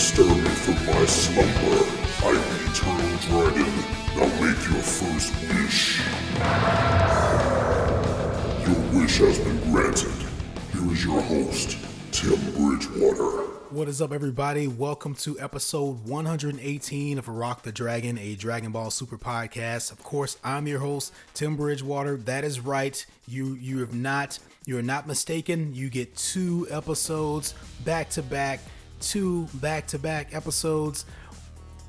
stir 0.00 0.24
me 0.24 0.48
from 0.48 0.74
my 0.86 1.04
slumber. 1.04 1.84
I'm 2.24 2.34
the 2.34 2.70
eternal 2.70 3.18
dragon. 3.28 3.70
Now 4.16 4.26
make 4.40 4.56
your 4.70 4.80
first 4.80 5.30
wish. 5.50 6.00
Your 8.66 8.98
wish 8.98 9.18
has 9.18 9.38
been 9.40 9.60
granted. 9.70 10.10
Here 10.72 10.90
is 10.90 11.04
your 11.04 11.20
host, 11.20 11.76
Tim 12.12 12.38
Bridgewater. 12.56 13.42
What 13.68 13.88
is 13.88 14.00
up, 14.00 14.10
everybody? 14.10 14.68
Welcome 14.68 15.14
to 15.16 15.38
episode 15.38 16.06
118 16.06 17.18
of 17.18 17.28
Rock 17.28 17.62
the 17.62 17.70
Dragon, 17.70 18.16
a 18.16 18.34
Dragon 18.36 18.72
Ball 18.72 18.90
Super 18.90 19.18
podcast. 19.18 19.92
Of 19.92 20.02
course, 20.02 20.38
I'm 20.42 20.66
your 20.66 20.80
host, 20.80 21.12
Tim 21.34 21.56
Bridgewater. 21.56 22.16
That 22.16 22.42
is 22.42 22.58
right. 22.58 23.04
You 23.28 23.52
you 23.60 23.80
have 23.80 23.94
not 23.94 24.38
you 24.64 24.78
are 24.78 24.82
not 24.82 25.06
mistaken. 25.06 25.74
You 25.74 25.90
get 25.90 26.16
two 26.16 26.66
episodes 26.70 27.54
back 27.84 28.08
to 28.10 28.22
back, 28.22 28.60
two 29.00 29.48
back 29.54 29.86
to 29.88 29.98
back 29.98 30.34
episodes. 30.34 31.04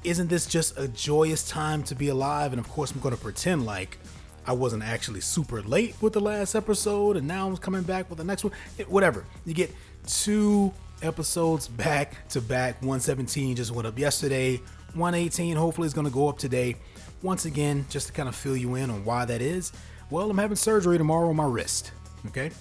Isn't 0.03 0.29
this 0.29 0.45
just 0.47 0.77
a 0.79 0.87
joyous 0.87 1.47
time 1.47 1.83
to 1.83 1.95
be 1.95 2.07
alive? 2.07 2.53
And 2.53 2.59
of 2.59 2.67
course, 2.69 2.91
I'm 2.91 2.99
going 2.99 3.15
to 3.15 3.21
pretend 3.21 3.65
like 3.65 3.99
I 4.45 4.53
wasn't 4.53 4.83
actually 4.83 5.21
super 5.21 5.61
late 5.61 5.95
with 6.01 6.13
the 6.13 6.19
last 6.19 6.55
episode, 6.55 7.17
and 7.17 7.27
now 7.27 7.47
I'm 7.47 7.57
coming 7.57 7.83
back 7.83 8.09
with 8.09 8.17
the 8.17 8.23
next 8.23 8.43
one. 8.43 8.53
Whatever. 8.87 9.25
You 9.45 9.53
get 9.53 9.71
two 10.07 10.73
episodes 11.03 11.67
back 11.67 12.27
to 12.29 12.41
back. 12.41 12.75
117 12.81 13.55
just 13.55 13.71
went 13.71 13.87
up 13.87 13.97
yesterday. 13.99 14.57
118 14.93 15.55
hopefully 15.55 15.85
is 15.85 15.93
going 15.93 16.07
to 16.07 16.13
go 16.13 16.27
up 16.27 16.37
today. 16.37 16.75
Once 17.21 17.45
again, 17.45 17.85
just 17.89 18.07
to 18.07 18.13
kind 18.13 18.27
of 18.27 18.35
fill 18.35 18.57
you 18.57 18.75
in 18.75 18.89
on 18.89 19.05
why 19.05 19.25
that 19.25 19.41
is. 19.41 19.71
Well, 20.09 20.29
I'm 20.29 20.37
having 20.37 20.57
surgery 20.57 20.97
tomorrow 20.97 21.29
on 21.29 21.35
my 21.35 21.45
wrist. 21.45 21.91
Okay. 22.27 22.51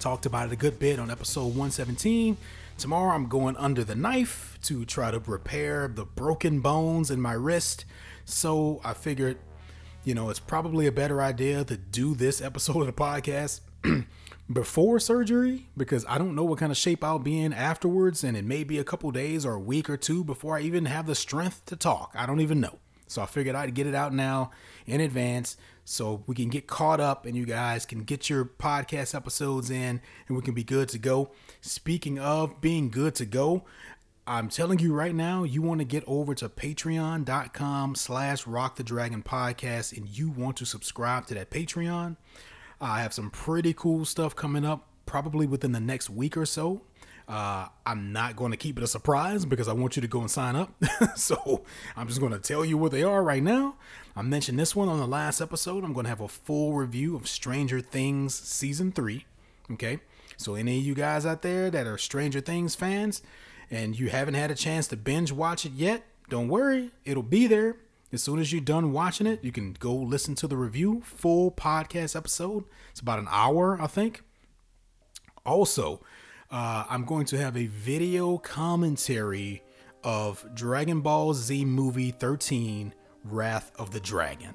Talked 0.00 0.26
about 0.26 0.46
it 0.46 0.52
a 0.52 0.56
good 0.56 0.78
bit 0.78 0.98
on 0.98 1.10
episode 1.10 1.46
117. 1.46 2.36
Tomorrow 2.78 3.16
I'm 3.16 3.26
going 3.26 3.56
under 3.56 3.82
the 3.82 3.96
knife 3.96 4.56
to 4.62 4.84
try 4.84 5.10
to 5.10 5.18
repair 5.18 5.88
the 5.88 6.04
broken 6.04 6.60
bones 6.60 7.10
in 7.10 7.20
my 7.20 7.32
wrist. 7.32 7.84
So 8.24 8.80
I 8.84 8.94
figured, 8.94 9.36
you 10.04 10.14
know, 10.14 10.30
it's 10.30 10.38
probably 10.38 10.86
a 10.86 10.92
better 10.92 11.20
idea 11.20 11.64
to 11.64 11.76
do 11.76 12.14
this 12.14 12.40
episode 12.40 12.82
of 12.82 12.86
the 12.86 12.92
podcast 12.92 13.62
before 14.52 15.00
surgery 15.00 15.66
because 15.76 16.06
I 16.08 16.18
don't 16.18 16.36
know 16.36 16.44
what 16.44 16.60
kind 16.60 16.70
of 16.70 16.78
shape 16.78 17.02
I'll 17.02 17.18
be 17.18 17.40
in 17.40 17.52
afterwards, 17.52 18.22
and 18.22 18.36
it 18.36 18.44
may 18.44 18.62
be 18.62 18.78
a 18.78 18.84
couple 18.84 19.10
days 19.10 19.44
or 19.44 19.54
a 19.54 19.60
week 19.60 19.90
or 19.90 19.96
two 19.96 20.22
before 20.22 20.56
I 20.56 20.60
even 20.60 20.84
have 20.84 21.08
the 21.08 21.16
strength 21.16 21.66
to 21.66 21.74
talk. 21.74 22.12
I 22.14 22.26
don't 22.26 22.40
even 22.40 22.60
know. 22.60 22.78
So 23.08 23.22
I 23.22 23.26
figured 23.26 23.56
I'd 23.56 23.74
get 23.74 23.88
it 23.88 23.94
out 23.96 24.14
now 24.14 24.52
in 24.86 25.00
advance 25.00 25.56
so 25.88 26.22
we 26.26 26.34
can 26.34 26.50
get 26.50 26.66
caught 26.66 27.00
up 27.00 27.24
and 27.24 27.34
you 27.34 27.46
guys 27.46 27.86
can 27.86 28.04
get 28.04 28.28
your 28.28 28.44
podcast 28.44 29.14
episodes 29.14 29.70
in 29.70 30.02
and 30.28 30.36
we 30.36 30.42
can 30.42 30.52
be 30.52 30.62
good 30.62 30.88
to 30.90 30.98
go. 30.98 31.30
Speaking 31.62 32.18
of 32.18 32.60
being 32.60 32.90
good 32.90 33.14
to 33.14 33.24
go, 33.24 33.64
I'm 34.26 34.50
telling 34.50 34.80
you 34.80 34.92
right 34.92 35.14
now, 35.14 35.44
you 35.44 35.62
want 35.62 35.80
to 35.80 35.86
get 35.86 36.04
over 36.06 36.34
to 36.34 36.50
patreon.com 36.50 37.94
slash 37.94 38.46
rock 38.46 38.76
the 38.76 38.84
dragon 38.84 39.22
podcast 39.22 39.96
and 39.96 40.06
you 40.06 40.28
want 40.28 40.58
to 40.58 40.66
subscribe 40.66 41.26
to 41.28 41.34
that 41.34 41.50
Patreon. 41.50 42.18
I 42.78 43.00
have 43.00 43.14
some 43.14 43.30
pretty 43.30 43.72
cool 43.72 44.04
stuff 44.04 44.36
coming 44.36 44.66
up 44.66 44.88
probably 45.06 45.46
within 45.46 45.72
the 45.72 45.80
next 45.80 46.10
week 46.10 46.36
or 46.36 46.44
so. 46.44 46.82
Uh, 47.28 47.68
I'm 47.84 48.12
not 48.12 48.36
going 48.36 48.52
to 48.52 48.56
keep 48.56 48.78
it 48.78 48.82
a 48.82 48.86
surprise 48.86 49.44
because 49.44 49.68
I 49.68 49.74
want 49.74 49.96
you 49.96 50.02
to 50.02 50.08
go 50.08 50.20
and 50.20 50.30
sign 50.30 50.56
up. 50.56 50.72
so 51.16 51.62
I'm 51.94 52.08
just 52.08 52.20
going 52.20 52.32
to 52.32 52.38
tell 52.38 52.64
you 52.64 52.78
what 52.78 52.90
they 52.90 53.02
are 53.02 53.22
right 53.22 53.42
now. 53.42 53.76
I 54.16 54.22
mentioned 54.22 54.58
this 54.58 54.74
one 54.74 54.88
on 54.88 54.98
the 54.98 55.06
last 55.06 55.40
episode. 55.40 55.84
I'm 55.84 55.92
going 55.92 56.04
to 56.04 56.10
have 56.10 56.22
a 56.22 56.28
full 56.28 56.72
review 56.72 57.14
of 57.16 57.28
Stranger 57.28 57.80
Things 57.80 58.34
season 58.34 58.92
three. 58.92 59.26
Okay. 59.70 59.98
So 60.38 60.54
any 60.54 60.78
of 60.78 60.84
you 60.84 60.94
guys 60.94 61.26
out 61.26 61.42
there 61.42 61.70
that 61.70 61.86
are 61.86 61.98
Stranger 61.98 62.40
Things 62.40 62.74
fans 62.74 63.20
and 63.70 63.98
you 63.98 64.08
haven't 64.08 64.34
had 64.34 64.50
a 64.50 64.54
chance 64.54 64.88
to 64.88 64.96
binge 64.96 65.30
watch 65.30 65.66
it 65.66 65.72
yet, 65.72 66.04
don't 66.30 66.48
worry. 66.48 66.92
It'll 67.04 67.22
be 67.22 67.46
there. 67.46 67.76
As 68.10 68.22
soon 68.22 68.38
as 68.38 68.52
you're 68.52 68.62
done 68.62 68.92
watching 68.92 69.26
it, 69.26 69.44
you 69.44 69.52
can 69.52 69.74
go 69.74 69.94
listen 69.94 70.34
to 70.36 70.46
the 70.46 70.56
review, 70.56 71.02
full 71.04 71.50
podcast 71.50 72.16
episode. 72.16 72.64
It's 72.90 73.00
about 73.00 73.18
an 73.18 73.28
hour, 73.30 73.78
I 73.80 73.86
think. 73.86 74.22
Also, 75.44 76.00
uh, 76.50 76.84
I'm 76.88 77.04
going 77.04 77.26
to 77.26 77.38
have 77.38 77.56
a 77.56 77.66
video 77.66 78.38
commentary 78.38 79.62
of 80.02 80.46
Dragon 80.54 81.00
Ball 81.00 81.34
Z 81.34 81.64
Movie 81.64 82.10
13 82.10 82.94
Wrath 83.24 83.72
of 83.78 83.90
the 83.90 84.00
Dragon. 84.00 84.54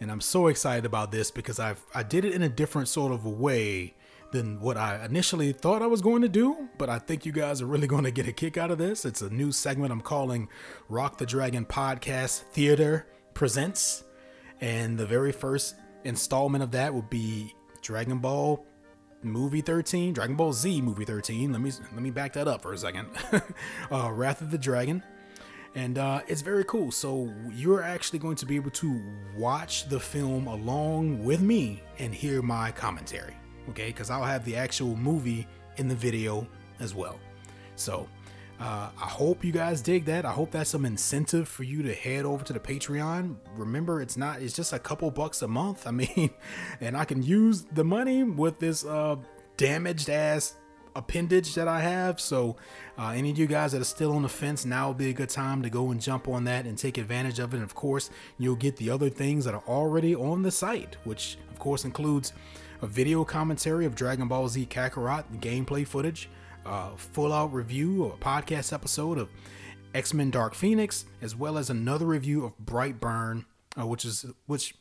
And 0.00 0.10
I'm 0.10 0.20
so 0.20 0.46
excited 0.46 0.86
about 0.86 1.12
this 1.12 1.30
because 1.30 1.58
I've 1.58 1.84
I 1.94 2.02
did 2.02 2.24
it 2.24 2.32
in 2.32 2.42
a 2.42 2.48
different 2.48 2.88
sort 2.88 3.12
of 3.12 3.26
way 3.26 3.94
than 4.32 4.60
what 4.60 4.76
I 4.76 5.04
initially 5.04 5.52
thought 5.52 5.82
I 5.82 5.86
was 5.86 6.00
going 6.00 6.22
to 6.22 6.28
do, 6.28 6.68
but 6.78 6.88
I 6.88 6.98
think 6.98 7.26
you 7.26 7.32
guys 7.32 7.60
are 7.60 7.66
really 7.66 7.88
going 7.88 8.04
to 8.04 8.12
get 8.12 8.28
a 8.28 8.32
kick 8.32 8.56
out 8.56 8.70
of 8.70 8.78
this. 8.78 9.04
It's 9.04 9.22
a 9.22 9.30
new 9.30 9.50
segment 9.50 9.92
I'm 9.92 10.00
calling 10.00 10.48
Rock 10.88 11.18
the 11.18 11.26
Dragon 11.26 11.66
Podcast 11.66 12.42
Theater 12.42 13.06
Presents. 13.34 14.04
And 14.60 14.96
the 14.96 15.06
very 15.06 15.32
first 15.32 15.74
installment 16.04 16.62
of 16.62 16.70
that 16.72 16.94
will 16.94 17.02
be 17.02 17.54
Dragon 17.82 18.18
Ball 18.18 18.64
movie 19.22 19.60
13 19.60 20.12
dragon 20.12 20.34
ball 20.34 20.52
z 20.52 20.80
movie 20.80 21.04
13 21.04 21.52
let 21.52 21.60
me 21.60 21.70
let 21.92 22.02
me 22.02 22.10
back 22.10 22.32
that 22.32 22.48
up 22.48 22.62
for 22.62 22.72
a 22.72 22.78
second 22.78 23.06
uh, 23.90 24.10
wrath 24.12 24.40
of 24.40 24.50
the 24.50 24.58
dragon 24.58 25.02
and 25.74 25.98
uh, 25.98 26.20
it's 26.26 26.40
very 26.40 26.64
cool 26.64 26.90
so 26.90 27.32
you're 27.52 27.82
actually 27.82 28.18
going 28.18 28.36
to 28.36 28.46
be 28.46 28.56
able 28.56 28.70
to 28.70 29.00
watch 29.36 29.88
the 29.88 30.00
film 30.00 30.46
along 30.46 31.22
with 31.22 31.40
me 31.40 31.82
and 31.98 32.14
hear 32.14 32.40
my 32.42 32.72
commentary 32.72 33.36
okay? 33.70 33.86
Because 33.86 34.10
I'll 34.10 34.24
have 34.24 34.44
the 34.44 34.56
actual 34.56 34.96
movie 34.96 35.46
in 35.76 35.88
the 35.88 35.94
video 35.94 36.46
as 36.80 36.94
well. 36.94 37.18
So 37.76 38.08
uh, 38.60 38.90
I 38.94 39.06
hope 39.06 39.42
you 39.42 39.52
guys 39.52 39.80
dig 39.80 40.04
that. 40.04 40.26
I 40.26 40.32
hope 40.32 40.50
that's 40.50 40.70
some 40.70 40.84
incentive 40.84 41.48
for 41.48 41.62
you 41.62 41.82
to 41.82 41.94
head 41.94 42.26
over 42.26 42.44
to 42.44 42.52
the 42.52 42.60
Patreon. 42.60 43.36
Remember, 43.56 44.02
it's 44.02 44.18
not, 44.18 44.42
it's 44.42 44.54
just 44.54 44.74
a 44.74 44.78
couple 44.78 45.10
bucks 45.10 45.40
a 45.40 45.48
month. 45.48 45.86
I 45.86 45.90
mean, 45.92 46.30
and 46.80 46.94
I 46.94 47.06
can 47.06 47.22
use 47.22 47.62
the 47.72 47.84
money 47.84 48.22
with 48.22 48.58
this 48.58 48.84
uh, 48.84 49.16
damaged 49.56 50.10
ass 50.10 50.56
appendage 50.94 51.54
that 51.54 51.68
I 51.68 51.80
have. 51.80 52.20
So, 52.20 52.56
uh, 52.98 53.12
any 53.16 53.30
of 53.30 53.38
you 53.38 53.46
guys 53.46 53.72
that 53.72 53.80
are 53.80 53.84
still 53.84 54.12
on 54.12 54.22
the 54.22 54.28
fence, 54.28 54.66
now 54.66 54.88
would 54.88 54.98
be 54.98 55.08
a 55.08 55.14
good 55.14 55.30
time 55.30 55.62
to 55.62 55.70
go 55.70 55.90
and 55.90 56.00
jump 56.00 56.28
on 56.28 56.44
that 56.44 56.66
and 56.66 56.76
take 56.76 56.98
advantage 56.98 57.38
of 57.38 57.54
it. 57.54 57.58
And 57.58 57.64
of 57.64 57.74
course, 57.74 58.10
you'll 58.36 58.56
get 58.56 58.76
the 58.76 58.90
other 58.90 59.08
things 59.08 59.46
that 59.46 59.54
are 59.54 59.64
already 59.66 60.14
on 60.14 60.42
the 60.42 60.50
site, 60.50 60.96
which 61.04 61.38
of 61.50 61.58
course 61.58 61.86
includes 61.86 62.34
a 62.82 62.86
video 62.86 63.24
commentary 63.24 63.86
of 63.86 63.94
Dragon 63.94 64.28
Ball 64.28 64.48
Z 64.48 64.66
Kakarot 64.70 65.24
gameplay 65.40 65.86
footage, 65.86 66.28
a 66.64 66.96
full 66.96 67.32
out 67.32 67.52
review 67.52 68.04
of 68.04 68.14
a 68.14 68.16
podcast 68.16 68.72
episode 68.72 69.18
of 69.18 69.28
X 69.94 70.14
Men 70.14 70.30
Dark 70.30 70.54
Phoenix, 70.54 71.04
as 71.20 71.34
well 71.34 71.58
as 71.58 71.70
another 71.70 72.06
review 72.06 72.44
of 72.44 72.52
Brightburn, 72.64 73.44
uh, 73.78 73.86
which 73.86 74.04
is 74.04 74.26
which. 74.46 74.74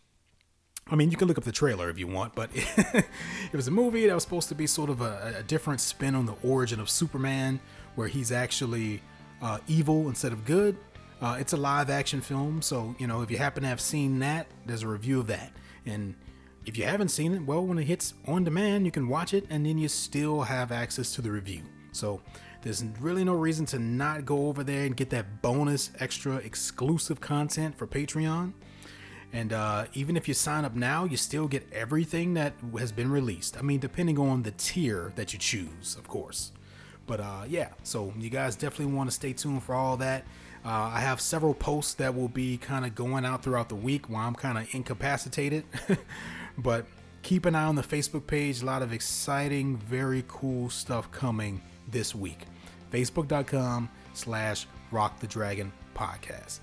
I 0.92 0.96
mean, 0.96 1.12
you 1.12 1.18
can 1.18 1.28
look 1.28 1.38
up 1.38 1.44
the 1.44 1.52
trailer 1.52 1.92
if 1.92 2.00
you 2.00 2.08
want, 2.08 2.34
but 2.34 2.50
it 2.56 3.06
was 3.54 3.68
a 3.68 3.72
movie 3.72 4.08
that 4.08 4.14
was 4.14 4.24
supposed 4.24 4.50
to 4.50 4.56
be 4.56 4.66
sort 4.66 4.90
of 4.90 5.02
a, 5.02 5.36
a 5.38 5.44
different 5.44 5.82
spin 5.82 6.16
on 6.16 6.26
the 6.26 6.34
origin 6.44 6.80
of 6.80 6.90
Superman, 6.90 7.60
where 7.94 8.08
he's 8.08 8.32
actually 8.32 9.04
uh, 9.42 9.60
evil 9.68 10.08
instead 10.08 10.34
of 10.34 10.46
good. 10.46 10.78
Uh, 11.22 11.38
it's 11.40 11.54
a 11.54 11.58
live 11.58 11.92
action 11.92 12.22
film, 12.22 12.62
so 12.62 12.96
you 12.98 13.06
know 13.06 13.22
if 13.22 13.30
you 13.30 13.38
happen 13.38 13.62
to 13.64 13.70
have 13.70 13.82
seen 13.82 14.20
that, 14.20 14.48
there's 14.66 14.84
a 14.84 14.88
review 14.88 15.20
of 15.20 15.28
that. 15.28 15.52
And 15.86 16.16
if 16.70 16.78
you 16.78 16.86
haven't 16.86 17.10
seen 17.10 17.34
it, 17.34 17.44
well, 17.44 17.66
when 17.66 17.80
it 17.80 17.86
hits 17.86 18.14
on 18.28 18.44
demand, 18.44 18.86
you 18.86 18.92
can 18.92 19.08
watch 19.08 19.34
it 19.34 19.44
and 19.50 19.66
then 19.66 19.80
you 19.80 19.88
still 19.88 20.44
have 20.44 20.72
access 20.72 21.16
to 21.16 21.22
the 21.22 21.32
review. 21.32 21.64
So 21.94 22.22
there's 22.62 22.86
really 23.00 23.24
no 23.24 23.34
reason 23.34 23.66
to 23.68 23.80
not 23.80 24.24
go 24.24 24.48
over 24.48 24.64
there 24.64 24.86
and 24.86 24.96
get 24.96 25.10
that 25.10 25.42
bonus, 25.42 25.90
extra, 26.00 26.36
exclusive 26.36 27.20
content 27.20 27.76
for 27.76 27.88
Patreon. 27.88 28.54
And 29.34 29.52
uh, 29.52 29.86
even 29.96 30.16
if 30.16 30.28
you 30.28 30.36
sign 30.36 30.64
up 30.64 30.76
now, 30.76 31.06
you 31.06 31.18
still 31.18 31.48
get 31.48 31.68
everything 31.74 32.36
that 32.36 32.54
has 32.78 32.92
been 32.92 33.10
released. 33.10 33.58
I 33.58 33.64
mean, 33.64 33.80
depending 33.80 34.20
on 34.20 34.44
the 34.44 34.52
tier 34.52 35.12
that 35.16 35.34
you 35.34 35.40
choose, 35.40 35.96
of 35.98 36.08
course. 36.08 36.52
But 37.08 37.20
uh, 37.20 37.46
yeah, 37.48 37.70
so 37.82 38.14
you 38.16 38.30
guys 38.30 38.56
definitely 38.56 38.94
want 38.94 39.10
to 39.10 39.16
stay 39.16 39.34
tuned 39.34 39.64
for 39.64 39.74
all 39.74 39.98
that. 39.98 40.24
Uh, 40.64 40.92
I 40.94 41.00
have 41.00 41.20
several 41.20 41.56
posts 41.56 41.96
that 41.96 42.14
will 42.14 42.28
be 42.28 42.58
kind 42.58 42.86
of 42.86 42.94
going 42.94 43.26
out 43.26 43.42
throughout 43.42 43.70
the 43.70 43.76
week 43.76 44.08
while 44.08 44.28
I'm 44.28 44.36
kind 44.36 44.60
of 44.60 44.68
incapacitated. 44.76 45.64
But 46.60 46.86
keep 47.22 47.46
an 47.46 47.56
eye 47.56 47.64
on 47.64 47.76
the 47.76 47.82
Facebook 47.82 48.28
page. 48.28 48.62
A 48.62 48.66
lot 48.66 48.82
of 48.82 48.94
exciting, 48.94 49.78
very 49.78 50.24
cool 50.28 50.70
stuff 50.70 51.12
coming 51.12 51.62
this 51.88 52.14
week. 52.14 52.40
Facebook.com 52.92 53.90
slash 54.14 54.68
Rock 54.92 55.20
the 55.20 55.28
Dragon 55.28 55.72
podcast. 55.96 56.60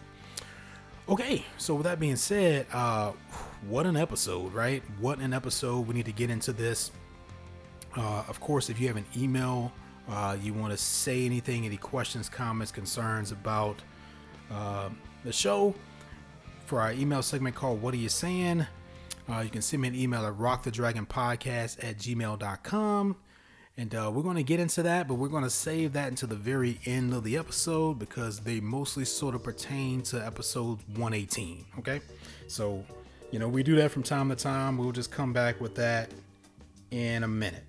Okay, 1.09 1.45
so 1.57 1.75
with 1.75 1.85
that 1.85 2.01
being 2.01 2.17
said, 2.17 2.67
uh, 2.73 3.13
what 3.69 3.87
an 3.87 3.97
episode, 3.97 4.53
right? 4.53 4.83
What 4.99 5.21
an 5.21 5.33
episode. 5.33 5.87
We 5.87 5.95
need 5.95 6.07
to 6.07 6.13
get 6.13 6.31
into 6.31 6.53
this. 6.53 6.91
Uh, 7.97 8.25
of 8.29 8.41
course, 8.41 8.69
if 8.69 8.81
you 8.81 8.89
have 8.89 8.97
an 8.97 9.07
email, 9.17 9.73
uh, 10.09 10.37
you 10.43 10.53
want 10.53 10.73
to 10.73 10.77
say 10.77 11.25
anything, 11.25 11.65
any 11.65 11.77
questions, 11.77 12.29
comments, 12.29 12.73
concerns 12.73 13.31
about 13.33 13.77
uh, 14.51 14.89
the 15.25 15.33
show, 15.33 15.75
for 16.67 16.81
our 16.81 16.93
email 16.93 17.23
segment 17.23 17.55
called 17.55 17.81
What 17.81 17.95
Are 17.95 17.99
You 17.99 18.09
Saying? 18.09 18.67
Uh, 19.29 19.41
you 19.41 19.51
can 19.51 19.63
send 19.63 19.83
me 19.83 19.89
an 19.89 19.95
email 19.95 20.25
at 20.25 20.35
rockthedragonpodcast 20.35 21.83
at 21.83 21.99
gmail.com. 21.99 23.17
And 23.79 23.95
uh, 23.95 24.11
we're 24.15 24.23
going 24.23 24.37
to 24.37 24.43
get 24.43 24.59
into 24.59 24.83
that, 24.85 25.07
but 25.07 25.15
we're 25.15 25.29
going 25.29 25.43
to 25.43 25.51
save 25.51 25.93
that 25.93 26.09
until 26.09 26.29
the 26.29 26.37
very 26.37 26.81
end 26.87 27.13
of 27.13 27.25
the 27.25 27.37
episode 27.37 27.99
because 27.99 28.41
they 28.41 28.59
mostly 28.59 29.05
sort 29.05 29.35
of 29.35 29.43
pertain 29.43 30.03
to 30.05 30.25
episode 30.25 30.79
118. 30.95 31.67
Okay. 31.81 32.01
So, 32.49 32.85
you 33.31 33.39
know, 33.39 33.49
we 33.49 33.63
do 33.63 33.77
that 33.77 33.91
from 33.91 34.03
time 34.03 34.31
to 34.31 34.37
time. 34.37 34.79
We'll 34.79 34.93
just 34.93 35.11
come 35.11 35.35
back 35.35 35.61
with 35.61 35.75
that 35.75 36.11
in 36.91 37.23
a 37.23 37.29
minute. 37.29 37.65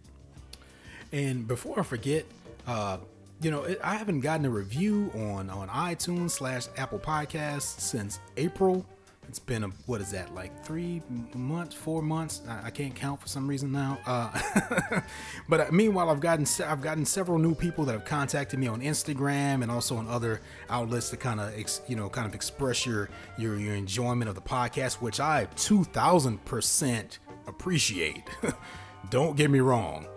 And 1.11 1.45
before 1.45 1.81
I 1.81 1.83
forget, 1.83 2.25
uh, 2.67 2.99
you 3.41 3.51
know, 3.51 3.67
I 3.83 3.95
haven't 3.95 4.21
gotten 4.21 4.45
a 4.45 4.49
review 4.49 5.11
on 5.13 5.49
on 5.49 5.67
iTunes 5.69 6.31
slash 6.31 6.67
Apple 6.77 6.99
Podcasts 6.99 7.79
since 7.79 8.19
April. 8.35 8.85
It's 9.27 9.39
been 9.39 9.63
a 9.65 9.67
what 9.85 9.99
is 9.99 10.11
that 10.11 10.33
like 10.33 10.63
three 10.63 11.01
months, 11.35 11.75
four 11.75 12.01
months? 12.01 12.41
I, 12.47 12.67
I 12.67 12.69
can't 12.69 12.95
count 12.95 13.21
for 13.21 13.27
some 13.27 13.47
reason 13.47 13.71
now. 13.71 13.99
Uh, 14.05 15.01
but 15.49 15.59
uh, 15.59 15.65
meanwhile, 15.71 16.09
I've 16.09 16.21
gotten 16.21 16.45
I've 16.65 16.81
gotten 16.81 17.05
several 17.05 17.37
new 17.37 17.53
people 17.53 17.83
that 17.85 17.93
have 17.93 18.05
contacted 18.05 18.59
me 18.59 18.67
on 18.67 18.81
Instagram 18.81 19.63
and 19.63 19.69
also 19.71 19.97
on 19.97 20.07
other 20.07 20.41
outlets 20.69 21.09
to 21.09 21.17
kind 21.17 21.39
of 21.39 21.53
you 21.87 21.95
know 21.95 22.09
kind 22.09 22.27
of 22.27 22.33
express 22.33 22.85
your 22.85 23.09
your 23.37 23.57
your 23.57 23.75
enjoyment 23.75 24.29
of 24.29 24.35
the 24.35 24.41
podcast, 24.41 24.95
which 24.95 25.19
I 25.19 25.47
two 25.55 25.83
thousand 25.83 26.43
percent 26.45 27.19
appreciate. 27.47 28.23
Don't 29.09 29.35
get 29.35 29.51
me 29.51 29.59
wrong. 29.59 30.07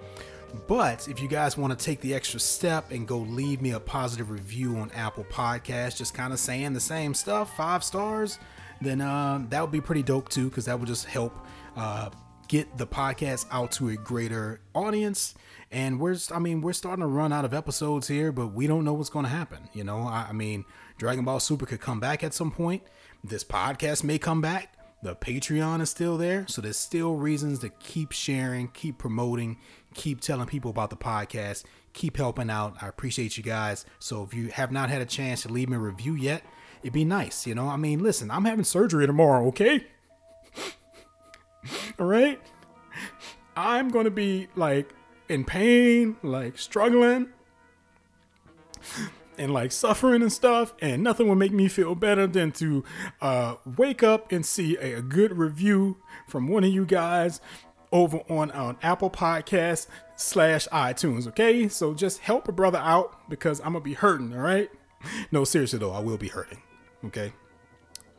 But 0.66 1.08
if 1.08 1.20
you 1.20 1.28
guys 1.28 1.56
want 1.56 1.76
to 1.76 1.84
take 1.84 2.00
the 2.00 2.14
extra 2.14 2.40
step 2.40 2.90
and 2.90 3.06
go 3.06 3.18
leave 3.18 3.62
me 3.62 3.72
a 3.72 3.80
positive 3.80 4.30
review 4.30 4.76
on 4.76 4.90
Apple 4.92 5.24
Podcasts, 5.24 5.96
just 5.96 6.14
kind 6.14 6.32
of 6.32 6.40
saying 6.40 6.72
the 6.72 6.80
same 6.80 7.14
stuff, 7.14 7.56
five 7.56 7.84
stars, 7.84 8.38
then 8.80 9.00
uh, 9.00 9.44
that 9.50 9.60
would 9.60 9.70
be 9.70 9.80
pretty 9.80 10.02
dope 10.02 10.28
too, 10.28 10.48
because 10.48 10.64
that 10.66 10.78
would 10.78 10.88
just 10.88 11.06
help 11.06 11.34
uh, 11.76 12.10
get 12.48 12.76
the 12.78 12.86
podcast 12.86 13.46
out 13.50 13.72
to 13.72 13.90
a 13.90 13.96
greater 13.96 14.60
audience. 14.74 15.34
And 15.70 16.00
we're, 16.00 16.16
I 16.34 16.40
mean, 16.40 16.62
we're 16.62 16.72
starting 16.72 17.02
to 17.02 17.06
run 17.06 17.32
out 17.32 17.44
of 17.44 17.54
episodes 17.54 18.08
here, 18.08 18.32
but 18.32 18.48
we 18.48 18.66
don't 18.66 18.84
know 18.84 18.94
what's 18.94 19.10
going 19.10 19.24
to 19.24 19.30
happen. 19.30 19.68
You 19.72 19.84
know, 19.84 20.00
I, 20.00 20.26
I 20.30 20.32
mean, 20.32 20.64
Dragon 20.98 21.24
Ball 21.24 21.38
Super 21.38 21.64
could 21.66 21.80
come 21.80 22.00
back 22.00 22.24
at 22.24 22.34
some 22.34 22.50
point. 22.50 22.82
This 23.22 23.44
podcast 23.44 24.02
may 24.02 24.18
come 24.18 24.40
back. 24.40 24.74
The 25.02 25.16
Patreon 25.16 25.80
is 25.80 25.88
still 25.88 26.18
there, 26.18 26.44
so 26.46 26.60
there's 26.60 26.76
still 26.76 27.14
reasons 27.14 27.60
to 27.60 27.70
keep 27.70 28.12
sharing, 28.12 28.68
keep 28.68 28.98
promoting, 28.98 29.56
keep 29.94 30.20
telling 30.20 30.46
people 30.46 30.70
about 30.70 30.90
the 30.90 30.96
podcast, 30.96 31.64
keep 31.94 32.18
helping 32.18 32.50
out. 32.50 32.76
I 32.82 32.88
appreciate 32.88 33.38
you 33.38 33.42
guys. 33.42 33.86
So 33.98 34.22
if 34.24 34.34
you 34.34 34.48
have 34.48 34.70
not 34.72 34.90
had 34.90 35.00
a 35.00 35.06
chance 35.06 35.42
to 35.42 35.48
leave 35.48 35.70
me 35.70 35.76
a 35.76 35.80
review 35.80 36.16
yet, 36.16 36.42
it'd 36.82 36.92
be 36.92 37.04
nice. 37.04 37.46
You 37.46 37.54
know, 37.54 37.68
I 37.68 37.76
mean, 37.76 38.02
listen, 38.02 38.30
I'm 38.30 38.44
having 38.44 38.64
surgery 38.64 39.06
tomorrow, 39.06 39.46
okay? 39.48 39.86
All 41.98 42.06
right? 42.06 42.40
I'm 43.56 43.88
going 43.88 44.04
to 44.04 44.10
be 44.10 44.48
like 44.56 44.94
in 45.28 45.44
pain, 45.44 46.16
like 46.22 46.58
struggling 46.58 47.28
and 49.38 49.52
like 49.52 49.72
suffering 49.72 50.22
and 50.22 50.32
stuff, 50.32 50.74
and 50.80 51.02
nothing 51.02 51.28
would 51.28 51.38
make 51.38 51.52
me 51.52 51.68
feel 51.68 51.94
better 51.94 52.26
than 52.26 52.52
to 52.52 52.84
uh, 53.20 53.56
wake 53.76 54.02
up 54.02 54.32
and 54.32 54.44
see 54.44 54.76
a, 54.76 54.98
a 54.98 55.02
good 55.02 55.36
review 55.36 55.98
from 56.26 56.48
one 56.48 56.64
of 56.64 56.70
you 56.70 56.84
guys 56.84 57.40
over 57.92 58.18
on 58.28 58.50
on 58.52 58.76
Apple 58.82 59.10
Podcast 59.10 59.86
slash 60.16 60.68
iTunes. 60.68 61.26
Okay, 61.26 61.68
so 61.68 61.94
just 61.94 62.20
help 62.20 62.48
a 62.48 62.52
brother 62.52 62.78
out 62.78 63.28
because 63.28 63.60
I'm 63.60 63.72
gonna 63.72 63.80
be 63.80 63.94
hurting. 63.94 64.32
All 64.32 64.40
right. 64.40 64.70
No, 65.32 65.44
seriously 65.44 65.78
though, 65.78 65.92
I 65.92 66.00
will 66.00 66.18
be 66.18 66.28
hurting. 66.28 66.58
Okay. 67.04 67.32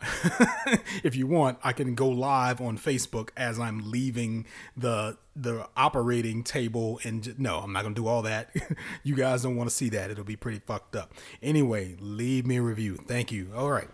if 1.03 1.15
you 1.15 1.27
want, 1.27 1.59
I 1.63 1.73
can 1.73 1.93
go 1.93 2.09
live 2.09 2.59
on 2.59 2.77
Facebook 2.77 3.29
as 3.37 3.59
I'm 3.59 3.91
leaving 3.91 4.45
the 4.75 5.17
the 5.33 5.69
operating 5.77 6.43
table 6.43 6.99
and 7.05 7.39
no, 7.39 7.59
I'm 7.59 7.71
not 7.71 7.83
going 7.83 7.95
to 7.95 8.01
do 8.01 8.07
all 8.07 8.23
that. 8.23 8.53
you 9.03 9.15
guys 9.15 9.43
don't 9.43 9.55
want 9.55 9.69
to 9.69 9.75
see 9.75 9.89
that. 9.89 10.11
It'll 10.11 10.23
be 10.23 10.35
pretty 10.35 10.59
fucked 10.59 10.95
up. 10.95 11.13
Anyway, 11.41 11.95
leave 11.99 12.45
me 12.45 12.57
a 12.57 12.61
review. 12.61 12.97
Thank 13.07 13.31
you. 13.31 13.51
All 13.55 13.71
right. 13.71 13.87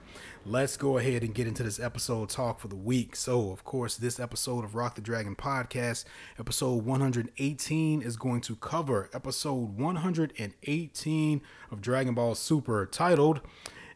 Let's 0.45 0.77
go 0.77 0.97
ahead 0.97 1.23
and 1.23 1.35
get 1.35 1.45
into 1.45 1.61
this 1.61 1.77
episode 1.77 2.29
talk 2.29 2.61
for 2.61 2.69
the 2.69 2.75
week. 2.75 3.17
So, 3.17 3.51
of 3.51 3.65
course, 3.65 3.97
this 3.97 4.17
episode 4.17 4.63
of 4.63 4.75
Rock 4.75 4.95
the 4.95 5.01
Dragon 5.01 5.35
podcast, 5.35 6.05
episode 6.39 6.85
118 6.85 8.01
is 8.01 8.15
going 8.15 8.39
to 8.41 8.55
cover 8.55 9.09
episode 9.13 9.77
118 9.77 11.41
of 11.69 11.81
Dragon 11.81 12.13
Ball 12.13 12.33
Super 12.33 12.85
titled 12.85 13.41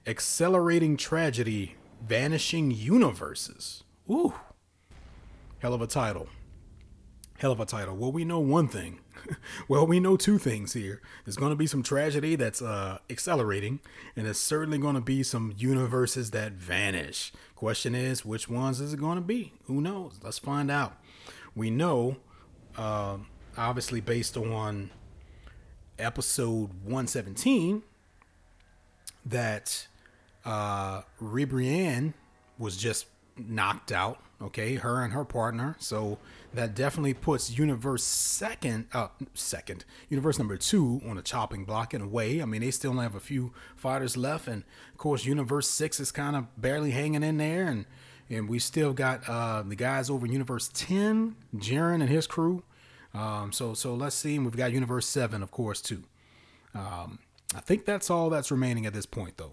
Accelerating 0.07 0.97
Tragedy 0.97 1.75
Vanishing 2.01 2.71
Universes. 2.71 3.83
Ooh. 4.09 4.33
Hell 5.59 5.75
of 5.75 5.81
a 5.81 5.87
title. 5.87 6.27
Hell 7.37 7.51
of 7.51 7.59
a 7.59 7.65
title. 7.65 7.95
Well, 7.95 8.11
we 8.11 8.25
know 8.25 8.39
one 8.39 8.67
thing. 8.67 8.99
well, 9.67 9.85
we 9.85 9.99
know 9.99 10.17
two 10.17 10.39
things 10.39 10.73
here. 10.73 11.01
There's 11.23 11.37
going 11.37 11.51
to 11.51 11.55
be 11.55 11.67
some 11.67 11.83
tragedy 11.83 12.35
that's 12.35 12.63
uh, 12.63 12.97
accelerating, 13.11 13.79
and 14.15 14.25
there's 14.25 14.39
certainly 14.39 14.79
going 14.79 14.95
to 14.95 15.01
be 15.01 15.21
some 15.21 15.53
universes 15.55 16.31
that 16.31 16.53
vanish. 16.53 17.31
Question 17.55 17.93
is, 17.93 18.25
which 18.25 18.49
ones 18.49 18.81
is 18.81 18.93
it 18.93 18.99
going 18.99 19.15
to 19.15 19.23
be? 19.23 19.53
Who 19.65 19.81
knows? 19.81 20.19
Let's 20.23 20.39
find 20.39 20.71
out. 20.71 20.97
We 21.55 21.69
know, 21.69 22.17
uh, 22.75 23.17
obviously, 23.55 24.01
based 24.01 24.35
on 24.35 24.89
episode 25.99 26.71
117, 26.83 27.83
that 29.25 29.87
uh, 30.45 31.01
Ribrianne 31.21 32.13
was 32.57 32.77
just 32.77 33.07
knocked 33.37 33.91
out. 33.91 34.19
Okay, 34.41 34.73
her 34.73 35.03
and 35.03 35.13
her 35.13 35.23
partner. 35.23 35.75
So 35.77 36.17
that 36.55 36.73
definitely 36.73 37.13
puts 37.13 37.55
Universe 37.59 38.03
second, 38.03 38.87
uh, 38.91 39.09
second 39.35 39.85
Universe 40.09 40.39
number 40.39 40.57
two 40.57 40.99
on 41.07 41.15
a 41.19 41.21
chopping 41.21 41.63
block 41.63 41.93
in 41.93 42.01
a 42.01 42.07
way. 42.07 42.41
I 42.41 42.45
mean, 42.45 42.61
they 42.61 42.71
still 42.71 42.93
have 42.93 43.13
a 43.13 43.19
few 43.19 43.53
fighters 43.75 44.17
left, 44.17 44.47
and 44.47 44.63
of 44.91 44.97
course, 44.97 45.25
Universe 45.25 45.69
six 45.69 45.99
is 45.99 46.11
kind 46.11 46.35
of 46.35 46.47
barely 46.59 46.89
hanging 46.89 47.21
in 47.21 47.37
there, 47.37 47.67
and 47.67 47.85
and 48.31 48.49
we 48.49 48.57
still 48.57 48.93
got 48.93 49.29
uh, 49.29 49.61
the 49.61 49.75
guys 49.75 50.09
over 50.09 50.25
in 50.25 50.31
Universe 50.31 50.71
ten, 50.73 51.35
Jiren 51.55 52.01
and 52.01 52.09
his 52.09 52.25
crew. 52.25 52.63
Um, 53.13 53.51
so 53.51 53.75
so 53.75 53.93
let's 53.93 54.15
see. 54.15 54.39
We've 54.39 54.57
got 54.57 54.71
Universe 54.71 55.05
seven, 55.05 55.43
of 55.43 55.51
course, 55.51 55.81
too. 55.81 56.01
Um, 56.73 57.19
I 57.53 57.59
think 57.59 57.85
that's 57.85 58.09
all 58.09 58.31
that's 58.31 58.49
remaining 58.49 58.87
at 58.87 58.93
this 58.93 59.05
point, 59.05 59.37
though. 59.37 59.51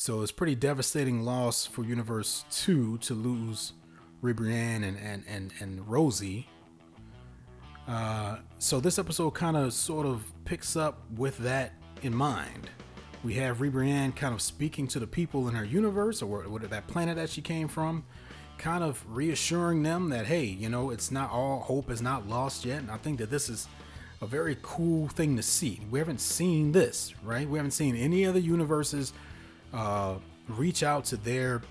So 0.00 0.22
it's 0.22 0.30
pretty 0.30 0.54
devastating 0.54 1.24
loss 1.24 1.66
for 1.66 1.82
Universe 1.82 2.44
2 2.52 2.98
to 2.98 3.14
lose 3.14 3.72
Ribrianne 4.22 4.84
and, 4.84 4.96
and, 4.96 5.24
and, 5.26 5.52
and 5.58 5.80
Rozie. 5.88 6.44
Uh, 7.88 8.36
so 8.60 8.78
this 8.78 9.00
episode 9.00 9.32
kind 9.32 9.56
of 9.56 9.72
sort 9.72 10.06
of 10.06 10.22
picks 10.44 10.76
up 10.76 11.02
with 11.16 11.36
that 11.38 11.72
in 12.02 12.14
mind. 12.14 12.70
We 13.24 13.34
have 13.34 13.58
Ribrianne 13.58 14.14
kind 14.14 14.32
of 14.32 14.40
speaking 14.40 14.86
to 14.86 15.00
the 15.00 15.06
people 15.08 15.48
in 15.48 15.56
her 15.56 15.64
universe 15.64 16.22
or, 16.22 16.44
or 16.44 16.60
that 16.60 16.86
planet 16.86 17.16
that 17.16 17.28
she 17.28 17.42
came 17.42 17.66
from, 17.66 18.04
kind 18.56 18.84
of 18.84 19.04
reassuring 19.08 19.82
them 19.82 20.10
that, 20.10 20.26
hey, 20.26 20.44
you 20.44 20.68
know, 20.68 20.90
it's 20.90 21.10
not 21.10 21.32
all 21.32 21.58
hope 21.58 21.90
is 21.90 22.00
not 22.00 22.28
lost 22.28 22.64
yet. 22.64 22.78
And 22.78 22.90
I 22.92 22.98
think 22.98 23.18
that 23.18 23.30
this 23.30 23.48
is 23.48 23.66
a 24.22 24.26
very 24.26 24.56
cool 24.62 25.08
thing 25.08 25.34
to 25.34 25.42
see. 25.42 25.80
We 25.90 25.98
haven't 25.98 26.20
seen 26.20 26.70
this, 26.70 27.14
right? 27.24 27.48
We 27.48 27.58
haven't 27.58 27.72
seen 27.72 27.96
any 27.96 28.24
other 28.24 28.38
universes 28.38 29.12
uh, 29.72 30.14
reach 30.48 30.82
out 30.82 31.04
to 31.06 31.16
their 31.16 31.62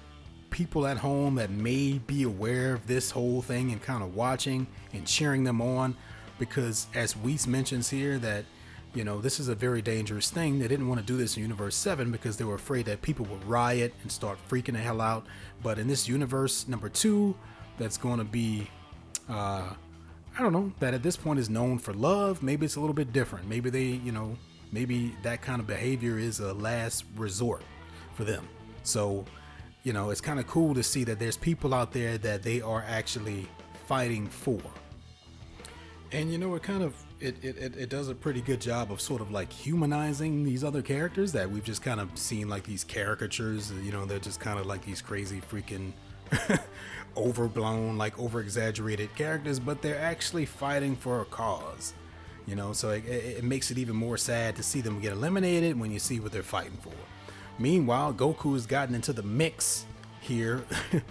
people 0.49 0.87
at 0.87 0.97
home 0.97 1.35
that 1.35 1.49
may 1.49 1.99
be 2.07 2.23
aware 2.23 2.73
of 2.73 2.87
this 2.87 3.11
whole 3.11 3.41
thing 3.41 3.71
and 3.71 3.81
kind 3.81 4.03
of 4.03 4.15
watching 4.15 4.67
and 4.93 5.05
cheering 5.05 5.43
them 5.43 5.61
on. 5.61 5.95
Because 6.39 6.87
as 6.93 7.15
Whis 7.17 7.47
mentions 7.47 7.89
here 7.89 8.17
that 8.19 8.45
you 8.93 9.03
know 9.03 9.19
this 9.19 9.39
is 9.39 9.47
a 9.47 9.55
very 9.55 9.81
dangerous 9.81 10.29
thing. 10.29 10.59
They 10.59 10.67
didn't 10.67 10.87
want 10.87 10.99
to 11.01 11.05
do 11.05 11.17
this 11.17 11.35
in 11.35 11.43
universe 11.43 11.75
7 11.75 12.11
because 12.11 12.37
they 12.37 12.45
were 12.45 12.55
afraid 12.55 12.85
that 12.85 13.01
people 13.01 13.25
would 13.25 13.43
riot 13.43 13.93
and 14.03 14.11
start 14.11 14.37
freaking 14.49 14.73
the 14.73 14.79
hell 14.79 15.01
out. 15.01 15.25
But 15.63 15.79
in 15.79 15.87
this 15.87 16.07
universe 16.07 16.67
number 16.67 16.89
2 16.89 17.35
that's 17.77 17.97
going 17.97 18.19
to 18.19 18.23
be 18.23 18.69
uh 19.29 19.73
I 20.37 20.43
don't 20.43 20.53
know 20.53 20.71
that 20.79 20.93
at 20.93 21.01
this 21.01 21.17
point 21.17 21.39
is 21.39 21.49
known 21.49 21.79
for 21.79 21.93
love 21.93 22.43
maybe 22.43 22.65
it's 22.65 22.75
a 22.75 22.79
little 22.79 22.93
bit 22.93 23.11
different. 23.11 23.47
Maybe 23.47 23.69
they 23.69 23.85
you 23.85 24.11
know 24.11 24.37
maybe 24.71 25.15
that 25.23 25.41
kind 25.41 25.59
of 25.59 25.67
behavior 25.67 26.19
is 26.19 26.39
a 26.39 26.53
last 26.53 27.03
resort 27.15 27.63
for 28.17 28.23
them. 28.23 28.45
So, 28.83 29.23
you 29.83 29.93
know, 29.93 30.09
it's 30.09 30.21
kind 30.21 30.39
of 30.39 30.47
cool 30.47 30.73
to 30.73 30.83
see 30.83 31.03
that 31.05 31.19
there's 31.19 31.37
people 31.37 31.73
out 31.73 31.93
there 31.93 32.17
that 32.17 32.43
they 32.43 32.59
are 32.61 32.83
actually 32.87 33.47
fighting 33.85 34.27
for. 34.27 34.59
And 36.11 36.31
you 36.31 36.37
know, 36.37 36.55
it 36.55 36.63
kind 36.63 36.83
of 36.83 36.95
it, 37.19 37.43
it, 37.43 37.75
it 37.75 37.89
does 37.89 38.09
a 38.09 38.15
pretty 38.15 38.41
good 38.41 38.61
job 38.61 38.91
of 38.91 39.01
sort 39.01 39.21
of 39.21 39.31
like 39.31 39.51
humanizing 39.51 40.43
these 40.43 40.63
other 40.63 40.81
characters 40.81 41.31
that 41.33 41.49
we've 41.49 41.63
just 41.63 41.81
kind 41.81 41.99
of 41.99 42.17
seen 42.17 42.47
like 42.47 42.63
these 42.63 42.83
caricatures. 42.83 43.71
You 43.83 43.91
know, 43.91 44.05
they're 44.05 44.19
just 44.19 44.39
kind 44.39 44.59
of 44.59 44.65
like 44.65 44.85
these 44.85 45.01
crazy 45.01 45.41
freaking 45.41 45.91
overblown, 47.17 47.97
like 47.97 48.17
over 48.19 48.39
exaggerated 48.39 49.13
characters, 49.15 49.59
but 49.59 49.81
they're 49.81 49.99
actually 49.99 50.45
fighting 50.45 50.95
for 50.95 51.21
a 51.21 51.25
cause. 51.25 51.93
You 52.45 52.55
know, 52.55 52.71
so 52.71 52.91
it, 52.91 53.05
it 53.05 53.43
makes 53.43 53.71
it 53.71 53.77
even 53.77 53.95
more 53.95 54.17
sad 54.17 54.55
to 54.55 54.63
see 54.63 54.79
them 54.79 55.01
get 55.01 55.11
eliminated 55.11 55.77
when 55.77 55.91
you 55.91 55.99
see 55.99 56.21
what 56.21 56.31
they're 56.31 56.43
fighting 56.43 56.77
for. 56.81 56.93
Meanwhile, 57.59 58.13
Goku 58.13 58.53
has 58.53 58.65
gotten 58.65 58.93
into 58.93 59.13
the 59.13 59.23
mix 59.23 59.85
here 60.21 60.63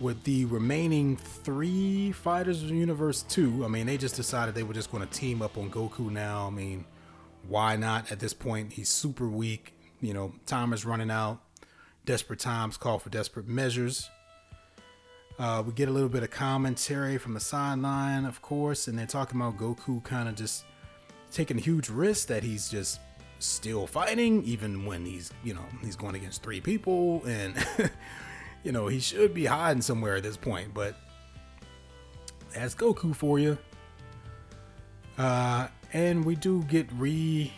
with 0.00 0.22
the 0.24 0.44
remaining 0.46 1.16
three 1.16 2.12
fighters 2.12 2.62
of 2.62 2.70
Universe 2.70 3.22
2, 3.22 3.64
I 3.64 3.68
mean, 3.68 3.86
they 3.86 3.96
just 3.96 4.16
decided 4.16 4.54
they 4.54 4.62
were 4.62 4.74
just 4.74 4.90
going 4.90 5.06
to 5.06 5.12
team 5.12 5.40
up 5.40 5.56
on 5.56 5.70
Goku 5.70 6.10
now. 6.10 6.46
I 6.46 6.50
mean, 6.50 6.84
why 7.48 7.76
not 7.76 8.10
at 8.10 8.18
this 8.18 8.34
point? 8.34 8.72
He's 8.72 8.88
super 8.88 9.28
weak. 9.28 9.74
You 10.00 10.14
know, 10.14 10.34
time 10.46 10.72
is 10.72 10.84
running 10.84 11.10
out. 11.10 11.40
Desperate 12.04 12.40
times 12.40 12.76
call 12.76 12.98
for 12.98 13.10
desperate 13.10 13.48
measures. 13.48 14.10
Uh, 15.38 15.62
we 15.66 15.72
get 15.72 15.88
a 15.88 15.92
little 15.92 16.08
bit 16.08 16.22
of 16.22 16.30
commentary 16.30 17.18
from 17.18 17.34
the 17.34 17.40
sideline, 17.40 18.24
of 18.24 18.40
course, 18.40 18.86
and 18.86 18.98
they're 18.98 19.06
talking 19.06 19.40
about 19.40 19.56
Goku 19.56 20.02
kind 20.04 20.28
of 20.28 20.36
just 20.36 20.64
taking 21.32 21.58
huge 21.58 21.88
risks 21.88 22.26
that 22.26 22.44
he's 22.44 22.68
just 22.68 23.00
still 23.44 23.86
fighting, 23.86 24.42
even 24.44 24.84
when 24.84 25.04
he's, 25.04 25.32
you 25.42 25.54
know, 25.54 25.64
he's 25.82 25.96
going 25.96 26.14
against 26.14 26.42
three 26.42 26.60
people 26.60 27.22
and 27.26 27.54
you 28.64 28.72
know, 28.72 28.86
he 28.86 28.98
should 28.98 29.34
be 29.34 29.44
hiding 29.44 29.82
somewhere 29.82 30.16
at 30.16 30.22
this 30.22 30.36
point, 30.36 30.72
but 30.74 30.96
that's 32.54 32.74
Goku 32.74 33.14
for 33.14 33.38
you. 33.38 33.58
Uh, 35.18 35.68
and 35.92 36.24
we 36.24 36.34
do 36.34 36.62
get 36.64 36.90
re 36.92 37.52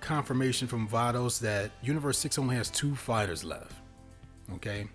confirmation 0.00 0.68
from 0.68 0.88
Vados 0.88 1.40
that 1.40 1.72
Universe 1.82 2.18
6 2.18 2.38
only 2.38 2.54
has 2.54 2.70
two 2.70 2.94
fighters 2.94 3.44
left. 3.44 3.72
Okay? 4.54 4.86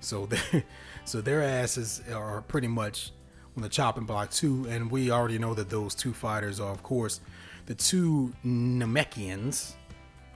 So 0.00 0.26
they 0.26 0.64
so 1.04 1.20
their 1.20 1.42
asses 1.42 2.02
are 2.12 2.42
pretty 2.42 2.68
much 2.68 3.12
on 3.56 3.62
the 3.62 3.68
chopping 3.68 4.04
block 4.04 4.30
too, 4.30 4.66
and 4.68 4.90
we 4.90 5.10
already 5.10 5.38
know 5.38 5.54
that 5.54 5.70
those 5.70 5.94
two 5.94 6.12
fighters 6.12 6.60
are 6.60 6.70
of 6.70 6.82
course 6.82 7.20
the 7.68 7.74
two 7.74 8.32
Namekians, 8.46 9.74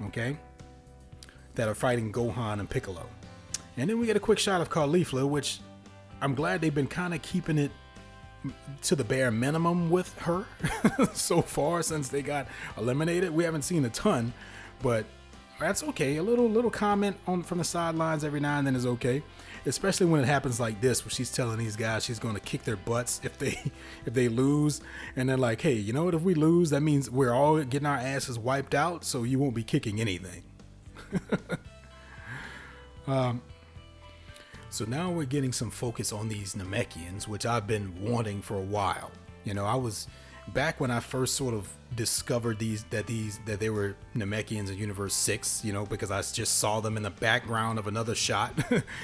okay, 0.04 0.36
that 1.54 1.66
are 1.66 1.74
fighting 1.74 2.12
Gohan 2.12 2.60
and 2.60 2.68
Piccolo. 2.68 3.08
And 3.78 3.88
then 3.88 3.98
we 3.98 4.04
get 4.04 4.16
a 4.16 4.20
quick 4.20 4.38
shot 4.38 4.60
of 4.60 4.68
Caulifla, 4.68 5.26
which 5.26 5.60
I'm 6.20 6.34
glad 6.34 6.60
they've 6.60 6.74
been 6.74 6.86
kind 6.86 7.14
of 7.14 7.22
keeping 7.22 7.56
it 7.56 7.70
to 8.82 8.94
the 8.94 9.02
bare 9.02 9.30
minimum 9.30 9.88
with 9.88 10.14
her 10.18 10.44
so 11.14 11.40
far 11.40 11.82
since 11.82 12.10
they 12.10 12.20
got 12.20 12.48
eliminated. 12.76 13.30
We 13.30 13.44
haven't 13.44 13.62
seen 13.62 13.86
a 13.86 13.90
ton, 13.90 14.34
but 14.82 15.06
that's 15.58 15.82
okay. 15.84 16.18
A 16.18 16.22
little 16.22 16.50
little 16.50 16.70
comment 16.70 17.16
on 17.26 17.42
from 17.44 17.58
the 17.58 17.64
sidelines 17.64 18.24
every 18.24 18.40
now 18.40 18.58
and 18.58 18.66
then 18.66 18.76
is 18.76 18.84
okay, 18.84 19.22
especially 19.66 20.06
when 20.06 20.20
it 20.20 20.26
happens 20.26 20.58
like 20.58 20.80
this, 20.80 21.04
where 21.04 21.10
she's 21.10 21.30
telling 21.30 21.58
these 21.58 21.76
guys 21.76 22.04
she's 22.04 22.18
going 22.18 22.34
to 22.34 22.40
kick 22.40 22.64
their 22.64 22.76
butts 22.76 23.20
if 23.22 23.38
they 23.38 23.58
if 24.06 24.14
they 24.14 24.28
lose, 24.28 24.80
and 25.16 25.28
they're 25.28 25.36
like, 25.36 25.60
hey, 25.60 25.74
you 25.74 25.92
know 25.92 26.04
what? 26.04 26.14
If 26.14 26.22
we 26.22 26.34
lose, 26.34 26.70
that 26.70 26.80
means 26.80 27.10
we're 27.10 27.32
all 27.32 27.62
getting 27.64 27.86
our 27.86 27.96
asses 27.96 28.38
wiped 28.38 28.74
out, 28.74 29.04
so 29.04 29.22
you 29.22 29.38
won't 29.38 29.54
be 29.54 29.64
kicking 29.64 30.00
anything. 30.00 30.42
um, 33.06 33.42
so 34.70 34.84
now 34.86 35.10
we're 35.10 35.24
getting 35.24 35.52
some 35.52 35.70
focus 35.70 36.12
on 36.12 36.28
these 36.28 36.54
Namekians, 36.54 37.28
which 37.28 37.44
I've 37.44 37.66
been 37.66 37.94
wanting 38.02 38.40
for 38.40 38.56
a 38.56 38.62
while. 38.62 39.10
You 39.44 39.54
know, 39.54 39.66
I 39.66 39.74
was 39.74 40.08
back 40.48 40.80
when 40.80 40.90
I 40.90 41.00
first 41.00 41.36
sort 41.36 41.54
of 41.54 41.68
discovered 41.94 42.58
these 42.58 42.84
that 42.84 43.06
these 43.06 43.38
that 43.46 43.60
they 43.60 43.70
were 43.70 43.96
Namekians 44.14 44.70
in 44.70 44.78
Universe 44.78 45.14
6, 45.14 45.64
you 45.64 45.72
know, 45.72 45.86
because 45.86 46.10
I 46.10 46.22
just 46.22 46.58
saw 46.58 46.80
them 46.80 46.96
in 46.96 47.02
the 47.02 47.10
background 47.10 47.78
of 47.78 47.86
another 47.86 48.14
shot. 48.14 48.54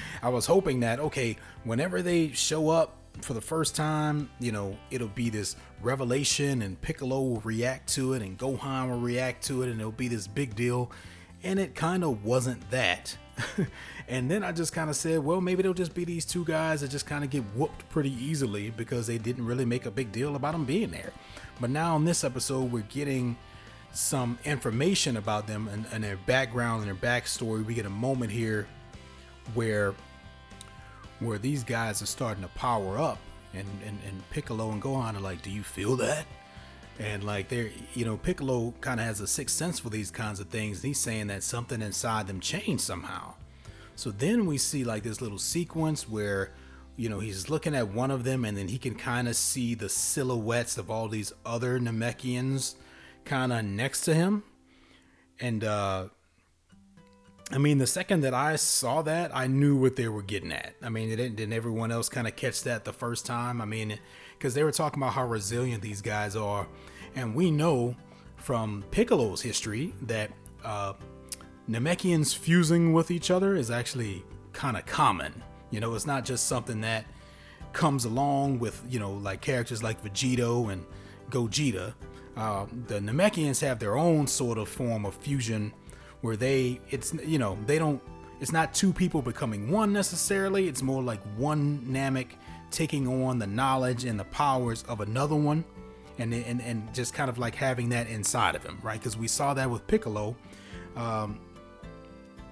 I 0.23 0.29
was 0.29 0.45
hoping 0.45 0.81
that 0.81 0.99
okay, 0.99 1.37
whenever 1.63 2.01
they 2.01 2.31
show 2.31 2.69
up 2.69 2.95
for 3.21 3.33
the 3.33 3.41
first 3.41 3.75
time, 3.75 4.29
you 4.39 4.51
know, 4.51 4.77
it'll 4.91 5.07
be 5.07 5.29
this 5.29 5.55
revelation 5.81 6.61
and 6.61 6.79
Piccolo 6.81 7.21
will 7.21 7.41
react 7.41 7.89
to 7.93 8.13
it 8.13 8.21
and 8.21 8.37
Gohan 8.37 8.89
will 8.89 8.99
react 8.99 9.45
to 9.45 9.63
it 9.63 9.69
and 9.69 9.79
it'll 9.79 9.91
be 9.91 10.07
this 10.07 10.27
big 10.27 10.55
deal. 10.55 10.91
And 11.43 11.59
it 11.59 11.73
kind 11.73 12.03
of 12.03 12.25
wasn't 12.25 12.69
that. 12.71 13.17
and 14.07 14.29
then 14.29 14.43
I 14.43 14.51
just 14.51 14.73
kind 14.73 14.89
of 14.89 14.95
said, 14.95 15.19
well, 15.19 15.41
maybe 15.41 15.63
they'll 15.63 15.73
just 15.73 15.93
be 15.93 16.05
these 16.05 16.25
two 16.25 16.45
guys 16.45 16.81
that 16.81 16.89
just 16.89 17.05
kind 17.05 17.23
of 17.23 17.29
get 17.29 17.43
whooped 17.55 17.87
pretty 17.89 18.11
easily 18.11 18.69
because 18.71 19.07
they 19.07 19.17
didn't 19.17 19.45
really 19.45 19.65
make 19.65 19.85
a 19.85 19.91
big 19.91 20.11
deal 20.11 20.35
about 20.35 20.53
them 20.53 20.65
being 20.65 20.91
there. 20.91 21.11
But 21.59 21.69
now 21.69 21.95
in 21.95 22.05
this 22.05 22.23
episode, 22.23 22.71
we're 22.71 22.83
getting 22.83 23.37
some 23.91 24.37
information 24.45 25.17
about 25.17 25.47
them 25.47 25.67
and, 25.67 25.85
and 25.91 26.03
their 26.03 26.17
background 26.17 26.87
and 26.87 26.87
their 26.87 27.11
backstory. 27.11 27.65
We 27.65 27.73
get 27.73 27.85
a 27.85 27.91
moment 27.91 28.31
here 28.31 28.67
where 29.53 29.93
where 31.19 31.37
these 31.37 31.65
guys 31.65 32.01
are 32.01 32.05
starting 32.05 32.41
to 32.43 32.49
power 32.49 32.97
up 32.97 33.17
and, 33.53 33.67
and, 33.85 33.99
and 34.07 34.29
Piccolo 34.29 34.71
and 34.71 34.81
Gohan 34.81 35.15
are 35.15 35.19
like, 35.19 35.41
do 35.41 35.49
you 35.49 35.63
feel 35.63 35.97
that? 35.97 36.25
And 36.99 37.23
like 37.23 37.47
they're, 37.47 37.71
you 37.93 38.03
know, 38.03 38.17
Piccolo 38.17 38.73
kind 38.81 38.99
of 38.99 39.05
has 39.05 39.21
a 39.21 39.27
sixth 39.27 39.55
sense 39.55 39.79
for 39.79 39.89
these 39.89 40.11
kinds 40.11 40.41
of 40.41 40.49
things. 40.49 40.81
he's 40.81 40.99
saying 40.99 41.27
that 41.27 41.43
something 41.43 41.81
inside 41.81 42.27
them 42.27 42.41
changed 42.41 42.83
somehow. 42.83 43.35
So 43.95 44.11
then 44.11 44.45
we 44.45 44.57
see 44.57 44.83
like 44.83 45.03
this 45.03 45.21
little 45.21 45.37
sequence 45.37 46.07
where, 46.07 46.53
you 46.97 47.07
know, 47.07 47.19
he's 47.19 47.49
looking 47.49 47.73
at 47.73 47.87
one 47.87 48.11
of 48.11 48.25
them 48.25 48.43
and 48.43 48.57
then 48.57 48.67
he 48.67 48.77
can 48.77 48.95
kind 48.95 49.29
of 49.29 49.37
see 49.37 49.75
the 49.75 49.87
silhouettes 49.87 50.77
of 50.77 50.91
all 50.91 51.07
these 51.07 51.31
other 51.45 51.79
Namekians 51.79 52.75
kind 53.23 53.53
of 53.53 53.63
next 53.63 54.01
to 54.01 54.13
him. 54.13 54.43
And, 55.39 55.63
uh, 55.63 56.09
I 57.51 57.57
mean, 57.57 57.79
the 57.79 57.87
second 57.87 58.21
that 58.21 58.33
I 58.33 58.57
saw 58.57 59.01
that, 59.03 59.35
I 59.35 59.47
knew 59.47 59.75
what 59.75 59.95
they 59.95 60.07
were 60.07 60.21
getting 60.21 60.51
at. 60.51 60.75
I 60.83 60.89
mean, 60.89 61.09
didn't, 61.09 61.35
didn't 61.35 61.53
everyone 61.53 61.91
else 61.91 62.07
kind 62.07 62.27
of 62.27 62.35
catch 62.35 62.63
that 62.63 62.85
the 62.85 62.93
first 62.93 63.25
time? 63.25 63.59
I 63.59 63.65
mean, 63.65 63.97
because 64.39 64.53
they 64.53 64.63
were 64.63 64.71
talking 64.71 65.03
about 65.03 65.11
how 65.13 65.27
resilient 65.27 65.83
these 65.83 66.01
guys 66.01 66.37
are. 66.37 66.65
And 67.13 67.35
we 67.35 67.51
know 67.51 67.93
from 68.37 68.85
Piccolo's 68.89 69.41
history 69.41 69.93
that 70.03 70.31
uh, 70.63 70.93
Namekians 71.69 72.35
fusing 72.35 72.93
with 72.93 73.11
each 73.11 73.31
other 73.31 73.57
is 73.57 73.69
actually 73.69 74.23
kind 74.53 74.77
of 74.77 74.85
common. 74.85 75.43
You 75.71 75.81
know, 75.81 75.93
it's 75.93 76.07
not 76.07 76.23
just 76.23 76.47
something 76.47 76.79
that 76.81 77.05
comes 77.73 78.05
along 78.05 78.59
with, 78.59 78.81
you 78.89 78.97
know, 78.97 79.11
like 79.11 79.41
characters 79.41 79.83
like 79.83 80.01
Vegito 80.01 80.71
and 80.71 80.85
Gogeta. 81.29 81.93
Uh, 82.37 82.65
the 82.87 82.99
Namekians 82.99 83.59
have 83.59 83.77
their 83.77 83.97
own 83.97 84.25
sort 84.25 84.57
of 84.57 84.69
form 84.69 85.05
of 85.05 85.15
fusion 85.15 85.73
where 86.21 86.37
they, 86.37 86.79
it's, 86.89 87.13
you 87.25 87.39
know, 87.39 87.57
they 87.65 87.77
don't, 87.77 88.01
it's 88.39 88.53
not 88.53 88.73
two 88.73 88.93
people 88.93 89.21
becoming 89.21 89.69
one 89.69 89.91
necessarily. 89.91 90.69
It's 90.69 90.81
more 90.81 91.03
like 91.03 91.21
one 91.35 91.85
Namek 91.89 92.29
taking 92.71 93.07
on 93.25 93.39
the 93.39 93.47
knowledge 93.47 94.05
and 94.05 94.19
the 94.19 94.25
powers 94.25 94.83
of 94.87 95.01
another 95.01 95.35
one. 95.35 95.63
And, 96.17 96.33
and, 96.33 96.61
and 96.61 96.93
just 96.93 97.13
kind 97.13 97.29
of 97.29 97.37
like 97.37 97.55
having 97.55 97.89
that 97.89 98.07
inside 98.07 98.53
of 98.53 98.61
him, 98.61 98.77
right? 98.83 98.99
Because 98.99 99.15
we 99.15 99.29
saw 99.29 99.53
that 99.53 99.69
with 99.69 99.87
Piccolo. 99.87 100.35
Um, 100.97 101.39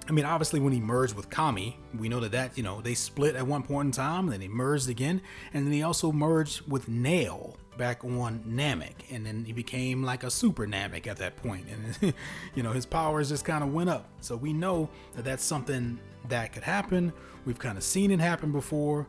I 0.08 0.12
mean, 0.12 0.24
obviously, 0.24 0.58
when 0.58 0.72
he 0.72 0.80
merged 0.80 1.14
with 1.14 1.28
Kami, 1.28 1.76
we 1.98 2.08
know 2.08 2.20
that 2.20 2.32
that 2.32 2.56
you 2.56 2.62
know 2.62 2.80
they 2.80 2.94
split 2.94 3.36
at 3.36 3.46
one 3.46 3.62
point 3.62 3.86
in 3.86 3.92
time, 3.92 4.24
and 4.24 4.32
then 4.32 4.40
he 4.40 4.48
merged 4.48 4.88
again, 4.88 5.20
and 5.52 5.66
then 5.66 5.72
he 5.72 5.82
also 5.82 6.12
merged 6.12 6.62
with 6.66 6.88
Nail 6.88 7.56
back 7.76 8.04
on 8.04 8.42
Namek, 8.48 8.94
and 9.10 9.24
then 9.24 9.44
he 9.44 9.52
became 9.52 10.02
like 10.02 10.24
a 10.24 10.30
super 10.30 10.66
Namek 10.66 11.06
at 11.06 11.18
that 11.18 11.36
point, 11.36 11.66
and 11.68 12.14
you 12.54 12.62
know 12.62 12.72
his 12.72 12.86
powers 12.86 13.28
just 13.28 13.44
kind 13.44 13.62
of 13.62 13.74
went 13.74 13.90
up. 13.90 14.08
So 14.22 14.34
we 14.34 14.54
know 14.54 14.88
that 15.14 15.26
that's 15.26 15.44
something 15.44 15.98
that 16.30 16.54
could 16.54 16.64
happen. 16.64 17.12
We've 17.44 17.58
kind 17.58 17.76
of 17.76 17.84
seen 17.84 18.10
it 18.10 18.20
happen 18.20 18.50
before 18.50 19.06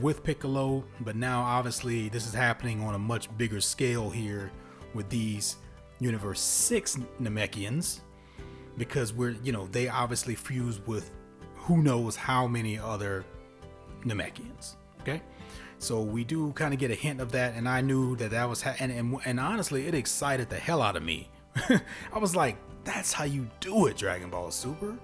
with 0.00 0.22
Piccolo, 0.22 0.84
but 1.00 1.16
now 1.16 1.42
obviously 1.42 2.08
this 2.08 2.26
is 2.26 2.34
happening 2.34 2.80
on 2.80 2.94
a 2.94 2.98
much 2.98 3.34
bigger 3.36 3.60
scale 3.60 4.10
here 4.10 4.50
with 4.94 5.08
these 5.08 5.56
Universe 6.00 6.40
Six 6.40 6.98
Namekians 7.20 8.00
because 8.78 9.12
we're 9.12 9.36
you 9.42 9.52
know 9.52 9.66
they 9.66 9.88
obviously 9.88 10.34
fuse 10.34 10.80
with 10.86 11.10
who 11.54 11.82
knows 11.82 12.16
how 12.16 12.46
many 12.46 12.78
other 12.78 13.24
Namekians. 14.04 14.76
Okay, 15.00 15.22
so 15.78 16.00
we 16.00 16.24
do 16.24 16.52
kind 16.52 16.72
of 16.72 16.80
get 16.80 16.90
a 16.90 16.94
hint 16.94 17.20
of 17.20 17.32
that, 17.32 17.54
and 17.54 17.68
I 17.68 17.80
knew 17.80 18.16
that 18.16 18.30
that 18.30 18.48
was 18.48 18.62
ha- 18.62 18.76
and, 18.78 18.90
and 18.90 19.16
and 19.24 19.38
honestly, 19.38 19.86
it 19.86 19.94
excited 19.94 20.48
the 20.48 20.58
hell 20.58 20.80
out 20.82 20.96
of 20.96 21.02
me. 21.02 21.30
I 22.12 22.18
was 22.18 22.34
like, 22.34 22.56
that's 22.84 23.12
how 23.12 23.24
you 23.24 23.48
do 23.60 23.86
it, 23.86 23.96
Dragon 23.96 24.30
Ball 24.30 24.50
Super. 24.50 24.96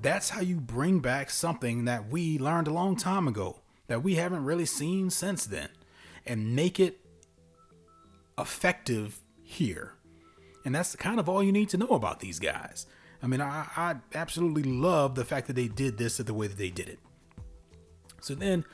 That's 0.00 0.28
how 0.28 0.42
you 0.42 0.60
bring 0.60 1.00
back 1.00 1.28
something 1.28 1.86
that 1.86 2.08
we 2.08 2.38
learned 2.38 2.68
a 2.68 2.72
long 2.72 2.94
time 2.94 3.26
ago 3.26 3.60
that 3.88 4.02
we 4.02 4.14
haven't 4.14 4.44
really 4.44 4.66
seen 4.66 5.10
since 5.10 5.44
then, 5.44 5.68
and 6.24 6.54
make 6.54 6.78
it 6.78 7.00
effective 8.38 9.20
here. 9.42 9.94
And 10.64 10.74
that's 10.74 10.94
kind 10.96 11.18
of 11.18 11.28
all 11.28 11.42
you 11.42 11.52
need 11.52 11.70
to 11.70 11.76
know 11.76 11.88
about 11.88 12.20
these 12.20 12.38
guys. 12.38 12.86
I 13.22 13.26
mean, 13.26 13.40
I, 13.40 13.66
I 13.76 13.96
absolutely 14.14 14.62
love 14.62 15.14
the 15.14 15.24
fact 15.24 15.48
that 15.48 15.56
they 15.56 15.68
did 15.68 15.98
this 15.98 16.18
the 16.18 16.34
way 16.34 16.46
that 16.46 16.58
they 16.58 16.70
did 16.70 16.88
it. 16.88 16.98
So 18.20 18.34
then 18.34 18.64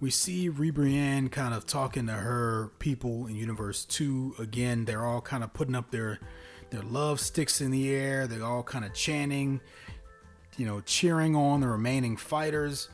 we 0.00 0.10
see 0.10 0.50
Ribrianne 0.50 1.30
kind 1.30 1.54
of 1.54 1.66
talking 1.66 2.06
to 2.06 2.12
her 2.12 2.72
people 2.78 3.26
in 3.26 3.36
Universe 3.36 3.84
2. 3.84 4.36
Again, 4.38 4.84
they're 4.84 5.06
all 5.06 5.20
kind 5.20 5.44
of 5.44 5.52
putting 5.52 5.74
up 5.74 5.90
their 5.90 6.18
their 6.70 6.82
love 6.82 7.20
sticks 7.20 7.60
in 7.60 7.70
the 7.70 7.94
air. 7.94 8.26
They're 8.26 8.44
all 8.44 8.62
kind 8.62 8.84
of 8.84 8.94
chanting, 8.94 9.60
you 10.56 10.64
know, 10.64 10.80
cheering 10.80 11.36
on 11.36 11.60
the 11.60 11.68
remaining 11.68 12.16
fighters. 12.16 12.88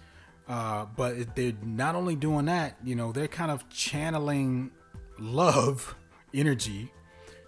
Uh, 0.49 0.87
but 0.97 1.37
they're 1.37 1.53
not 1.63 1.95
only 1.95 2.17
doing 2.17 2.47
that, 2.47 2.77
you 2.83 2.95
know, 2.95 3.13
they're 3.13 3.29
kind 3.29 3.51
of 3.51 3.69
channeling 3.69 4.71
love 5.19 5.95
energy 6.33 6.91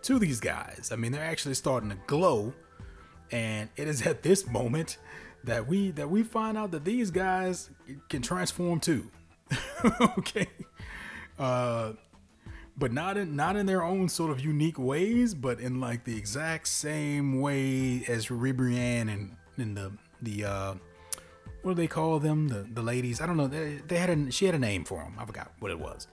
to 0.02 0.18
these 0.18 0.38
guys. 0.38 0.90
I 0.92 0.96
mean, 0.96 1.12
they're 1.12 1.24
actually 1.24 1.54
starting 1.54 1.88
to 1.90 1.96
glow 2.06 2.52
and 3.32 3.68
it 3.76 3.88
is 3.88 4.02
at 4.02 4.22
this 4.22 4.46
moment 4.46 4.98
that 5.44 5.66
we 5.66 5.90
that 5.92 6.10
we 6.10 6.22
find 6.22 6.58
out 6.58 6.70
that 6.72 6.84
these 6.84 7.10
guys 7.10 7.70
can 8.08 8.22
transform 8.22 8.80
too. 8.80 9.10
okay. 10.18 10.46
Uh, 11.38 11.92
but 12.76 12.92
not 12.92 13.16
in 13.16 13.36
not 13.36 13.56
in 13.56 13.66
their 13.66 13.82
own 13.82 14.08
sort 14.08 14.30
of 14.30 14.40
unique 14.40 14.78
ways, 14.78 15.34
but 15.34 15.60
in 15.60 15.80
like 15.80 16.04
the 16.04 16.16
exact 16.16 16.68
same 16.68 17.40
way 17.40 18.04
as 18.08 18.26
Ribrianne 18.26 19.08
and 19.08 19.36
in 19.56 19.74
the 19.74 19.92
the 20.20 20.44
uh, 20.44 20.74
what 21.62 21.72
do 21.72 21.74
they 21.74 21.88
call 21.88 22.18
them? 22.18 22.48
The 22.48 22.66
the 22.72 22.82
ladies. 22.82 23.20
I 23.20 23.26
don't 23.26 23.36
know. 23.36 23.46
They, 23.46 23.80
they 23.86 23.98
had 23.98 24.10
a 24.10 24.30
she 24.30 24.46
had 24.46 24.54
a 24.54 24.58
name 24.58 24.84
for 24.84 25.02
them. 25.02 25.14
I 25.18 25.24
forgot 25.24 25.52
what 25.58 25.70
it 25.70 25.78
was. 25.78 26.06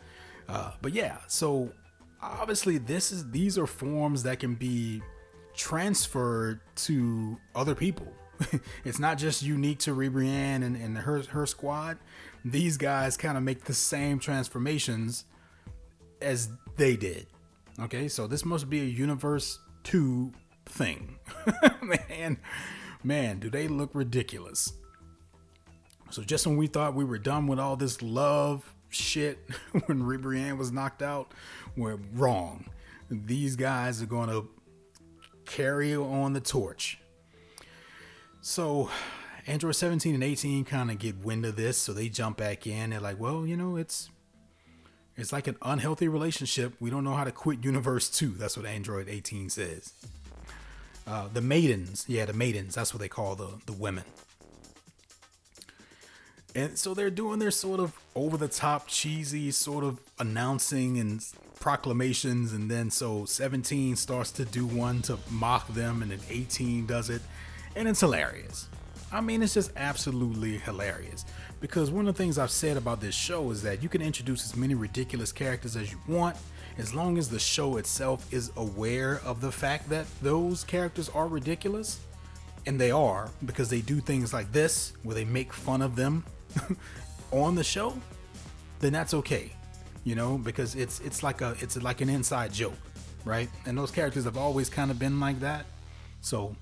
Uh, 0.48 0.72
but 0.82 0.94
yeah, 0.94 1.18
so 1.28 1.72
obviously 2.22 2.78
this 2.78 3.12
is 3.12 3.30
these 3.32 3.58
are 3.58 3.68
forms 3.68 4.24
that 4.24 4.40
can 4.40 4.56
be 4.56 5.02
transferred 5.56 6.62
to 6.76 7.38
other 7.56 7.76
people. 7.76 8.08
it's 8.86 9.00
not 9.00 9.18
just 9.18 9.42
unique 9.42 9.80
to 9.80 9.96
Ribrianne 9.96 10.64
and, 10.64 10.76
and 10.76 10.98
her 10.98 11.22
her 11.24 11.46
squad. 11.46 11.98
These 12.46 12.78
guys 12.78 13.18
kind 13.18 13.38
of 13.38 13.44
make 13.44 13.66
the 13.66 13.74
same 13.74 14.20
transformations 14.20 15.26
as 16.22 16.50
they 16.78 16.96
did. 16.96 17.28
Okay, 17.80 18.08
so 18.08 18.28
this 18.28 18.46
must 18.46 18.70
be 18.70 18.82
a 18.82 18.86
universe 18.86 19.60
two 19.84 20.32
thing. 20.66 21.18
man, 21.82 22.38
man, 23.04 23.40
do 23.40 23.50
they 23.50 23.68
look 23.68 23.92
ridiculous? 23.94 24.74
So 26.10 26.24
just 26.24 26.48
when 26.48 26.58
we 26.58 26.68
thought 26.68 26.94
we 26.94 27.04
were 27.04 27.18
done 27.18 27.48
with 27.48 27.60
all 27.60 27.76
this 27.76 28.02
love 28.02 28.74
shit 28.90 29.40
when 29.86 30.02
Ribrianne 30.02 30.58
was 30.58 30.72
knocked 30.72 31.02
out, 31.02 31.34
we're 31.76 32.00
wrong. 32.14 32.66
These 33.10 33.56
guys 33.56 34.02
are 34.02 34.08
going 34.08 34.30
to 34.30 34.50
carry 35.46 35.96
on 35.96 36.34
the 36.34 36.42
torch. 36.42 37.00
So 38.42 38.90
Android 39.46 39.76
17 39.76 40.14
and 40.14 40.24
18 40.24 40.66
kind 40.66 40.92
of 40.92 41.00
get 41.00 41.18
wind 41.24 41.46
of 41.46 41.56
this, 41.56 41.78
so 41.78 41.94
they 41.94 42.10
jump 42.10 42.38
back 42.38 42.68
in. 42.68 42.90
They're 42.90 43.00
like, 43.00 43.20
well, 43.20 43.46
you 43.46 43.58
know, 43.58 43.78
it's 43.78 44.10
it's 45.16 45.34
like 45.34 45.48
an 45.48 45.58
unhealthy 45.62 46.08
relationship. 46.08 46.74
We 46.80 46.90
don't 46.90 47.04
know 47.04 47.16
how 47.16 47.24
to 47.24 47.32
quit 47.32 47.64
Universe 47.64 48.10
2. 48.10 48.32
That's 48.32 48.56
what 48.56 48.66
Android 48.66 49.10
18 49.10 49.50
says. 49.50 49.94
Uh, 51.08 51.28
the 51.34 51.42
maidens, 51.42 52.06
yeah, 52.08 52.26
the 52.26 52.34
maidens. 52.34 52.76
That's 52.76 52.94
what 52.94 53.00
they 53.00 53.08
call 53.08 53.36
the 53.36 53.60
the 53.66 53.74
women. 53.74 54.04
And 56.58 56.76
so 56.76 56.96
they're 56.96 57.12
doing 57.12 57.38
their 57.38 57.52
sort 57.52 57.80
of 57.80 57.94
over 58.16 58.36
the 58.36 58.48
top, 58.48 58.88
cheesy 58.88 59.52
sort 59.52 59.84
of 59.84 60.00
announcing 60.18 60.98
and 60.98 61.24
proclamations. 61.60 62.52
And 62.52 62.70
then 62.70 62.90
so 62.90 63.26
17 63.26 63.96
starts 63.96 64.32
to 64.32 64.46
do 64.46 64.66
one 64.66 65.04
to 65.04 65.20
mock 65.30 65.68
them, 65.68 66.02
and 66.02 66.10
then 66.10 66.20
18 66.32 66.88
does 66.88 67.12
it. 67.12 67.22
And 67.76 67.88
it's 67.88 68.00
hilarious. 68.00 68.70
I 69.12 69.22
mean, 69.22 69.44
it's 69.44 69.54
just 69.54 69.72
absolutely 69.78 70.58
hilarious. 70.58 71.26
Because 71.62 71.92
one 71.92 72.08
of 72.08 72.18
the 72.18 72.24
things 72.24 72.40
I've 72.40 72.50
said 72.50 72.76
about 72.76 73.02
this 73.02 73.14
show 73.14 73.52
is 73.52 73.62
that 73.62 73.84
you 73.84 73.88
can 73.88 74.02
introduce 74.02 74.44
as 74.44 74.56
many 74.56 74.74
ridiculous 74.74 75.32
characters 75.32 75.76
as 75.76 75.92
you 75.92 76.00
want, 76.08 76.38
as 76.80 76.92
long 76.92 77.20
as 77.20 77.30
the 77.30 77.38
show 77.38 77.78
itself 77.78 78.34
is 78.34 78.52
aware 78.58 79.22
of 79.24 79.42
the 79.42 79.52
fact 79.52 79.90
that 79.90 80.08
those 80.24 80.64
characters 80.64 81.08
are 81.10 81.28
ridiculous. 81.28 82.00
And 82.66 82.82
they 82.82 82.90
are, 82.90 83.30
because 83.46 83.70
they 83.70 83.82
do 83.82 84.00
things 84.00 84.34
like 84.34 84.52
this, 84.52 84.94
where 85.04 85.14
they 85.14 85.24
make 85.24 85.54
fun 85.54 85.84
of 85.84 85.96
them 85.96 86.26
on 87.32 87.56
the 87.56 87.64
show, 87.64 87.98
then 88.80 88.94
that's 88.94 89.14
okay. 89.14 89.52
You 90.04 90.16
know, 90.16 90.38
because 90.38 90.76
it's 90.76 91.00
it's 91.02 91.24
like 91.24 91.42
a 91.42 91.56
it's 91.60 91.82
like 91.82 92.02
an 92.02 92.10
inside 92.10 92.54
joke, 92.54 92.78
right? 93.26 93.50
And 93.66 93.78
those 93.78 93.92
characters 93.92 94.24
have 94.24 94.38
always 94.38 94.70
kind 94.70 94.92
of 94.92 95.00
been 95.00 95.20
like 95.20 95.40
that. 95.42 95.66
So 96.22 96.56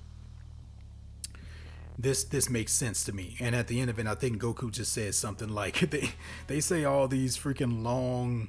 this 1.98 2.24
this 2.24 2.50
makes 2.50 2.72
sense 2.72 3.04
to 3.04 3.12
me. 3.12 3.36
And 3.40 3.54
at 3.54 3.68
the 3.68 3.80
end 3.80 3.90
of 3.90 3.98
it, 3.98 4.06
I 4.06 4.14
think 4.14 4.42
Goku 4.42 4.70
just 4.70 4.92
says 4.92 5.16
something 5.16 5.48
like 5.48 5.78
they 5.90 6.10
they 6.48 6.60
say 6.60 6.84
all 6.84 7.08
these 7.08 7.36
freaking 7.36 7.82
long 7.84 8.48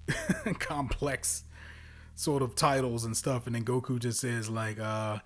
complex 0.58 1.44
sort 2.14 2.42
of 2.42 2.54
titles 2.54 3.04
and 3.04 3.14
stuff 3.14 3.46
and 3.46 3.54
then 3.54 3.62
Goku 3.62 3.98
just 3.98 4.20
says 4.20 4.48
like 4.48 4.78
uh 4.78 5.18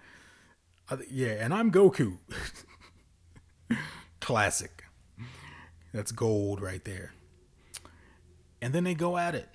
yeah, 1.11 1.37
and 1.39 1.54
I'm 1.54 1.71
Goku. 1.71 2.19
Classic. 4.21 4.85
That's 5.93 6.13
gold 6.13 6.61
right 6.61 6.85
there. 6.85 7.13
And 8.63 8.73
then 8.73 8.85
they 8.85 8.95
go 8.95 9.17
at 9.17 9.35
it. 9.35 9.49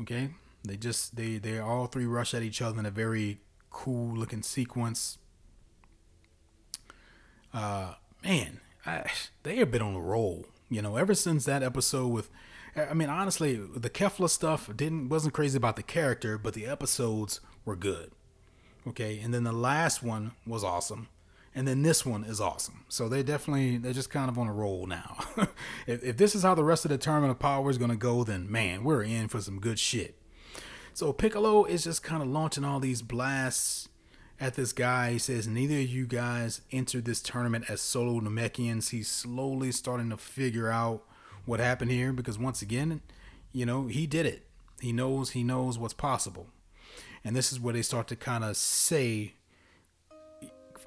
Okay? 0.00 0.30
They 0.64 0.76
just 0.76 1.16
they 1.16 1.38
they 1.38 1.58
all 1.58 1.86
three 1.86 2.06
rush 2.06 2.34
at 2.34 2.42
each 2.42 2.60
other 2.60 2.78
in 2.78 2.86
a 2.86 2.90
very 2.90 3.38
cool 3.70 4.16
looking 4.16 4.42
sequence. 4.42 5.18
Uh 7.54 7.94
man, 8.24 8.60
I, 8.84 9.04
they 9.42 9.56
have 9.56 9.70
been 9.70 9.82
on 9.82 9.94
a 9.94 10.00
roll. 10.00 10.46
You 10.68 10.82
know, 10.82 10.96
ever 10.96 11.14
since 11.14 11.44
that 11.44 11.62
episode 11.62 12.08
with 12.08 12.30
I 12.76 12.92
mean, 12.94 13.08
honestly, 13.08 13.54
the 13.54 13.88
Kefla 13.88 14.28
stuff 14.28 14.68
didn't 14.76 15.08
wasn't 15.08 15.34
crazy 15.34 15.56
about 15.56 15.76
the 15.76 15.82
character, 15.82 16.36
but 16.36 16.54
the 16.54 16.66
episodes 16.66 17.40
were 17.64 17.76
good. 17.76 18.10
Okay, 18.88 19.20
and 19.20 19.32
then 19.32 19.44
the 19.44 19.52
last 19.52 20.02
one 20.02 20.32
was 20.46 20.62
awesome 20.62 21.08
and 21.56 21.66
then 21.66 21.82
this 21.82 22.04
one 22.04 22.22
is 22.22 22.38
awesome. 22.38 22.84
So 22.88 23.08
they 23.08 23.22
definitely 23.22 23.78
they're 23.78 23.94
just 23.94 24.10
kind 24.10 24.28
of 24.28 24.38
on 24.38 24.46
a 24.46 24.52
roll 24.52 24.86
now. 24.86 25.16
if, 25.86 26.04
if 26.04 26.16
this 26.18 26.34
is 26.34 26.42
how 26.42 26.54
the 26.54 26.62
rest 26.62 26.84
of 26.84 26.90
the 26.90 26.98
tournament 26.98 27.30
of 27.30 27.38
power 27.38 27.70
is 27.70 27.78
gonna 27.78 27.96
go, 27.96 28.22
then 28.24 28.48
man, 28.48 28.84
we're 28.84 29.02
in 29.02 29.28
for 29.28 29.40
some 29.40 29.58
good 29.58 29.78
shit. 29.78 30.20
So 30.92 31.14
Piccolo 31.14 31.64
is 31.64 31.84
just 31.84 32.02
kind 32.02 32.22
of 32.22 32.28
launching 32.28 32.62
all 32.62 32.78
these 32.78 33.00
blasts 33.00 33.88
at 34.38 34.54
this 34.54 34.74
guy. 34.74 35.12
He 35.12 35.18
says 35.18 35.48
neither 35.48 35.76
of 35.76 35.88
you 35.88 36.06
guys 36.06 36.60
entered 36.70 37.06
this 37.06 37.22
tournament 37.22 37.70
as 37.70 37.80
solo 37.80 38.20
Namekians. 38.20 38.90
He's 38.90 39.08
slowly 39.08 39.72
starting 39.72 40.10
to 40.10 40.18
figure 40.18 40.70
out 40.70 41.04
what 41.46 41.58
happened 41.58 41.90
here 41.90 42.12
because 42.12 42.38
once 42.38 42.60
again, 42.60 43.00
you 43.52 43.64
know, 43.64 43.86
he 43.86 44.06
did 44.06 44.26
it. 44.26 44.44
He 44.82 44.92
knows 44.92 45.30
he 45.30 45.42
knows 45.42 45.78
what's 45.78 45.94
possible. 45.94 46.48
And 47.24 47.34
this 47.34 47.50
is 47.50 47.58
where 47.58 47.72
they 47.72 47.82
start 47.82 48.08
to 48.08 48.16
kind 48.16 48.44
of 48.44 48.58
say 48.58 49.36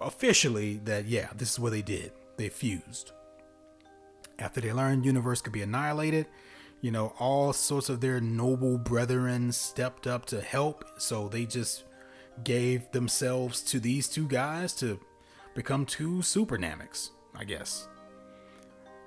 officially 0.02 0.78
that 0.86 1.06
yeah, 1.06 1.30
this 1.36 1.52
is 1.52 1.60
what 1.60 1.72
they 1.72 1.82
did. 1.82 2.12
They 2.38 2.50
fused. 2.50 3.12
After 4.38 4.62
they 4.62 4.72
learned 4.72 5.06
universe 5.06 5.42
could 5.42 5.54
be 5.54 5.62
annihilated, 5.62 6.28
you 6.82 6.92
know, 6.92 7.14
all 7.20 7.52
sorts 7.52 7.90
of 7.90 8.00
their 8.00 8.22
noble 8.22 8.78
brethren 8.78 9.52
stepped 9.52 10.08
up 10.08 10.26
to 10.28 10.42
help. 10.42 10.86
So 10.98 11.28
they 11.28 11.46
just 11.46 11.84
gave 12.44 12.90
themselves 12.92 13.62
to 13.64 13.80
these 13.80 14.08
two 14.08 14.28
guys 14.28 14.74
to 14.76 15.00
become 15.56 15.86
two 15.86 16.22
super 16.22 16.58
Nameks, 16.58 17.10
I 17.36 17.44
guess. 17.44 17.90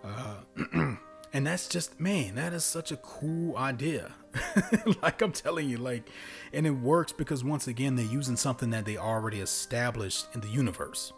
Uh, 0.05 0.97
and 1.33 1.47
that's 1.47 1.69
just 1.69 1.99
man, 2.01 2.35
that 2.35 2.53
is 2.53 2.65
such 2.65 2.93
a 2.93 2.97
cool 2.97 3.57
idea. 3.57 4.13
like 5.03 5.23
I'm 5.23 5.33
telling 5.33 5.69
you, 5.69 5.79
like, 5.79 6.09
and 6.53 6.67
it 6.67 6.71
works 6.71 7.13
because 7.13 7.45
once 7.45 7.69
again, 7.69 7.97
they're 7.97 8.05
using 8.05 8.37
something 8.37 8.71
that 8.71 8.85
they 8.85 8.97
already 8.97 9.41
established 9.41 10.27
in 10.35 10.41
the 10.41 10.49
universe. 10.49 11.13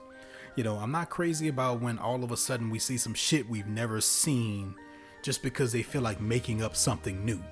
You 0.57 0.63
know, 0.63 0.77
I'm 0.77 0.93
not 0.93 1.11
crazy 1.11 1.49
about 1.49 1.81
when 1.81 1.99
all 1.99 2.23
of 2.23 2.31
a 2.31 2.37
sudden 2.37 2.71
we 2.71 2.79
see 2.79 2.97
some 2.97 3.15
shit 3.15 3.49
we've 3.49 3.67
never 3.67 4.01
seen 4.01 4.77
just 5.23 5.43
because 5.43 5.73
they 5.73 5.83
feel 5.83 6.03
like 6.03 6.21
making 6.21 6.63
up 6.63 6.77
something 6.77 7.25
new. 7.25 7.43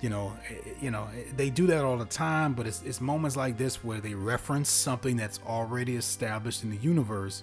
You 0.00 0.10
know, 0.10 0.36
eh, 0.48 0.54
eh, 0.54 0.72
you 0.80 0.90
know, 0.90 1.08
eh, 1.14 1.24
they 1.36 1.50
do 1.50 1.66
that 1.66 1.84
all 1.84 1.96
the 1.98 2.04
time, 2.04 2.54
but 2.54 2.66
it's, 2.66 2.82
it's 2.82 3.00
moments 3.00 3.36
like 3.36 3.58
this 3.58 3.82
where 3.82 4.00
they 4.00 4.14
reference 4.14 4.68
something 4.68 5.16
that's 5.16 5.40
already 5.46 5.96
established 5.96 6.62
in 6.62 6.70
the 6.70 6.76
universe 6.76 7.42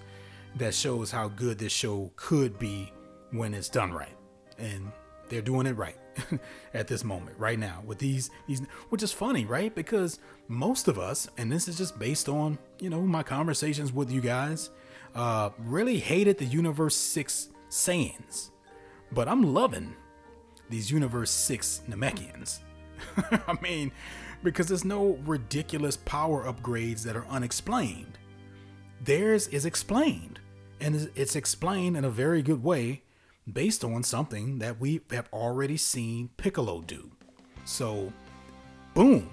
that 0.56 0.74
shows 0.74 1.12
how 1.12 1.28
good 1.28 1.58
this 1.58 1.72
show 1.72 2.12
could 2.16 2.58
be 2.58 2.92
when 3.32 3.54
it's 3.54 3.70
done 3.70 3.92
right. 3.92 4.16
And 4.58 4.92
they're 5.30 5.42
doing 5.42 5.68
it 5.68 5.76
right. 5.78 5.98
at 6.74 6.88
this 6.88 7.04
moment 7.04 7.38
right 7.38 7.60
now 7.60 7.82
with 7.86 8.00
these 8.00 8.30
these 8.48 8.62
which 8.90 9.04
is 9.04 9.12
funny 9.12 9.46
right 9.46 9.74
because 9.76 10.20
most 10.48 10.88
of 10.88 10.98
us 10.98 11.28
and 11.38 11.52
this 11.52 11.68
is 11.68 11.78
just 11.78 11.98
based 12.00 12.30
on 12.30 12.58
you 12.80 12.90
know 12.90 13.02
my 13.02 13.24
conversations 13.24 13.92
with 13.92 14.12
you 14.12 14.22
guys 14.22 14.70
uh 15.16 15.50
really 15.60 16.00
hated 16.00 16.38
the 16.38 16.46
universe 16.46 16.96
6 16.96 17.50
Saiyans 17.70 18.50
but 19.12 19.28
i'm 19.28 19.54
loving 19.54 19.96
these 20.70 20.92
universe 20.92 21.32
6 21.32 21.84
namekians 21.90 22.60
i 23.48 23.58
mean 23.62 23.92
because 24.44 24.68
there's 24.68 24.86
no 24.86 25.20
ridiculous 25.26 25.98
power 25.98 26.52
upgrades 26.52 27.04
that 27.04 27.16
are 27.16 27.28
unexplained 27.28 28.18
theirs 29.04 29.48
is 29.50 29.66
explained 29.66 30.40
and 30.80 31.10
it's 31.16 31.36
explained 31.36 31.98
in 31.98 32.06
a 32.06 32.10
very 32.10 32.42
good 32.42 32.64
way 32.64 33.02
based 33.52 33.84
on 33.84 34.04
something 34.04 34.60
that 34.60 34.80
we 34.80 35.02
have 35.12 35.30
already 35.32 35.78
seen 35.78 36.30
Piccolo 36.38 36.82
do. 36.82 37.10
So, 37.66 38.12
boom. 38.94 39.30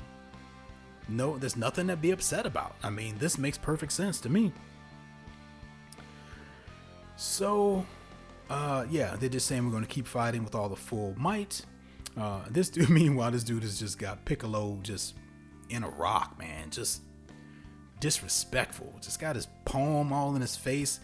No, 1.08 1.36
there's 1.36 1.56
nothing 1.56 1.88
to 1.88 1.96
be 1.96 2.12
upset 2.12 2.46
about. 2.46 2.76
I 2.82 2.90
mean, 2.90 3.16
this 3.18 3.36
makes 3.38 3.58
perfect 3.58 3.92
sense 3.92 4.20
to 4.20 4.28
me. 4.28 4.52
So, 7.16 7.84
uh, 8.48 8.86
yeah, 8.90 9.16
they're 9.16 9.28
just 9.28 9.46
saying 9.46 9.64
we're 9.64 9.70
going 9.70 9.84
to 9.84 9.88
keep 9.88 10.06
fighting 10.06 10.44
with 10.44 10.54
all 10.54 10.68
the 10.68 10.76
full 10.76 11.14
might. 11.16 11.62
Uh, 12.16 12.40
this 12.50 12.70
dude, 12.70 12.88
meanwhile, 12.90 13.30
this 13.30 13.44
dude 13.44 13.62
has 13.62 13.78
just 13.78 13.98
got 13.98 14.24
Piccolo 14.24 14.78
just 14.82 15.14
in 15.68 15.82
a 15.82 15.88
rock, 15.88 16.38
man. 16.38 16.70
Just 16.70 17.02
disrespectful. 18.00 18.92
Just 19.00 19.20
got 19.20 19.36
his 19.36 19.48
palm 19.64 20.12
all 20.12 20.34
in 20.34 20.40
his 20.40 20.56
face. 20.56 21.00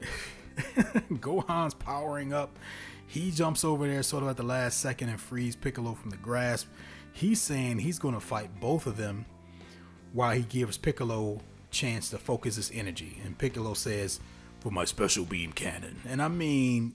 Gohan's 1.20 1.74
powering 1.74 2.32
up. 2.32 2.58
He 3.06 3.30
jumps 3.30 3.64
over 3.64 3.86
there 3.86 4.02
sort 4.02 4.22
of 4.22 4.28
at 4.30 4.36
the 4.36 4.42
last 4.42 4.80
second 4.80 5.10
and 5.10 5.20
frees 5.20 5.54
Piccolo 5.54 5.94
from 5.94 6.10
the 6.10 6.16
grasp. 6.16 6.68
He's 7.12 7.40
saying 7.40 7.78
he's 7.78 7.98
going 7.98 8.14
to 8.14 8.20
fight 8.20 8.60
both 8.60 8.86
of 8.86 8.96
them 8.96 9.26
while 10.12 10.34
he 10.34 10.42
gives 10.42 10.76
Piccolo 10.76 11.40
chance 11.70 12.10
to 12.10 12.18
focus 12.18 12.56
his 12.56 12.70
energy. 12.74 13.20
And 13.24 13.38
Piccolo 13.38 13.74
says, 13.74 14.20
"For 14.60 14.70
my 14.70 14.84
special 14.84 15.24
beam 15.24 15.52
cannon." 15.52 16.00
And 16.06 16.20
I 16.20 16.28
mean, 16.28 16.94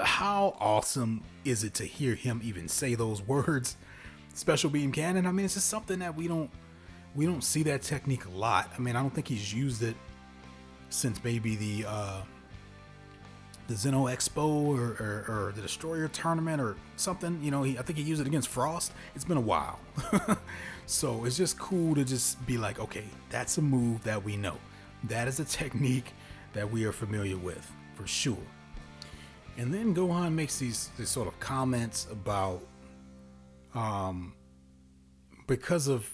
how 0.00 0.56
awesome 0.60 1.22
is 1.44 1.64
it 1.64 1.74
to 1.74 1.84
hear 1.84 2.14
him 2.14 2.40
even 2.42 2.68
say 2.68 2.94
those 2.94 3.22
words? 3.26 3.76
Special 4.34 4.70
beam 4.70 4.92
cannon. 4.92 5.26
I 5.26 5.32
mean, 5.32 5.44
it's 5.44 5.54
just 5.54 5.66
something 5.68 5.98
that 5.98 6.14
we 6.14 6.28
don't 6.28 6.50
we 7.14 7.26
don't 7.26 7.42
see 7.42 7.62
that 7.64 7.82
technique 7.82 8.26
a 8.26 8.30
lot. 8.30 8.70
I 8.76 8.80
mean, 8.80 8.94
I 8.94 9.02
don't 9.02 9.14
think 9.14 9.26
he's 9.28 9.52
used 9.52 9.82
it 9.82 9.96
since 10.90 11.22
maybe 11.24 11.56
the 11.56 11.88
uh, 11.88 12.20
the 13.70 13.76
Zeno 13.76 14.06
Expo 14.06 14.48
or, 14.48 14.96
or, 15.00 15.24
or, 15.28 15.52
the 15.54 15.62
Destroyer 15.62 16.08
tournament 16.08 16.60
or 16.60 16.74
something. 16.96 17.38
You 17.40 17.52
know, 17.52 17.62
he, 17.62 17.78
I 17.78 17.82
think 17.82 18.00
he 18.00 18.04
used 18.04 18.20
it 18.20 18.26
against 18.26 18.48
Frost. 18.48 18.92
It's 19.14 19.24
been 19.24 19.36
a 19.36 19.40
while. 19.40 19.78
so 20.86 21.24
it's 21.24 21.36
just 21.36 21.56
cool 21.56 21.94
to 21.94 22.04
just 22.04 22.44
be 22.46 22.58
like, 22.58 22.80
okay, 22.80 23.04
that's 23.30 23.58
a 23.58 23.62
move 23.62 24.02
that 24.02 24.24
we 24.24 24.36
know. 24.36 24.56
That 25.04 25.28
is 25.28 25.38
a 25.38 25.44
technique 25.44 26.12
that 26.52 26.68
we 26.68 26.84
are 26.84 26.90
familiar 26.90 27.36
with 27.36 27.64
for 27.94 28.08
sure. 28.08 28.36
And 29.56 29.72
then 29.72 29.94
Gohan 29.94 30.32
makes 30.32 30.58
these, 30.58 30.90
these 30.98 31.08
sort 31.08 31.28
of 31.28 31.38
comments 31.38 32.08
about 32.10 32.62
um 33.72 34.32
because 35.46 35.86
of 35.86 36.10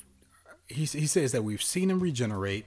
he, 0.69 0.85
he 0.85 1.07
says 1.07 1.33
that 1.33 1.43
we've 1.43 1.63
seen 1.63 1.91
him 1.91 2.01
regenerate 2.01 2.67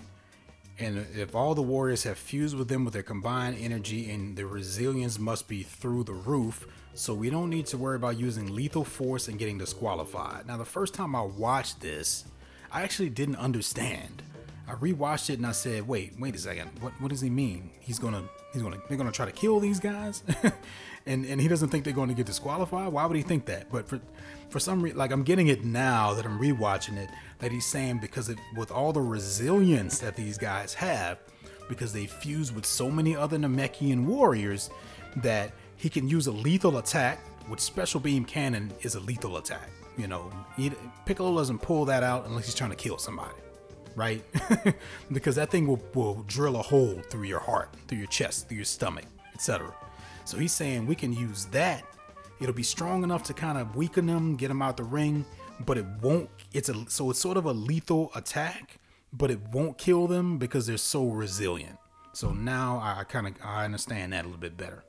and 0.79 1.05
if 1.15 1.35
all 1.35 1.55
the 1.55 1.61
warriors 1.61 2.03
have 2.03 2.17
fused 2.17 2.55
with 2.57 2.69
them 2.69 2.85
with 2.85 2.93
their 2.93 3.03
combined 3.03 3.57
energy 3.59 4.09
and 4.09 4.37
their 4.37 4.47
resilience 4.47 5.19
must 5.19 5.47
be 5.47 5.63
through 5.63 6.05
the 6.05 6.13
roof, 6.13 6.65
so 6.93 7.13
we 7.13 7.29
don't 7.29 7.49
need 7.49 7.65
to 7.67 7.77
worry 7.77 7.95
about 7.95 8.17
using 8.17 8.53
lethal 8.53 8.85
force 8.85 9.27
and 9.27 9.37
getting 9.37 9.57
disqualified. 9.57 10.47
Now, 10.47 10.57
the 10.57 10.65
first 10.65 10.93
time 10.93 11.15
I 11.15 11.21
watched 11.21 11.81
this, 11.81 12.25
I 12.71 12.83
actually 12.83 13.09
didn't 13.09 13.37
understand. 13.37 14.23
I 14.67 14.73
rewatched 14.73 15.29
it 15.31 15.37
and 15.37 15.47
I 15.47 15.51
said, 15.51 15.87
"Wait, 15.87 16.13
wait 16.19 16.35
a 16.35 16.37
second. 16.37 16.69
What 16.79 16.93
what 17.01 17.09
does 17.09 17.21
he 17.21 17.29
mean? 17.29 17.71
He's 17.79 17.97
gonna 17.97 18.23
he's 18.53 18.61
gonna 18.61 18.77
they're 18.87 18.97
gonna 18.97 19.11
try 19.11 19.25
to 19.25 19.31
kill 19.31 19.59
these 19.59 19.79
guys?" 19.79 20.23
and 21.05 21.25
and 21.25 21.39
he 21.39 21.47
doesn't 21.47 21.69
think 21.69 21.83
they're 21.83 21.93
going 21.93 22.09
to 22.09 22.15
get 22.15 22.25
disqualified. 22.25 22.91
Why 22.91 23.05
would 23.05 23.17
he 23.17 23.23
think 23.23 23.45
that? 23.45 23.71
But 23.71 23.87
for 23.87 23.99
for 24.49 24.59
some 24.59 24.81
reason, 24.81 24.97
like 24.97 25.11
I'm 25.11 25.23
getting 25.23 25.47
it 25.47 25.63
now 25.63 26.13
that 26.13 26.25
I'm 26.25 26.39
rewatching 26.39 26.97
it, 26.97 27.09
that 27.39 27.51
he's 27.51 27.65
saying 27.65 27.99
because 27.99 28.29
it, 28.29 28.37
with 28.55 28.71
all 28.71 28.93
the 28.93 29.01
resilience 29.01 29.99
that 29.99 30.15
these 30.15 30.37
guys 30.37 30.73
have, 30.75 31.19
because 31.67 31.93
they 31.93 32.05
fuse 32.05 32.51
with 32.51 32.65
so 32.65 32.89
many 32.89 33.15
other 33.15 33.37
Namekian 33.37 34.05
warriors, 34.05 34.69
that 35.17 35.51
he 35.75 35.89
can 35.89 36.07
use 36.07 36.27
a 36.27 36.31
lethal 36.31 36.77
attack. 36.77 37.19
Which 37.47 37.61
special 37.61 37.99
beam 37.99 38.25
cannon 38.25 38.71
is 38.81 38.93
a 38.93 38.99
lethal 38.99 39.37
attack. 39.37 39.71
You 39.97 40.07
know, 40.07 40.31
he, 40.55 40.71
Piccolo 41.05 41.35
doesn't 41.35 41.63
pull 41.63 41.85
that 41.85 42.03
out 42.03 42.27
unless 42.27 42.45
he's 42.45 42.53
trying 42.53 42.69
to 42.69 42.75
kill 42.75 42.99
somebody 42.99 43.33
right? 43.95 44.23
because 45.11 45.35
that 45.35 45.51
thing 45.51 45.67
will, 45.67 45.81
will 45.93 46.23
drill 46.23 46.55
a 46.55 46.61
hole 46.61 47.01
through 47.09 47.23
your 47.23 47.39
heart, 47.39 47.69
through 47.87 47.97
your 47.97 48.07
chest, 48.07 48.47
through 48.47 48.55
your 48.55 48.65
stomach, 48.65 49.05
etc. 49.33 49.73
So 50.29 50.37
he's 50.37 50.53
saying 50.53 50.85
we 50.85 50.93
can 50.93 51.11
use 51.11 51.45
that. 51.45 51.83
It'll 52.39 52.53
be 52.53 52.61
strong 52.61 53.03
enough 53.03 53.23
to 53.23 53.33
kind 53.33 53.57
of 53.57 53.75
weaken 53.75 54.05
them, 54.05 54.35
get 54.35 54.49
them 54.49 54.61
out 54.61 54.77
the 54.77 54.83
ring, 54.83 55.25
but 55.65 55.75
it 55.75 55.87
won't. 56.03 56.29
It's 56.53 56.69
a 56.69 56.87
so 56.87 57.09
it's 57.09 57.17
sort 57.17 57.35
of 57.35 57.45
a 57.45 57.51
lethal 57.51 58.11
attack, 58.13 58.77
but 59.11 59.31
it 59.31 59.39
won't 59.51 59.79
kill 59.79 60.05
them 60.05 60.37
because 60.37 60.67
they're 60.67 60.77
so 60.77 61.07
resilient. 61.07 61.79
So 62.13 62.31
now 62.31 62.77
I 62.77 63.05
kind 63.05 63.25
of 63.25 63.33
I 63.43 63.65
understand 63.65 64.13
that 64.13 64.23
a 64.23 64.27
little 64.27 64.39
bit 64.39 64.55
better. 64.55 64.83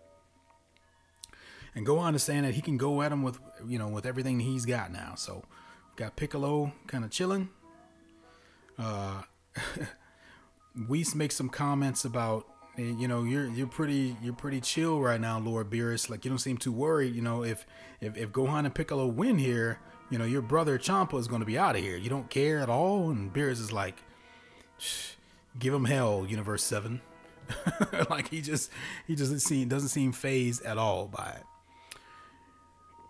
And 1.75 1.87
go 1.87 1.99
on 1.99 2.13
to 2.13 2.19
saying 2.19 2.43
that 2.43 2.53
he 2.53 2.61
can 2.61 2.77
go 2.77 3.01
at 3.01 3.11
him 3.11 3.23
with 3.23 3.39
you 3.67 3.79
know 3.79 3.89
with 3.89 4.05
everything 4.05 4.41
he's 4.41 4.67
got 4.67 4.93
now. 4.93 5.15
So 5.17 5.43
got 5.97 6.17
Piccolo 6.17 6.71
kind 6.87 7.03
of 7.03 7.11
chilling. 7.11 7.49
Uh, 8.79 9.23
Whis 10.87 11.15
makes 11.15 11.35
some 11.35 11.49
comments 11.49 12.05
about 12.05 12.47
you 12.77 13.09
know 13.09 13.25
you're 13.25 13.49
you're 13.49 13.67
pretty 13.67 14.17
you're 14.23 14.33
pretty 14.33 14.61
chill 14.61 15.01
right 15.01 15.21
now 15.21 15.39
lord 15.39 15.71
beerus. 15.71 16.09
Like 16.09 16.25
you 16.25 16.31
don't 16.31 16.39
seem 16.39 16.57
too 16.57 16.73
worried 16.73 17.15
you 17.15 17.23
know 17.23 17.45
if 17.45 17.67
if, 18.01 18.17
if 18.17 18.31
gohan 18.31 18.65
and 18.65 18.75
piccolo 18.75 19.07
win 19.07 19.39
here 19.39 19.79
you 20.11 20.19
know 20.19 20.25
your 20.25 20.43
brother 20.43 20.79
champa 20.79 21.17
is 21.17 21.29
going 21.29 21.41
to 21.41 21.47
be 21.47 21.59
out 21.59 21.77
of 21.77 21.83
here. 21.83 21.97
You 21.97 22.11
don't 22.11 22.31
care 22.31 22.59
at 22.59 22.69
all? 22.69 23.11
And 23.11 23.33
beerus 23.33 23.61
is 23.61 23.73
like 23.73 24.03
give 25.59 25.75
him 25.75 25.85
hell 25.85 26.25
universe 26.27 26.63
7 26.63 27.01
like 28.11 28.29
he 28.29 28.41
just 28.41 28.71
he 29.07 29.15
doesn't 29.15 29.41
seem 29.41 29.69
doesn't 29.69 29.89
seem 29.89 30.13
phased 30.13 30.65
at 30.65 30.79
all 30.79 31.07
by 31.07 31.37
it. 31.37 31.45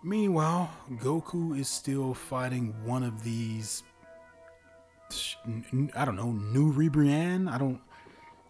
Meanwhile 0.03 0.71
goku 0.95 1.57
is 1.57 1.67
still 1.67 2.13
fighting 2.13 2.73
one 2.83 3.03
of 3.03 3.23
these 3.23 3.83
i 5.93 6.05
don't 6.05 6.15
know 6.15 6.31
New 6.31 6.89
Brian 6.89 7.49
i 7.49 7.57
don't 7.57 7.81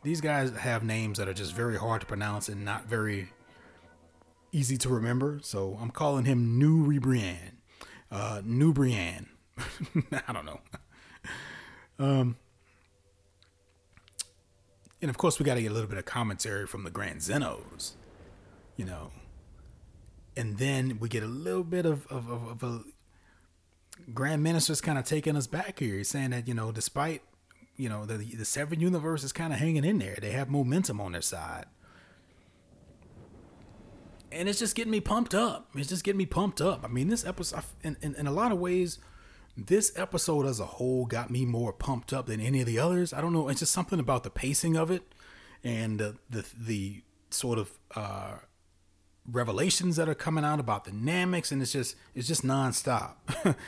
these 0.04 0.22
guys 0.22 0.52
have 0.52 0.84
names 0.84 1.18
that 1.18 1.28
are 1.28 1.34
just 1.34 1.54
very 1.54 1.78
hard 1.78 2.02
to 2.02 2.08
pronounce 2.08 2.50
and 2.50 2.66
not 2.66 2.86
very 2.86 3.30
easy 4.52 4.78
to 4.78 4.90
remember. 4.90 5.40
So 5.44 5.78
I'm 5.82 5.92
calling 5.92 6.26
him 6.26 6.58
New 6.58 7.00
Brian. 7.00 7.58
Uh, 8.10 8.42
New 8.44 8.74
Brian. 8.74 9.30
I 10.28 10.34
don't 10.34 10.46
know. 10.46 10.60
Um, 12.00 12.36
and 15.02 15.10
of 15.10 15.18
course, 15.18 15.40
we 15.40 15.46
got 15.46 15.56
to 15.56 15.62
get 15.62 15.72
a 15.72 15.74
little 15.74 15.90
bit 15.90 15.98
of 15.98 16.06
commentary 16.06 16.66
from 16.66 16.84
the 16.84 16.90
Grand 16.90 17.20
Zenos, 17.20 17.94
you 18.76 18.86
know. 18.86 19.12
And 20.36 20.58
then 20.58 20.98
we 21.00 21.10
get 21.10 21.24
a 21.24 21.28
little 21.28 21.64
bit 21.64 21.86
of, 21.86 22.08
of, 22.08 22.30
of, 22.30 22.48
of 22.48 22.64
a 22.64 22.82
Grand 24.14 24.42
Minister's 24.42 24.82
kind 24.82 24.98
of 24.98 25.06
taking 25.06 25.36
us 25.36 25.48
back 25.48 25.80
here. 25.80 25.98
He's 25.98 26.10
saying 26.10 26.32
that, 26.32 26.48
you 26.48 26.54
know, 26.54 26.72
despite 26.72 27.22
you 27.82 27.90
know 27.90 28.06
the 28.06 28.18
the 28.18 28.46
seven 28.46 28.80
universe 28.80 29.24
is 29.24 29.32
kind 29.32 29.52
of 29.52 29.58
hanging 29.58 29.84
in 29.84 29.98
there. 29.98 30.16
They 30.22 30.32
have 30.32 30.50
momentum 30.50 31.02
on 31.02 31.14
their 31.14 31.22
side, 31.22 31.66
and 34.32 34.48
it's 34.48 34.60
just 34.60 34.76
getting 34.76 34.92
me 34.92 35.00
pumped 35.00 35.34
up. 35.34 35.68
It's 35.74 35.90
just 35.90 36.04
getting 36.04 36.20
me 36.20 36.28
pumped 36.28 36.62
up. 36.62 36.82
I 36.84 36.88
mean, 36.88 37.08
this 37.08 37.26
episode, 37.26 37.64
in, 37.82 37.98
in, 38.04 38.14
in 38.14 38.28
a 38.28 38.32
lot 38.32 38.52
of 38.52 38.60
ways, 38.60 39.00
this 39.58 39.92
episode 39.96 40.46
as 40.46 40.60
a 40.60 40.66
whole 40.66 41.08
got 41.08 41.32
me 41.32 41.44
more 41.44 41.74
pumped 41.74 42.14
up 42.14 42.28
than 42.28 42.40
any 42.40 42.60
of 42.60 42.68
the 42.68 42.78
others. 42.78 43.14
I 43.14 43.20
don't 43.20 43.34
know. 43.34 43.50
It's 43.50 43.62
just 43.62 43.74
something 43.74 44.00
about 44.00 44.24
the 44.24 44.30
pacing 44.30 44.76
of 44.78 44.92
it 44.92 45.16
and 45.64 45.98
the 45.98 46.18
the, 46.30 46.46
the 46.56 47.04
sort 47.32 47.58
of 47.58 47.72
uh, 47.96 48.34
revelations 49.28 49.96
that 49.96 50.08
are 50.08 50.14
coming 50.14 50.46
out 50.46 50.60
about 50.60 50.84
the 50.86 50.92
dynamics, 50.92 51.52
and 51.52 51.64
it's 51.64 51.72
just 51.72 51.96
it's 52.14 52.28
just 52.28 52.44
nonstop. 52.44 53.16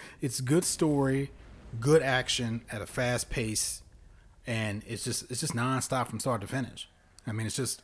it's 0.22 0.40
good 0.40 0.66
story, 0.66 1.32
good 1.80 2.04
action 2.04 2.62
at 2.72 2.80
a 2.80 2.86
fast 2.86 3.32
pace, 3.32 3.83
and 4.46 4.84
it's 4.88 5.04
just 5.04 5.30
it's 5.32 5.42
just 5.42 5.54
nonstop 5.54 6.08
from 6.08 6.20
start 6.20 6.42
to 6.42 6.48
finish. 6.48 6.90
I 7.26 7.32
mean, 7.32 7.48
it's 7.48 7.56
just 7.56 7.84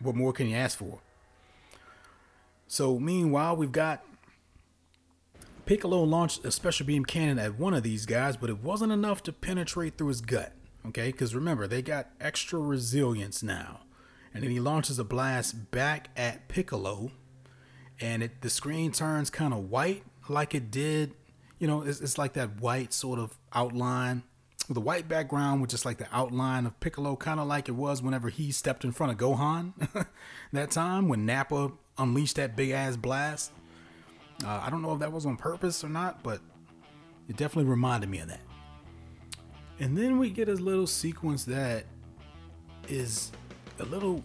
what 0.00 0.14
more 0.14 0.32
can 0.32 0.48
you 0.48 0.56
ask 0.56 0.78
for? 0.78 1.00
So 2.66 2.98
meanwhile, 2.98 3.56
we've 3.56 3.72
got 3.72 4.04
Piccolo 5.64 6.02
launched 6.02 6.44
a 6.44 6.50
special 6.50 6.86
beam 6.86 7.04
cannon 7.04 7.38
at 7.38 7.58
one 7.58 7.74
of 7.74 7.82
these 7.82 8.06
guys, 8.06 8.36
but 8.36 8.50
it 8.50 8.62
wasn't 8.62 8.92
enough 8.92 9.22
to 9.24 9.32
penetrate 9.32 9.98
through 9.98 10.08
his 10.08 10.20
gut. 10.20 10.52
Okay, 10.86 11.10
because 11.10 11.34
remember 11.34 11.66
they 11.66 11.82
got 11.82 12.08
extra 12.20 12.58
resilience 12.58 13.42
now, 13.42 13.80
and 14.32 14.42
then 14.42 14.50
he 14.50 14.60
launches 14.60 14.98
a 14.98 15.04
blast 15.04 15.70
back 15.70 16.08
at 16.16 16.48
Piccolo, 16.48 17.10
and 18.00 18.22
it 18.22 18.40
the 18.42 18.50
screen 18.50 18.92
turns 18.92 19.28
kind 19.28 19.52
of 19.52 19.70
white 19.70 20.04
like 20.28 20.54
it 20.54 20.70
did. 20.70 21.14
You 21.58 21.66
know, 21.66 21.82
it's, 21.82 22.00
it's 22.00 22.16
like 22.16 22.34
that 22.34 22.60
white 22.60 22.92
sort 22.92 23.18
of 23.18 23.36
outline 23.52 24.22
with 24.68 24.76
a 24.76 24.80
white 24.80 25.08
background 25.08 25.60
with 25.60 25.70
just 25.70 25.84
like 25.84 25.96
the 25.96 26.06
outline 26.12 26.66
of 26.66 26.78
Piccolo, 26.78 27.16
kind 27.16 27.40
of 27.40 27.46
like 27.46 27.68
it 27.68 27.72
was 27.72 28.02
whenever 28.02 28.28
he 28.28 28.52
stepped 28.52 28.84
in 28.84 28.92
front 28.92 29.12
of 29.12 29.18
Gohan 29.18 29.72
that 30.52 30.70
time 30.70 31.08
when 31.08 31.24
Nappa 31.24 31.72
unleashed 31.96 32.36
that 32.36 32.54
big 32.54 32.70
ass 32.70 32.96
blast. 32.96 33.52
Uh, 34.44 34.60
I 34.62 34.70
don't 34.70 34.82
know 34.82 34.92
if 34.92 35.00
that 35.00 35.10
was 35.10 35.26
on 35.26 35.36
purpose 35.36 35.82
or 35.82 35.88
not, 35.88 36.22
but 36.22 36.40
it 37.28 37.36
definitely 37.36 37.70
reminded 37.70 38.10
me 38.10 38.18
of 38.20 38.28
that. 38.28 38.40
And 39.80 39.96
then 39.96 40.18
we 40.18 40.30
get 40.30 40.48
a 40.48 40.54
little 40.54 40.86
sequence 40.86 41.44
that 41.44 41.84
is 42.88 43.32
a 43.78 43.84
little, 43.84 44.22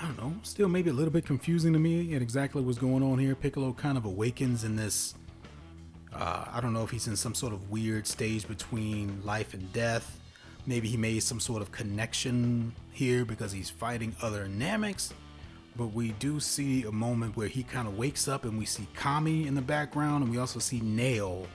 I 0.00 0.06
don't 0.06 0.18
know, 0.18 0.34
still 0.42 0.68
maybe 0.68 0.90
a 0.90 0.92
little 0.92 1.12
bit 1.12 1.24
confusing 1.24 1.72
to 1.72 1.78
me 1.78 2.12
and 2.14 2.22
exactly 2.22 2.62
what's 2.62 2.78
going 2.78 3.02
on 3.02 3.18
here. 3.18 3.34
Piccolo 3.34 3.72
kind 3.72 3.96
of 3.96 4.04
awakens 4.04 4.64
in 4.64 4.76
this 4.76 5.14
uh, 6.14 6.44
I 6.52 6.60
don't 6.60 6.72
know 6.72 6.84
if 6.84 6.90
he's 6.90 7.06
in 7.08 7.16
some 7.16 7.34
sort 7.34 7.52
of 7.52 7.70
weird 7.70 8.06
stage 8.06 8.46
between 8.46 9.20
life 9.24 9.54
and 9.54 9.72
death. 9.72 10.20
Maybe 10.66 10.88
he 10.88 10.96
made 10.96 11.22
some 11.22 11.40
sort 11.40 11.60
of 11.60 11.72
connection 11.72 12.72
here 12.92 13.24
because 13.24 13.52
he's 13.52 13.68
fighting 13.68 14.14
other 14.22 14.46
Nameks. 14.46 15.12
But 15.76 15.88
we 15.88 16.12
do 16.12 16.38
see 16.38 16.84
a 16.84 16.92
moment 16.92 17.36
where 17.36 17.48
he 17.48 17.64
kind 17.64 17.88
of 17.88 17.98
wakes 17.98 18.28
up 18.28 18.44
and 18.44 18.56
we 18.56 18.64
see 18.64 18.86
Kami 18.94 19.46
in 19.46 19.54
the 19.54 19.62
background 19.62 20.22
and 20.22 20.32
we 20.32 20.38
also 20.38 20.60
see 20.60 20.80
Nail 20.80 21.46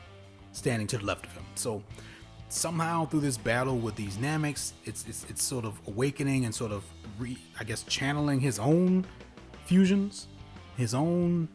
standing 0.51 0.87
to 0.87 0.97
the 0.97 1.05
left 1.05 1.25
of 1.25 1.31
him. 1.31 1.45
So 1.55 1.81
somehow 2.49 3.05
through 3.05 3.21
this 3.21 3.37
battle 3.37 3.77
with 3.77 3.95
these 3.95 4.17
Nameks, 4.17 4.73
it's, 4.83 5.05
it's, 5.07 5.25
it's 5.29 5.41
sort 5.41 5.63
of 5.63 5.79
awakening 5.87 6.45
and 6.45 6.53
sort 6.53 6.73
of, 6.73 6.83
re, 7.17 7.37
I 7.59 7.63
guess, 7.63 7.83
channeling 7.83 8.41
his 8.41 8.59
own 8.59 9.05
fusions, 9.65 10.27
his 10.75 10.93
own 10.93 11.47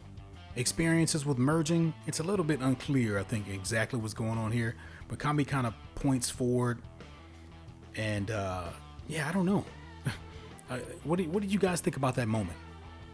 experiences 0.56 1.26
with 1.26 1.38
merging. 1.38 1.94
It's 2.06 2.20
a 2.20 2.22
little 2.22 2.44
bit 2.44 2.60
unclear, 2.60 3.18
I 3.18 3.22
think, 3.22 3.48
exactly 3.48 3.98
what's 3.98 4.14
going 4.14 4.38
on 4.38 4.52
here. 4.52 4.76
But 5.08 5.18
Kami 5.18 5.44
kind 5.44 5.66
of 5.66 5.74
points 5.94 6.30
forward, 6.30 6.80
and 7.96 8.30
uh, 8.30 8.64
yeah, 9.08 9.28
I 9.28 9.32
don't 9.32 9.46
know. 9.46 9.64
uh, 10.70 10.78
what, 11.04 11.16
did, 11.16 11.32
what 11.32 11.42
did 11.42 11.52
you 11.52 11.58
guys 11.58 11.80
think 11.80 11.96
about 11.96 12.14
that 12.16 12.28
moment? 12.28 12.56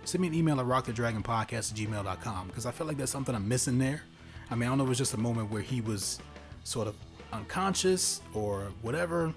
Send 0.05 0.23
me 0.23 0.29
an 0.29 0.35
email 0.35 0.61
at 0.61 0.67
rockthedragonpodcast 0.67 1.73
at 1.73 1.77
gmail.com 1.77 2.47
because 2.49 2.67
I 2.67 2.71
feel 2.71 2.87
like 2.87 2.97
there's 2.97 3.11
something 3.11 3.35
I'm 3.35 3.49
missing 3.49 3.79
there. 3.79 4.03
I 4.51 4.55
mean, 4.55 4.67
I 4.67 4.71
don't 4.71 4.79
know 4.79 4.85
if 4.85 4.89
it 4.89 4.91
was 4.91 4.99
just 4.99 5.15
a 5.15 5.19
moment 5.19 5.51
where 5.51 5.63
he 5.63 5.81
was 5.81 6.21
sort 6.65 6.89
of 6.89 6.97
unconscious 7.33 8.21
or 8.35 8.69
whatever, 8.83 9.33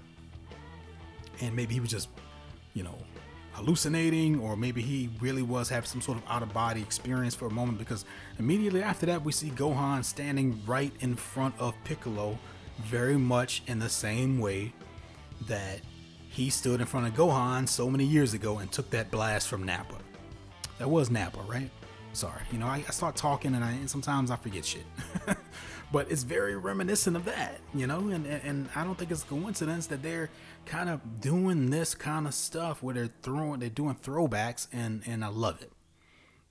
and 1.40 1.54
maybe 1.54 1.74
he 1.74 1.80
was 1.80 1.90
just, 1.90 2.08
you 2.72 2.82
know, 2.82 2.96
hallucinating, 3.54 4.38
or 4.40 4.56
maybe 4.56 4.82
he 4.82 5.08
really 5.20 5.42
was 5.42 5.68
having 5.68 5.88
some 5.88 6.00
sort 6.00 6.18
of 6.18 6.24
out 6.28 6.42
of 6.42 6.52
body 6.52 6.82
experience 6.82 7.34
for 7.34 7.46
a 7.46 7.50
moment 7.50 7.78
because 7.78 8.04
immediately 8.38 8.82
after 8.82 9.06
that, 9.06 9.24
we 9.24 9.32
see 9.32 9.50
Gohan 9.50 10.04
standing 10.04 10.60
right 10.66 10.92
in 11.00 11.14
front 11.14 11.54
of 11.58 11.74
Piccolo, 11.84 12.38
very 12.82 13.16
much 13.16 13.62
in 13.66 13.78
the 13.78 13.88
same 13.88 14.38
way 14.38 14.72
that 15.46 15.80
he 16.28 16.50
stood 16.50 16.80
in 16.80 16.86
front 16.86 17.06
of 17.06 17.14
Gohan 17.14 17.68
so 17.68 17.88
many 17.88 18.04
years 18.04 18.34
ago 18.34 18.58
and 18.58 18.70
took 18.70 18.90
that 18.90 19.10
blast 19.10 19.48
from 19.48 19.62
Nappa. 19.62 19.96
That 20.78 20.90
was 20.90 21.10
Nappa, 21.10 21.40
right? 21.42 21.70
Sorry, 22.12 22.42
you 22.52 22.58
know, 22.58 22.66
I, 22.66 22.84
I 22.86 22.90
start 22.90 23.16
talking 23.16 23.54
and 23.54 23.64
I 23.64 23.72
and 23.72 23.88
sometimes 23.88 24.30
I 24.30 24.36
forget 24.36 24.64
shit. 24.64 24.84
but 25.94 26.10
it's 26.10 26.24
very 26.24 26.56
reminiscent 26.56 27.16
of 27.16 27.24
that, 27.24 27.60
you 27.72 27.86
know, 27.86 28.08
and, 28.08 28.26
and 28.26 28.68
I 28.74 28.82
don't 28.82 28.98
think 28.98 29.12
it's 29.12 29.22
a 29.22 29.26
coincidence 29.26 29.86
that 29.86 30.02
they're 30.02 30.28
kind 30.66 30.90
of 30.90 31.20
doing 31.20 31.70
this 31.70 31.94
kind 31.94 32.26
of 32.26 32.34
stuff 32.34 32.82
where 32.82 32.96
they're 32.96 33.10
throwing, 33.22 33.60
they're 33.60 33.68
doing 33.68 33.94
throwbacks, 34.02 34.66
and 34.72 35.02
and 35.06 35.24
I 35.24 35.28
love 35.28 35.62
it. 35.62 35.70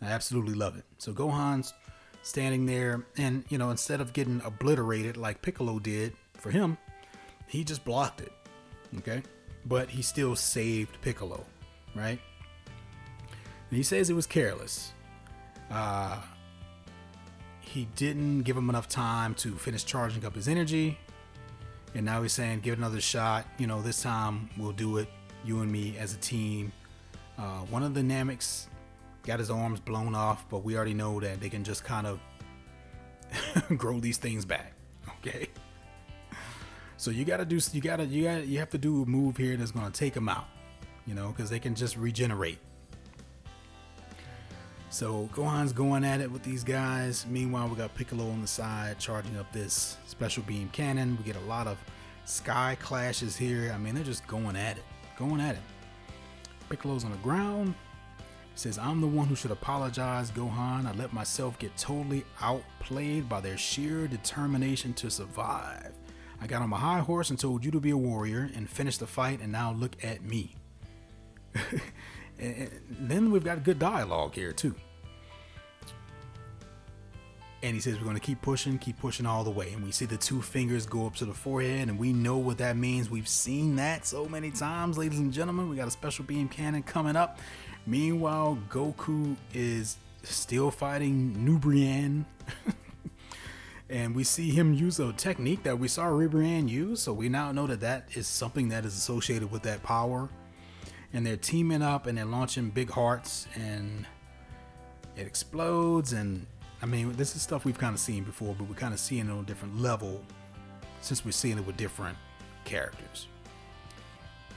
I 0.01 0.05
absolutely 0.05 0.53
love 0.53 0.77
it. 0.77 0.85
So 0.97 1.11
Gohan's 1.11 1.73
standing 2.21 2.67
there, 2.67 3.05
and 3.17 3.43
you 3.49 3.57
know, 3.57 3.69
instead 3.69 3.99
of 3.99 4.13
getting 4.13 4.41
obliterated 4.45 5.17
like 5.17 5.41
Piccolo 5.41 5.77
did 5.77 6.13
for 6.35 6.49
him, 6.49 6.77
he 7.45 7.65
just 7.65 7.83
blocked 7.83 8.21
it. 8.21 8.31
Okay, 8.99 9.23
but 9.65 9.89
he 9.89 10.01
still 10.01 10.37
saved 10.37 11.01
Piccolo, 11.01 11.45
right? 11.93 12.19
And 13.69 13.77
he 13.77 13.83
says 13.83 14.09
it 14.09 14.13
was 14.13 14.25
careless. 14.25 14.93
Uh, 15.69 16.21
he 17.73 17.87
didn't 17.95 18.43
give 18.43 18.55
him 18.55 18.69
enough 18.69 18.87
time 18.87 19.33
to 19.33 19.55
finish 19.55 19.83
charging 19.83 20.23
up 20.25 20.35
his 20.35 20.47
energy. 20.47 20.95
And 21.95 22.05
now 22.05 22.21
he's 22.21 22.31
saying, 22.31 22.59
give 22.59 22.73
it 22.73 22.77
another 22.77 23.01
shot. 23.01 23.47
You 23.57 23.65
know, 23.65 23.81
this 23.81 24.03
time 24.03 24.47
we'll 24.59 24.73
do 24.73 24.97
it, 24.97 25.07
you 25.43 25.61
and 25.61 25.71
me 25.71 25.97
as 25.97 26.13
a 26.13 26.17
team. 26.17 26.71
Uh, 27.35 27.61
one 27.71 27.81
of 27.81 27.95
the 27.95 28.01
Nameks 28.01 28.67
got 29.23 29.39
his 29.39 29.49
arms 29.49 29.79
blown 29.79 30.13
off, 30.13 30.47
but 30.49 30.63
we 30.63 30.75
already 30.75 30.93
know 30.93 31.19
that 31.19 31.39
they 31.41 31.49
can 31.49 31.63
just 31.63 31.83
kind 31.83 32.05
of 32.05 32.19
grow 33.77 33.99
these 33.99 34.19
things 34.19 34.45
back. 34.45 34.73
Okay. 35.17 35.47
So 36.97 37.09
you 37.09 37.25
gotta 37.25 37.43
do, 37.43 37.59
you 37.71 37.81
gotta, 37.81 38.05
you 38.05 38.23
gotta, 38.25 38.45
you 38.45 38.59
have 38.59 38.69
to 38.69 38.77
do 38.77 39.01
a 39.01 39.05
move 39.07 39.35
here 39.35 39.57
that's 39.57 39.71
gonna 39.71 39.89
take 39.89 40.13
them 40.13 40.29
out, 40.29 40.45
you 41.07 41.15
know, 41.15 41.29
because 41.35 41.49
they 41.49 41.59
can 41.59 41.73
just 41.73 41.97
regenerate. 41.97 42.59
So 44.93 45.27
Gohan's 45.33 45.73
going 45.73 46.03
at 46.03 46.21
it 46.21 46.31
with 46.31 46.43
these 46.43 46.63
guys. 46.63 47.25
Meanwhile, 47.27 47.67
we 47.67 47.75
got 47.75 47.95
Piccolo 47.95 48.29
on 48.29 48.41
the 48.41 48.47
side 48.47 48.99
charging 48.99 49.35
up 49.37 49.51
this 49.51 49.97
special 50.05 50.43
beam 50.43 50.69
cannon. 50.71 51.17
We 51.17 51.23
get 51.23 51.35
a 51.35 51.45
lot 51.47 51.65
of 51.65 51.79
sky 52.25 52.77
clashes 52.79 53.35
here. 53.35 53.71
I 53.73 53.79
mean, 53.79 53.95
they're 53.95 54.03
just 54.03 54.27
going 54.27 54.55
at 54.55 54.77
it, 54.77 54.83
going 55.17 55.41
at 55.41 55.55
it. 55.55 55.61
Piccolo's 56.69 57.05
on 57.05 57.11
the 57.11 57.17
ground. 57.17 57.73
Says, 58.53 58.77
I'm 58.77 59.01
the 59.01 59.07
one 59.07 59.25
who 59.25 59.35
should 59.35 59.49
apologize, 59.49 60.29
Gohan. 60.29 60.85
I 60.85 60.93
let 60.95 61.11
myself 61.11 61.57
get 61.57 61.75
totally 61.75 62.23
outplayed 62.39 63.27
by 63.27 63.41
their 63.41 63.57
sheer 63.57 64.07
determination 64.07 64.93
to 64.93 65.09
survive. 65.09 65.91
I 66.39 66.45
got 66.45 66.61
on 66.61 66.69
my 66.69 66.77
high 66.77 66.99
horse 66.99 67.31
and 67.31 67.39
told 67.39 67.65
you 67.65 67.71
to 67.71 67.79
be 67.79 67.89
a 67.89 67.97
warrior 67.97 68.51
and 68.55 68.69
finish 68.69 68.99
the 68.99 69.07
fight, 69.07 69.41
and 69.41 69.51
now 69.51 69.73
look 69.73 69.95
at 70.03 70.21
me. 70.23 70.55
And 72.39 72.69
then 72.89 73.31
we've 73.31 73.43
got 73.43 73.63
good 73.63 73.79
dialogue 73.79 74.35
here 74.35 74.51
too. 74.51 74.75
And 77.61 77.73
he 77.73 77.79
says 77.79 77.97
we're 77.97 78.03
going 78.03 78.15
to 78.15 78.21
keep 78.21 78.41
pushing, 78.41 78.77
keep 78.77 78.99
pushing 78.99 79.25
all 79.25 79.45
the 79.45 79.49
way. 79.49 79.71
And 79.71 79.83
we 79.83 79.91
see 79.91 80.03
the 80.03 80.17
two 80.17 80.41
fingers 80.41 80.85
go 80.85 81.07
up 81.07 81.15
to 81.15 81.25
the 81.25 81.33
forehead, 81.33 81.87
and 81.87 81.97
we 81.97 82.11
know 82.11 82.37
what 82.37 82.57
that 82.57 82.75
means. 82.75 83.09
We've 83.09 83.27
seen 83.27 83.77
that 83.77 84.05
so 84.05 84.27
many 84.27 84.51
times, 84.51 84.97
ladies 84.97 85.19
and 85.19 85.31
gentlemen. 85.31 85.69
We 85.69 85.77
got 85.77 85.87
a 85.87 85.91
special 85.91 86.25
beam 86.25 86.49
cannon 86.49 86.83
coming 86.83 87.15
up. 87.15 87.39
Meanwhile, 87.85 88.57
Goku 88.69 89.37
is 89.53 89.95
still 90.23 90.71
fighting 90.71 91.37
Nubrian. 91.37 92.25
and 93.89 94.13
we 94.13 94.25
see 94.25 94.49
him 94.49 94.73
use 94.73 94.99
a 94.99 95.13
technique 95.13 95.63
that 95.63 95.79
we 95.79 95.87
saw 95.87 96.07
Ribrianne 96.07 96.67
use. 96.67 97.01
So 97.01 97.13
we 97.13 97.29
now 97.29 97.53
know 97.53 97.67
that 97.67 97.79
that 97.79 98.09
is 98.13 98.27
something 98.27 98.67
that 98.69 98.83
is 98.83 98.93
associated 98.97 99.49
with 99.51 99.63
that 99.63 99.83
power 99.83 100.27
and 101.13 101.25
they're 101.25 101.37
teaming 101.37 101.81
up 101.81 102.07
and 102.07 102.17
they're 102.17 102.25
launching 102.25 102.69
big 102.69 102.89
hearts 102.89 103.47
and 103.55 104.05
it 105.15 105.27
explodes 105.27 106.13
and 106.13 106.45
I 106.81 106.85
mean 106.85 107.13
this 107.13 107.35
is 107.35 107.41
stuff 107.41 107.65
we've 107.65 107.77
kind 107.77 107.93
of 107.93 107.99
seen 107.99 108.23
before 108.23 108.55
but 108.57 108.67
we're 108.67 108.75
kind 108.75 108.93
of 108.93 108.99
seeing 108.99 109.27
it 109.27 109.31
on 109.31 109.39
a 109.39 109.43
different 109.43 109.79
level 109.79 110.21
since 111.03 111.25
we're 111.25 111.31
seeing 111.31 111.57
it 111.57 111.65
with 111.65 111.77
different 111.77 112.17
characters. 112.65 113.27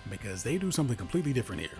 Because 0.08 0.42
they 0.42 0.58
do 0.58 0.70
something 0.70 0.96
completely 0.96 1.32
different 1.32 1.60
here. 1.60 1.78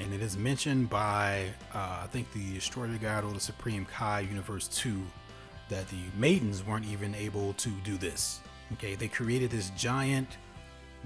And 0.00 0.12
it 0.14 0.22
is 0.22 0.38
mentioned 0.38 0.88
by 0.88 1.48
uh, 1.74 2.00
I 2.02 2.06
think 2.10 2.32
the 2.32 2.54
Destroyer 2.54 2.96
God 3.00 3.24
or 3.24 3.32
the 3.32 3.40
Supreme 3.40 3.84
Kai 3.84 4.20
Universe 4.20 4.68
2 4.68 4.98
that 5.68 5.86
the 5.88 5.96
maidens 6.16 6.64
weren't 6.64 6.86
even 6.86 7.14
able 7.14 7.52
to 7.54 7.68
do 7.84 7.98
this. 7.98 8.40
Okay 8.74 8.94
they 8.94 9.08
created 9.08 9.50
this 9.50 9.70
giant 9.70 10.38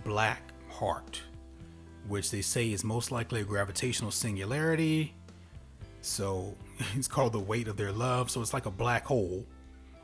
black 0.05 0.43
heart 0.71 1.21
which 2.09 2.31
they 2.31 2.43
say 2.43 2.73
is 2.73 2.85
most 2.85 3.11
likely 3.11 3.41
a 3.41 3.45
gravitational 3.45 4.11
singularity. 4.11 5.15
So 6.01 6.55
it's 6.95 7.09
called 7.09 7.33
the 7.33 7.41
weight 7.41 7.69
of 7.69 7.77
their 7.77 7.93
love. 7.93 8.31
So 8.31 8.41
it's 8.41 8.55
like 8.55 8.67
a 8.67 8.71
black 8.71 9.05
hole, 9.05 9.45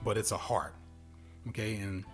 but 0.04 0.16
it's 0.16 0.32
a 0.32 0.36
heart. 0.36 0.74
Okay, 1.48 1.76
and 1.76 2.04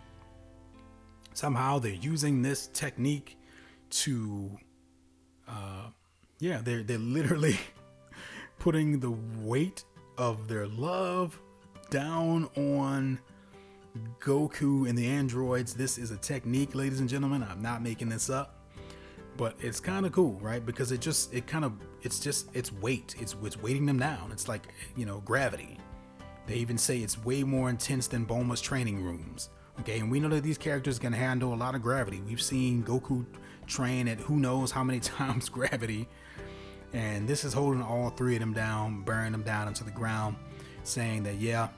somehow 1.35 1.79
they're 1.79 1.93
using 1.93 2.41
this 2.41 2.69
technique 2.69 3.37
to, 3.91 4.51
uh, 5.47 5.89
yeah, 6.41 6.61
they're 6.63 6.83
they're 6.83 6.99
literally 6.99 7.59
putting 8.59 9.01
the 9.01 9.11
weight 9.43 9.85
of 10.17 10.49
their 10.49 10.67
love 10.67 11.39
down 11.91 12.49
on 12.57 13.19
Goku 14.21 14.89
and 14.89 14.97
the 14.97 15.07
androids. 15.07 15.75
This 15.75 15.99
is 15.99 16.11
a 16.11 16.17
technique, 16.17 16.75
ladies 16.75 17.01
and 17.01 17.09
gentlemen. 17.09 17.47
I'm 17.49 17.63
not 17.63 17.83
making 17.83 18.09
this 18.09 18.31
up 18.31 18.58
but 19.39 19.57
it's 19.61 19.81
kind 19.81 20.05
of 20.05 20.13
cool 20.13 20.39
right? 20.43 20.65
Because 20.65 20.93
it 20.93 21.01
just 21.01 21.33
it 21.33 21.47
kind 21.47 21.65
of 21.65 21.73
it's 22.03 22.21
just 22.21 22.51
it's 22.53 22.71
weight. 22.71 23.15
It's 23.19 23.35
it's 23.43 23.57
weighting 23.57 23.87
them 23.87 23.99
down. 23.99 24.31
It's 24.33 24.49
like 24.49 24.69
you 24.97 25.07
know 25.07 25.21
gravity. 25.25 25.79
They 26.47 26.57
even 26.57 26.77
say 26.77 26.99
it's 26.99 27.23
way 27.25 27.43
more 27.43 27.71
intense 27.71 28.07
than 28.07 28.27
Bulma's 28.27 28.61
training 28.61 29.03
rooms 29.03 29.49
okay? 29.81 30.01
And 30.01 30.11
we 30.11 30.21
know 30.21 30.29
that 30.29 30.43
these 30.43 30.59
characters 30.59 30.99
can 30.99 31.13
handle 31.13 31.55
a 31.55 31.57
lot 31.57 31.75
of 31.75 31.83
gravity. 31.83 32.21
We've 32.27 32.43
seen 32.43 32.83
Goku 32.83 33.25
train 33.67 34.09
at 34.09 34.19
who 34.19 34.37
knows 34.37 34.71
how 34.71 34.83
many 34.83 35.01
times 35.01 35.49
gravity. 35.49 36.09
And 36.93 37.29
this 37.29 37.45
is 37.45 37.53
holding 37.53 37.83
all 37.83 38.11
three 38.11 38.35
of 38.35 38.41
them 38.41 38.55
down 38.55 39.03
bearing 39.03 39.33
them 39.33 39.43
down 39.43 39.69
into 39.69 39.85
the 39.85 39.91
ground 39.91 40.37
saying 40.85 41.23
that 41.23 41.35
yeah 41.35 41.69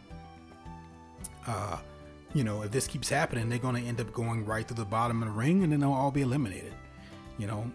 uh 1.48 1.76
you 2.32 2.44
know 2.44 2.62
if 2.62 2.70
this 2.70 2.86
keeps 2.86 3.08
happening 3.08 3.48
they're 3.48 3.58
going 3.58 3.74
to 3.74 3.88
end 3.88 4.00
up 4.00 4.12
going 4.12 4.44
right 4.46 4.68
to 4.68 4.74
the 4.74 4.84
bottom 4.84 5.20
of 5.20 5.26
the 5.26 5.34
ring 5.34 5.64
and 5.64 5.72
then 5.72 5.80
they'll 5.80 5.92
all 5.92 6.12
be 6.12 6.20
eliminated 6.20 6.72
you 7.40 7.46
know, 7.46 7.70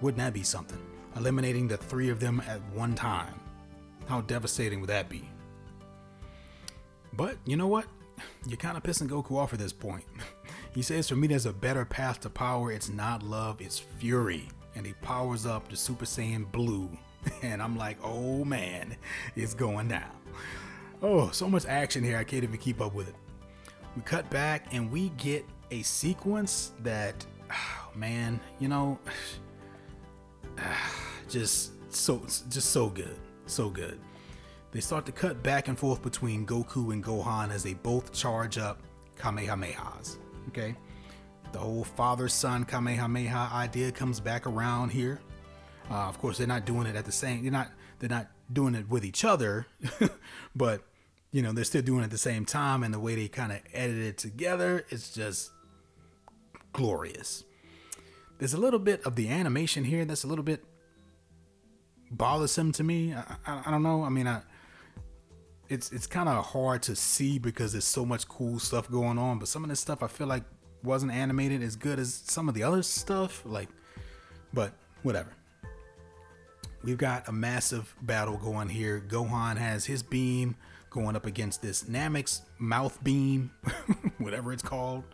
wouldn't 0.00 0.18
that 0.18 0.32
be 0.32 0.42
something? 0.42 0.78
Eliminating 1.16 1.68
the 1.68 1.76
three 1.76 2.08
of 2.08 2.20
them 2.20 2.42
at 2.48 2.60
one 2.72 2.94
time. 2.94 3.34
How 4.06 4.22
devastating 4.22 4.80
would 4.80 4.90
that 4.90 5.08
be? 5.08 5.28
But 7.12 7.36
you 7.44 7.56
know 7.56 7.66
what? 7.66 7.86
You're 8.46 8.56
kind 8.56 8.76
of 8.76 8.82
pissing 8.82 9.08
Goku 9.08 9.36
off 9.36 9.52
at 9.52 9.58
this 9.58 9.72
point. 9.72 10.04
he 10.74 10.82
says, 10.82 11.08
For 11.08 11.16
me, 11.16 11.26
there's 11.26 11.46
a 11.46 11.52
better 11.52 11.84
path 11.84 12.20
to 12.20 12.30
power. 12.30 12.72
It's 12.72 12.88
not 12.88 13.22
love, 13.22 13.60
it's 13.60 13.78
fury. 13.78 14.48
And 14.74 14.86
he 14.86 14.92
powers 14.94 15.46
up 15.46 15.68
to 15.68 15.76
Super 15.76 16.04
Saiyan 16.04 16.50
Blue. 16.50 16.90
And 17.42 17.62
I'm 17.62 17.76
like, 17.76 17.98
Oh 18.02 18.46
man, 18.46 18.96
it's 19.36 19.52
going 19.52 19.88
down. 19.88 20.10
Oh, 21.02 21.30
so 21.30 21.48
much 21.48 21.66
action 21.66 22.02
here, 22.02 22.16
I 22.16 22.24
can't 22.24 22.44
even 22.44 22.58
keep 22.58 22.80
up 22.80 22.94
with 22.94 23.08
it. 23.08 23.14
We 23.94 24.02
cut 24.02 24.30
back 24.30 24.72
and 24.72 24.90
we 24.90 25.10
get 25.10 25.44
a 25.70 25.82
sequence 25.82 26.72
that 26.82 27.26
man, 28.00 28.40
you 28.58 28.66
know, 28.66 28.98
just 31.28 31.72
so 31.92 32.18
just 32.48 32.70
so 32.70 32.88
good, 32.88 33.16
so 33.46 33.68
good. 33.68 34.00
They 34.72 34.80
start 34.80 35.04
to 35.06 35.12
cut 35.12 35.42
back 35.42 35.68
and 35.68 35.78
forth 35.78 36.02
between 36.02 36.46
Goku 36.46 36.92
and 36.92 37.04
Gohan 37.04 37.50
as 37.50 37.62
they 37.62 37.74
both 37.74 38.12
charge 38.12 38.56
up 38.56 38.82
Kamehamehas. 39.18 40.16
Okay, 40.48 40.74
the 41.52 41.58
whole 41.58 41.84
father-son 41.84 42.64
Kamehameha 42.64 43.50
idea 43.52 43.92
comes 43.92 44.18
back 44.18 44.46
around 44.46 44.90
here. 44.90 45.20
Uh, 45.90 46.08
of 46.08 46.18
course, 46.18 46.38
they're 46.38 46.46
not 46.46 46.64
doing 46.64 46.86
it 46.86 46.96
at 46.96 47.04
the 47.04 47.12
same. 47.12 47.42
They're 47.42 47.52
not. 47.52 47.70
They're 47.98 48.08
not 48.08 48.28
doing 48.50 48.74
it 48.74 48.88
with 48.88 49.04
each 49.04 49.26
other, 49.26 49.66
but 50.56 50.82
you 51.32 51.42
know, 51.42 51.52
they're 51.52 51.64
still 51.64 51.82
doing 51.82 52.00
it 52.00 52.04
at 52.04 52.10
the 52.10 52.18
same 52.18 52.46
time, 52.46 52.82
and 52.82 52.94
the 52.94 52.98
way 52.98 53.14
they 53.14 53.28
kind 53.28 53.52
of 53.52 53.58
edit 53.74 53.98
it 53.98 54.18
together 54.18 54.86
is 54.88 55.12
just 55.12 55.50
glorious. 56.72 57.44
There's 58.40 58.54
a 58.54 58.58
little 58.58 58.78
bit 58.78 59.04
of 59.04 59.16
the 59.16 59.28
animation 59.28 59.84
here 59.84 60.06
that's 60.06 60.24
a 60.24 60.26
little 60.26 60.42
bit 60.42 60.64
bothersome 62.10 62.72
to 62.72 62.82
me. 62.82 63.12
I, 63.12 63.36
I, 63.46 63.62
I 63.66 63.70
don't 63.70 63.82
know. 63.82 64.02
I 64.02 64.08
mean, 64.08 64.26
I, 64.26 64.40
it's 65.68 65.92
it's 65.92 66.06
kind 66.06 66.26
of 66.26 66.42
hard 66.46 66.82
to 66.84 66.96
see 66.96 67.38
because 67.38 67.72
there's 67.72 67.84
so 67.84 68.06
much 68.06 68.26
cool 68.28 68.58
stuff 68.58 68.90
going 68.90 69.18
on. 69.18 69.38
But 69.38 69.48
some 69.48 69.62
of 69.62 69.68
this 69.68 69.78
stuff 69.78 70.02
I 70.02 70.06
feel 70.06 70.26
like 70.26 70.44
wasn't 70.82 71.12
animated 71.12 71.62
as 71.62 71.76
good 71.76 71.98
as 71.98 72.14
some 72.14 72.48
of 72.48 72.54
the 72.54 72.62
other 72.62 72.82
stuff. 72.82 73.42
Like, 73.44 73.68
but 74.54 74.72
whatever. 75.02 75.34
We've 76.82 76.96
got 76.96 77.28
a 77.28 77.32
massive 77.32 77.94
battle 78.00 78.38
going 78.38 78.70
here. 78.70 79.04
Gohan 79.06 79.58
has 79.58 79.84
his 79.84 80.02
beam 80.02 80.56
going 80.88 81.14
up 81.14 81.26
against 81.26 81.60
this 81.60 81.82
Namek's 81.82 82.40
mouth 82.58 82.98
beam, 83.04 83.50
whatever 84.16 84.50
it's 84.50 84.62
called. 84.62 85.04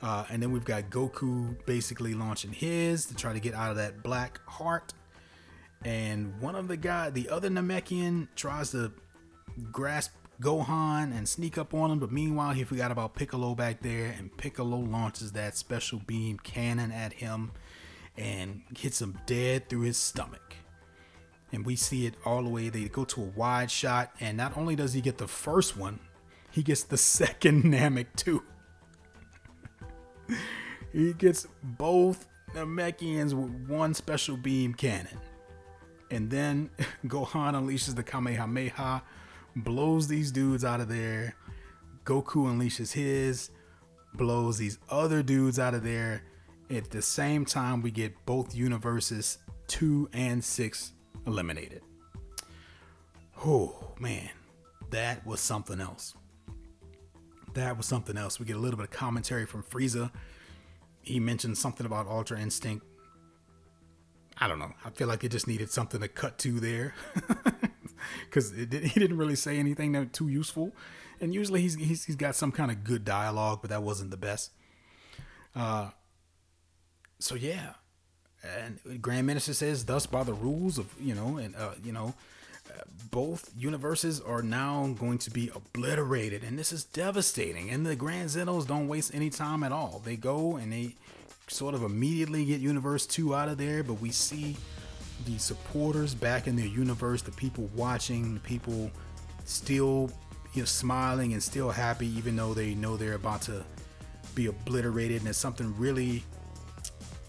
Uh, 0.00 0.24
and 0.30 0.42
then 0.42 0.52
we've 0.52 0.64
got 0.64 0.90
Goku 0.90 1.56
basically 1.66 2.14
launching 2.14 2.52
his 2.52 3.06
to 3.06 3.14
try 3.14 3.32
to 3.32 3.40
get 3.40 3.54
out 3.54 3.70
of 3.70 3.76
that 3.76 4.02
black 4.02 4.40
heart. 4.46 4.94
And 5.84 6.40
one 6.40 6.54
of 6.54 6.68
the 6.68 6.76
guy, 6.76 7.10
the 7.10 7.28
other 7.28 7.48
Namekian, 7.48 8.28
tries 8.36 8.70
to 8.72 8.92
grasp 9.72 10.12
Gohan 10.40 11.16
and 11.16 11.28
sneak 11.28 11.58
up 11.58 11.74
on 11.74 11.90
him, 11.90 11.98
but 11.98 12.12
meanwhile 12.12 12.52
he 12.52 12.62
forgot 12.62 12.92
about 12.92 13.14
Piccolo 13.14 13.54
back 13.54 13.80
there, 13.82 14.14
and 14.16 14.36
Piccolo 14.36 14.78
launches 14.78 15.32
that 15.32 15.56
special 15.56 16.00
beam 16.06 16.38
cannon 16.38 16.92
at 16.92 17.14
him 17.14 17.50
and 18.16 18.62
hits 18.76 19.02
him 19.02 19.18
dead 19.26 19.68
through 19.68 19.82
his 19.82 19.96
stomach. 19.96 20.54
And 21.52 21.64
we 21.64 21.76
see 21.76 22.06
it 22.06 22.14
all 22.24 22.42
the 22.42 22.50
way. 22.50 22.68
They 22.68 22.84
go 22.84 23.04
to 23.06 23.22
a 23.22 23.24
wide 23.24 23.70
shot, 23.70 24.12
and 24.20 24.36
not 24.36 24.56
only 24.56 24.76
does 24.76 24.92
he 24.92 25.00
get 25.00 25.18
the 25.18 25.28
first 25.28 25.76
one, 25.76 25.98
he 26.50 26.62
gets 26.62 26.84
the 26.84 26.96
second 26.98 27.64
Namek 27.64 28.06
too. 28.16 28.42
He 30.92 31.12
gets 31.14 31.46
both 31.62 32.26
Namekians 32.54 33.34
with 33.34 33.68
one 33.68 33.94
special 33.94 34.36
beam 34.36 34.74
cannon. 34.74 35.18
And 36.10 36.30
then 36.30 36.70
Gohan 37.06 37.54
unleashes 37.54 37.94
the 37.94 38.02
Kamehameha, 38.02 39.02
blows 39.56 40.08
these 40.08 40.32
dudes 40.32 40.64
out 40.64 40.80
of 40.80 40.88
there. 40.88 41.34
Goku 42.04 42.46
unleashes 42.46 42.92
his, 42.92 43.50
blows 44.14 44.56
these 44.58 44.78
other 44.88 45.22
dudes 45.22 45.58
out 45.58 45.74
of 45.74 45.84
there. 45.84 46.22
At 46.70 46.90
the 46.90 47.02
same 47.02 47.44
time, 47.44 47.82
we 47.82 47.90
get 47.90 48.14
both 48.26 48.54
universes, 48.54 49.38
two 49.66 50.08
and 50.12 50.42
six, 50.42 50.92
eliminated. 51.26 51.82
Oh, 53.44 53.94
man, 53.98 54.30
that 54.90 55.26
was 55.26 55.40
something 55.40 55.80
else 55.80 56.14
that 57.54 57.76
was 57.76 57.86
something 57.86 58.16
else. 58.16 58.38
We 58.38 58.46
get 58.46 58.56
a 58.56 58.60
little 58.60 58.76
bit 58.76 58.84
of 58.84 58.90
commentary 58.90 59.46
from 59.46 59.62
Frieza. 59.62 60.10
He 61.02 61.20
mentioned 61.20 61.56
something 61.58 61.86
about 61.86 62.06
Ultra 62.06 62.38
Instinct. 62.40 62.84
I 64.38 64.46
don't 64.46 64.58
know. 64.58 64.72
I 64.84 64.90
feel 64.90 65.08
like 65.08 65.24
it 65.24 65.30
just 65.30 65.48
needed 65.48 65.70
something 65.70 66.00
to 66.00 66.08
cut 66.08 66.38
to 66.38 66.60
there, 66.60 66.94
because 68.24 68.52
he 68.56 68.66
didn't 68.66 69.16
really 69.16 69.34
say 69.34 69.58
anything 69.58 69.92
that 69.92 70.12
too 70.12 70.28
useful. 70.28 70.72
And 71.20 71.34
usually 71.34 71.60
he's, 71.60 71.74
he's 71.74 72.04
he's 72.04 72.16
got 72.16 72.36
some 72.36 72.52
kind 72.52 72.70
of 72.70 72.84
good 72.84 73.04
dialogue, 73.04 73.58
but 73.60 73.70
that 73.70 73.82
wasn't 73.82 74.12
the 74.12 74.16
best. 74.16 74.52
Uh, 75.56 75.90
so 77.18 77.34
yeah, 77.34 77.72
and 78.44 79.02
Grand 79.02 79.26
Minister 79.26 79.54
says, 79.54 79.84
"Thus 79.84 80.06
by 80.06 80.22
the 80.22 80.34
rules 80.34 80.78
of 80.78 80.94
you 81.00 81.14
know, 81.14 81.38
and 81.38 81.56
uh, 81.56 81.72
you 81.82 81.92
know, 81.92 82.14
both 83.10 83.50
universes 83.56 84.20
are 84.20 84.42
now 84.42 84.94
going 84.98 85.18
to 85.18 85.30
be 85.30 85.50
obliterated, 85.54 86.44
and 86.44 86.58
this 86.58 86.72
is 86.72 86.84
devastating. 86.84 87.70
And 87.70 87.84
the 87.84 87.96
Grand 87.96 88.30
Zenos 88.30 88.66
don't 88.66 88.88
waste 88.88 89.14
any 89.14 89.30
time 89.30 89.62
at 89.62 89.72
all. 89.72 90.02
They 90.04 90.16
go 90.16 90.56
and 90.56 90.72
they 90.72 90.94
sort 91.48 91.74
of 91.74 91.82
immediately 91.82 92.44
get 92.44 92.60
Universe 92.60 93.06
2 93.06 93.34
out 93.34 93.48
of 93.48 93.58
there, 93.58 93.82
but 93.82 93.94
we 93.94 94.10
see 94.10 94.56
the 95.26 95.38
supporters 95.38 96.14
back 96.14 96.46
in 96.46 96.56
their 96.56 96.66
universe, 96.66 97.22
the 97.22 97.32
people 97.32 97.68
watching, 97.74 98.34
the 98.34 98.40
people 98.40 98.90
still 99.44 100.10
you 100.52 100.62
know 100.62 100.66
smiling 100.66 101.32
and 101.32 101.42
still 101.42 101.70
happy 101.70 102.06
even 102.06 102.36
though 102.36 102.54
they 102.54 102.74
know 102.74 102.96
they're 102.96 103.14
about 103.14 103.42
to 103.42 103.64
be 104.34 104.46
obliterated 104.46 105.18
and 105.18 105.26
there's 105.26 105.36
something 105.36 105.74
really 105.78 106.22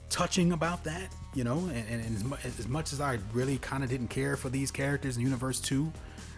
touching 0.09 0.51
about 0.51 0.83
that 0.83 1.13
you 1.33 1.43
know 1.43 1.57
and, 1.73 2.01
and 2.01 2.15
as, 2.15 2.67
much, 2.67 2.91
as, 2.93 3.01
i 3.01 3.19
really 3.33 3.57
kind 3.59 3.83
of 3.83 3.89
didn't 3.89 4.07
care 4.07 4.35
for 4.35 4.49
these 4.49 4.71
characters 4.71 5.15
in 5.15 5.23
universe 5.23 5.59
2 5.59 5.91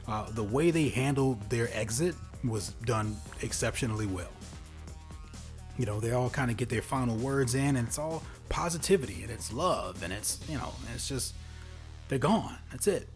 uh, 0.08 0.30
the 0.32 0.43
way 0.43 0.71
they 0.71 0.89
handled 0.89 1.41
their 1.49 1.69
exit 1.73 2.15
was 2.43 2.69
done 2.86 3.15
exceptionally 3.41 4.06
well. 4.06 4.32
You 5.77 5.86
know 5.86 5.99
they 5.99 6.12
all 6.12 6.30
kind 6.30 6.51
of 6.51 6.58
get 6.58 6.69
their 6.69 6.82
final 6.82 7.15
words 7.15 7.56
in 7.56 7.75
and 7.75 7.88
it's 7.88 7.97
all 7.97 8.23
positivity 8.49 9.21
and 9.23 9.32
it's 9.32 9.54
love 9.54 10.04
and 10.04 10.12
it's 10.12 10.39
you 10.49 10.58
know 10.58 10.73
it's 10.93 11.08
just 11.08 11.34
they're 12.10 12.19
gone. 12.19 12.58
That's 12.71 12.88
it. 12.88 13.08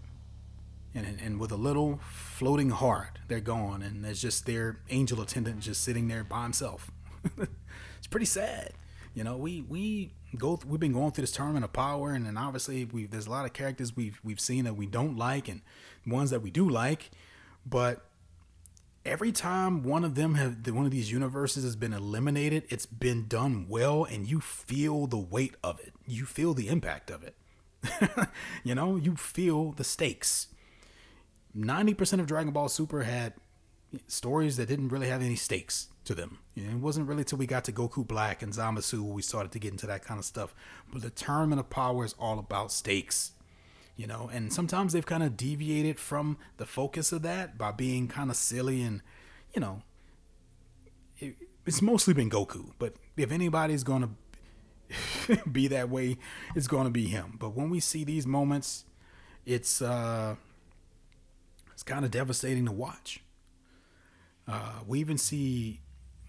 And, 0.94 1.20
and 1.22 1.40
with 1.42 1.52
a 1.52 1.58
little 1.58 2.00
floating 2.10 2.70
heart 2.70 3.20
they're 3.28 3.42
gone 3.42 3.82
and 3.82 4.04
there's 4.04 4.22
just 4.22 4.46
their 4.46 4.80
angel 4.90 5.22
attendant 5.22 5.60
just 5.60 5.84
sitting 5.84 6.08
there 6.08 6.24
by 6.24 6.44
himself. 6.44 6.92
It's 7.98 8.12
pretty 8.12 8.28
sad. 8.28 8.74
You 9.16 9.24
know 9.24 9.36
we 9.36 9.62
we 9.62 10.12
go 10.36 10.60
we've 10.68 10.80
been 10.80 10.94
going 10.94 11.12
through 11.12 11.24
this 11.24 11.32
tournament 11.32 11.66
of 11.66 11.74
power 11.74 12.12
and 12.12 12.26
then 12.26 12.38
obviously 12.38 12.86
we 12.86 13.06
there's 13.06 13.28
a 13.28 13.32
lot 13.32 13.46
of 13.46 13.54
characters 13.54 13.96
we've 13.96 14.20
we've 14.24 14.40
seen 14.40 14.66
that 14.66 14.76
we 14.76 14.86
don't 14.86 15.18
like 15.18 15.48
and 15.48 15.62
ones 16.06 16.30
that 16.30 16.42
we 16.42 16.52
do 16.52 16.68
like 16.70 17.12
but 17.66 18.06
every 19.06 19.32
time 19.32 19.84
one 19.84 20.04
of 20.04 20.16
them 20.16 20.36
have 20.36 20.68
one 20.68 20.86
of 20.86 20.92
these 20.92 21.12
universes 21.12 21.64
has 21.64 21.76
been 21.76 21.94
eliminated 21.94 22.64
it's 22.70 22.86
been 22.86 23.28
done 23.28 23.68
well 23.70 24.04
and 24.04 24.28
you 24.28 24.40
feel 24.40 25.08
the 25.08 25.18
weight 25.18 25.56
of 25.64 25.80
it. 25.80 25.94
You 26.08 26.26
feel 26.26 26.54
the 26.54 26.68
impact 26.68 27.10
of 27.12 27.24
it. 27.24 27.36
You 28.64 28.74
know 28.74 28.96
you 28.96 29.16
feel 29.16 29.72
the 29.74 29.84
stakes. 29.84 30.48
90% 31.56 32.20
of 32.20 32.26
dragon 32.26 32.52
ball 32.52 32.68
super 32.68 33.04
had 33.04 33.34
stories 34.08 34.58
that 34.58 34.68
didn't 34.68 34.90
really 34.90 35.08
have 35.08 35.22
any 35.22 35.36
stakes 35.36 35.90
to 36.04 36.16
them. 36.16 36.40
It 36.56 36.76
wasn't 36.76 37.08
really 37.10 37.26
till 37.26 37.38
we 37.38 37.48
got 37.48 37.66
to 37.66 37.74
Goku 37.74 38.08
Black 38.08 38.42
and 38.42 38.54
Zamasu 38.54 39.02
we 39.02 39.22
started 39.22 39.52
to 39.52 39.60
get 39.60 39.72
into 39.72 39.88
that 39.88 40.04
kind 40.04 40.18
of 40.18 40.26
stuff. 40.26 40.56
But 40.92 41.02
the 41.02 41.10
Tournament 41.10 41.60
of 41.60 41.70
Power 41.70 42.06
is 42.06 42.16
all 42.18 42.40
about 42.40 42.72
stakes, 42.72 43.34
you 43.98 44.08
know, 44.08 44.30
and 44.32 44.54
sometimes 44.54 44.94
they've 44.94 45.06
kind 45.06 45.24
of 45.24 45.36
deviated 45.36 46.00
from 46.00 46.38
the 46.58 46.66
focus 46.66 47.12
of 47.12 47.24
that 47.24 47.58
by 47.58 47.72
being 47.72 48.08
kind 48.08 48.30
of 48.30 48.38
silly 48.38 48.82
and, 48.82 49.02
you 49.54 49.60
know, 49.60 49.82
it, 51.18 51.36
it's 51.66 51.82
mostly 51.82 52.14
been 52.14 52.30
Goku. 52.30 52.72
But 52.80 52.94
if 53.18 53.32
anybody's 53.32 53.84
to 54.02 54.10
be 55.52 55.68
that 55.68 55.90
way, 55.90 56.18
it's 56.56 56.68
to 56.86 56.92
be 56.92 57.08
him. 57.08 57.36
But 57.38 57.50
when 57.56 57.70
we 57.70 57.82
see 57.82 58.06
these 58.06 58.26
moments, 58.26 58.86
it's 59.46 59.82
uh, 59.82 60.36
it's 61.74 61.84
kind 61.84 62.06
of 62.06 62.12
devastating 62.12 62.66
to 62.66 62.72
watch. 62.72 63.22
Uh, 64.48 64.80
we 64.88 65.00
even 65.00 65.18
see 65.18 65.82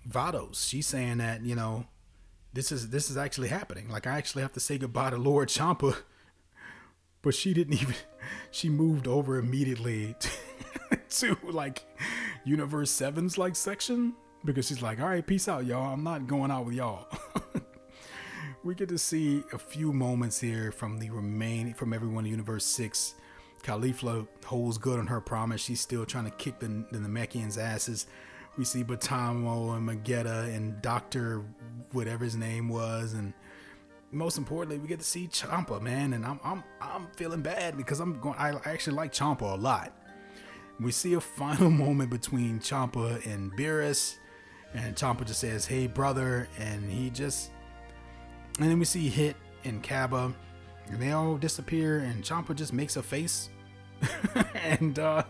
Vados. 0.08 0.68
She's 0.68 0.86
saying 0.86 1.18
that 1.18 1.42
you 1.42 1.54
know 1.54 1.86
this 2.52 2.72
is 2.72 2.90
this 2.90 3.10
is 3.10 3.16
actually 3.16 3.48
happening. 3.48 3.88
Like 3.88 4.06
I 4.06 4.16
actually 4.16 4.42
have 4.42 4.52
to 4.54 4.60
say 4.60 4.78
goodbye 4.78 5.10
to 5.10 5.16
Lord 5.16 5.48
Champa, 5.48 5.96
but 7.22 7.34
she 7.34 7.54
didn't 7.54 7.74
even. 7.74 7.94
She 8.50 8.68
moved 8.68 9.06
over 9.06 9.38
immediately 9.38 10.16
to, 10.18 10.30
to 11.20 11.36
like 11.44 11.84
Universe 12.44 12.90
Seven's 12.90 13.38
like 13.38 13.54
section 13.54 14.14
because 14.44 14.66
she's 14.66 14.82
like, 14.82 14.98
all 14.98 15.06
right, 15.06 15.24
peace 15.24 15.46
out, 15.46 15.64
y'all. 15.64 15.92
I'm 15.92 16.02
not 16.02 16.26
going 16.26 16.50
out 16.50 16.64
with 16.64 16.74
y'all. 16.74 17.06
we 18.64 18.74
get 18.74 18.88
to 18.88 18.98
see 18.98 19.44
a 19.52 19.58
few 19.58 19.92
moments 19.92 20.40
here 20.40 20.72
from 20.72 20.98
the 20.98 21.10
remaining 21.10 21.72
from 21.74 21.92
everyone 21.92 22.24
in 22.24 22.32
Universe 22.32 22.64
Six. 22.64 23.14
Caulifla 23.62 24.26
holds 24.44 24.78
good 24.78 24.98
on 24.98 25.06
her 25.06 25.20
promise. 25.20 25.60
She's 25.60 25.80
still 25.80 26.04
trying 26.04 26.24
to 26.24 26.30
kick 26.32 26.58
the, 26.58 26.66
the 26.90 26.98
Namekians' 26.98 27.58
asses 27.58 28.06
we 28.56 28.64
see 28.64 28.82
Botamo 28.82 29.76
and 29.76 29.88
Magetta 29.88 30.54
and 30.54 30.80
Doctor 30.82 31.44
whatever 31.92 32.24
his 32.24 32.36
name 32.36 32.68
was, 32.68 33.12
and 33.12 33.32
most 34.12 34.38
importantly, 34.38 34.78
we 34.78 34.88
get 34.88 34.98
to 34.98 35.04
see 35.04 35.26
Champa, 35.26 35.80
man, 35.80 36.12
and 36.12 36.24
I'm 36.24 36.40
I'm 36.42 36.64
I'm 36.80 37.08
feeling 37.16 37.42
bad 37.42 37.76
because 37.76 38.00
I'm 38.00 38.18
going. 38.20 38.36
I 38.38 38.54
actually 38.64 38.96
like 38.96 39.12
Champa 39.12 39.44
a 39.44 39.56
lot. 39.56 39.92
We 40.80 40.92
see 40.92 41.14
a 41.14 41.20
final 41.38 41.70
moment 41.70 42.10
between 42.10 42.60
Champa 42.60 43.20
and 43.26 43.52
Beerus, 43.52 44.16
and 44.74 44.96
Champa 44.96 45.24
just 45.24 45.40
says, 45.40 45.66
"Hey, 45.66 45.86
brother," 45.86 46.48
and 46.58 46.90
he 46.90 47.10
just, 47.10 47.50
and 48.58 48.70
then 48.70 48.78
we 48.78 48.84
see 48.84 49.08
Hit 49.08 49.36
and 49.64 49.82
Cabba, 49.82 50.32
and 50.88 51.00
they 51.02 51.12
all 51.12 51.36
disappear, 51.36 51.98
and 51.98 52.24
Champa 52.24 52.54
just 52.54 52.72
makes 52.72 52.96
a 52.96 53.02
face, 53.02 53.50
and 54.54 54.98
uh, 54.98 55.24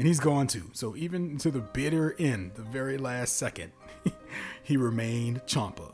and 0.00 0.06
he's 0.06 0.18
gone 0.18 0.46
too. 0.46 0.70
So 0.72 0.96
even 0.96 1.36
to 1.38 1.50
the 1.50 1.60
bitter 1.60 2.16
end, 2.18 2.52
the 2.54 2.62
very 2.62 2.96
last 2.96 3.36
second, 3.36 3.70
he 4.62 4.78
remained 4.78 5.42
Champa. 5.46 5.92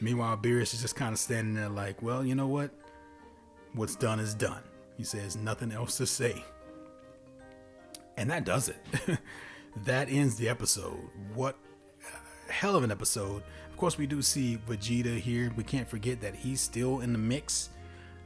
Meanwhile, 0.00 0.38
Beerus 0.38 0.74
is 0.74 0.82
just 0.82 0.96
kind 0.96 1.12
of 1.12 1.20
standing 1.20 1.54
there 1.54 1.68
like, 1.68 2.02
well, 2.02 2.24
you 2.24 2.34
know 2.34 2.48
what? 2.48 2.72
What's 3.74 3.94
done 3.94 4.18
is 4.18 4.34
done. 4.34 4.64
He 4.96 5.04
says 5.04 5.36
nothing 5.36 5.70
else 5.70 5.98
to 5.98 6.06
say. 6.06 6.44
And 8.16 8.28
that 8.28 8.44
does 8.44 8.68
it. 8.68 8.76
that 9.84 10.10
ends 10.10 10.34
the 10.34 10.48
episode. 10.48 10.98
What 11.32 11.56
hell 12.48 12.74
of 12.74 12.82
an 12.82 12.90
episode. 12.90 13.44
Of 13.70 13.76
course, 13.76 13.98
we 13.98 14.06
do 14.08 14.20
see 14.20 14.58
Vegeta 14.68 15.16
here. 15.16 15.52
We 15.56 15.62
can't 15.62 15.88
forget 15.88 16.20
that 16.22 16.34
he's 16.34 16.60
still 16.60 17.02
in 17.02 17.12
the 17.12 17.20
mix. 17.20 17.70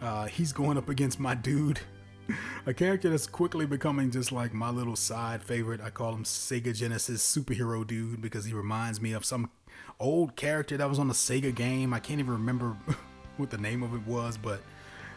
Uh, 0.01 0.24
he's 0.24 0.53
going 0.53 0.78
up 0.78 0.88
against 0.88 1.20
my 1.20 1.34
dude, 1.34 1.80
a 2.66 2.74
character 2.74 3.11
that's 3.11 3.27
quickly 3.27 3.66
becoming 3.66 4.11
just 4.11 4.33
like 4.33 4.53
my 4.53 4.70
little 4.70 4.97
side 4.97 5.43
favorite. 5.43 5.81
I 5.81 5.91
call 5.91 6.14
him 6.14 6.24
Sega 6.24 6.74
Genesis 6.74 7.22
superhero 7.22 7.87
dude 7.87 8.20
because 8.20 8.45
he 8.45 8.53
reminds 8.53 9.01
me 9.01 9.12
of 9.12 9.24
some 9.24 9.51
old 9.99 10.37
character 10.37 10.77
that 10.77 10.89
was 10.89 10.99
on 10.99 11.09
the 11.09 11.14
Sega 11.14 11.55
game. 11.55 11.93
I 11.93 11.99
can't 11.99 12.20
even 12.20 12.33
remember 12.33 12.77
what 13.37 13.51
the 13.51 13.59
name 13.59 13.83
of 13.83 13.95
it 13.95 14.07
was, 14.07 14.37
but 14.37 14.61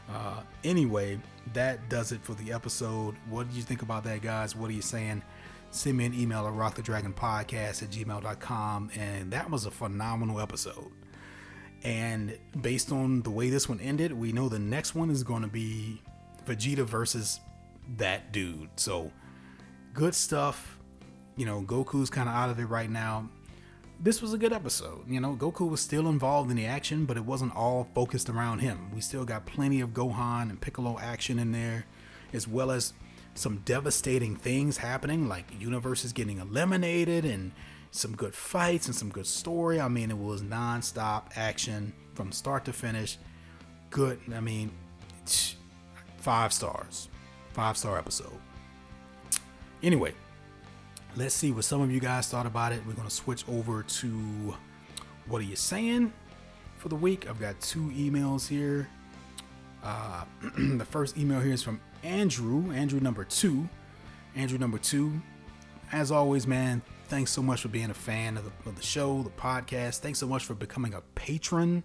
uh, 0.10 0.42
anyway, 0.64 1.20
that 1.54 1.90
does 1.90 2.12
it 2.12 2.22
for 2.24 2.34
the 2.34 2.52
episode. 2.52 3.16
What 3.30 3.50
do 3.50 3.56
you 3.56 3.64
think 3.64 3.82
about 3.82 4.04
that, 4.06 4.22
guys? 4.22 4.56
What 4.56 4.70
are 4.70 4.74
you 4.74 4.82
saying? 4.82 5.24
Send 5.72 5.98
me 5.98 6.06
an 6.06 6.14
email 6.14 6.48
at 6.48 6.54
rockthedragonpodcast 6.54 7.84
at 7.84 7.90
gmail.com. 7.92 8.92
And 8.98 9.32
that 9.32 9.50
was 9.50 9.66
a 9.66 9.72
phenomenal 9.72 10.40
episode. 10.40 10.92
And 11.84 12.38
based 12.60 12.92
on 12.92 13.22
the 13.22 13.30
way 13.30 13.50
this 13.50 13.70
one 13.70 13.80
ended, 13.80 14.12
we 14.12 14.32
know 14.32 14.50
the 14.50 14.60
next 14.60 14.96
one 14.96 15.10
is 15.10 15.24
going 15.24 15.44
to 15.44 15.48
be 15.48 16.02
Vegeta 16.46 16.86
versus 16.86 17.40
that 17.98 18.32
dude. 18.32 18.70
So 18.76 19.12
good 19.94 20.16
stuff. 20.16 20.78
You 21.36 21.46
know, 21.46 21.62
Goku's 21.62 22.10
kind 22.10 22.28
of 22.28 22.36
out 22.36 22.50
of 22.50 22.60
it 22.60 22.66
right 22.66 22.90
now 22.90 23.30
this 24.02 24.22
was 24.22 24.34
a 24.34 24.38
good 24.38 24.54
episode. 24.54 25.10
You 25.10 25.20
know, 25.20 25.36
Goku 25.36 25.70
was 25.70 25.82
still 25.82 26.08
involved 26.08 26.50
in 26.50 26.58
the 26.58 26.66
action, 26.66 27.06
but 27.06 27.18
it 27.18 27.26
wasn't 27.26 27.56
all 27.56 27.90
focused 27.94 28.30
around 28.30 28.60
him. 28.60 28.92
We 28.94 29.02
still 29.02 29.26
got 29.26 29.46
plenty 29.46 29.82
of 29.82 29.90
Gohan 29.90 30.50
and 30.50 30.60
Piccolo 30.60 30.98
action 31.00 31.38
in 31.38 31.52
there, 31.52 31.86
as 32.32 32.48
well 32.48 32.72
as 32.72 32.94
some 33.36 33.62
devastating 33.66 34.36
things 34.36 34.78
happening, 34.78 35.28
like 35.28 35.46
universes 35.60 36.14
getting 36.14 36.40
eliminated 36.40 37.26
and 37.26 37.52
some 37.92 38.16
good 38.16 38.34
fights 38.34 38.88
and 38.88 38.96
some 38.96 39.10
good 39.10 39.28
story. 39.28 39.82
I 39.82 39.90
mean, 39.90 40.12
it 40.12 40.18
was 40.18 40.42
non-stop 40.42 41.32
action 41.36 41.94
from 42.14 42.32
start 42.32 42.66
to 42.66 42.74
finish. 42.74 43.18
Good. 43.90 44.20
I 44.34 44.40
mean, 44.40 44.72
five 46.20 46.54
stars. 46.54 47.10
Five 47.54 47.78
star 47.78 47.98
episode. 47.98 48.38
Anyway, 49.82 50.14
let's 51.16 51.34
see 51.34 51.52
what 51.52 51.64
some 51.64 51.82
of 51.82 51.92
you 51.92 52.00
guys 52.00 52.28
thought 52.28 52.46
about 52.46 52.72
it. 52.72 52.82
We're 52.86 52.94
going 52.94 53.08
to 53.08 53.14
switch 53.14 53.44
over 53.50 53.84
to 53.84 54.56
what 55.28 55.42
are 55.42 55.46
you 55.46 55.56
saying 55.56 56.14
for 56.78 56.90
the 56.90 56.96
week. 56.96 57.30
I've 57.30 57.40
got 57.40 57.60
two 57.62 57.90
emails 57.90 58.48
here. 58.48 58.88
Uh, 59.84 60.26
the 60.58 60.86
first 60.86 61.18
email 61.18 61.40
here 61.40 61.54
is 61.54 61.64
from 61.64 61.80
Andrew, 62.04 62.72
Andrew 62.72 63.00
number 63.00 63.24
two. 63.24 63.68
Andrew 64.36 64.58
number 64.58 64.78
two. 64.78 65.22
As 65.92 66.12
always, 66.12 66.46
man, 66.46 66.82
thanks 67.08 67.32
so 67.32 67.42
much 67.42 67.62
for 67.62 67.70
being 67.70 67.90
a 67.90 67.96
fan 67.96 68.38
of 68.38 68.44
the, 68.44 68.70
of 68.70 68.76
the 68.76 68.84
show, 68.84 69.24
the 69.24 69.30
podcast. 69.32 70.00
Thanks 70.00 70.20
so 70.20 70.28
much 70.28 70.46
for 70.46 70.54
becoming 70.54 70.94
a 70.94 71.02
patron. 71.16 71.84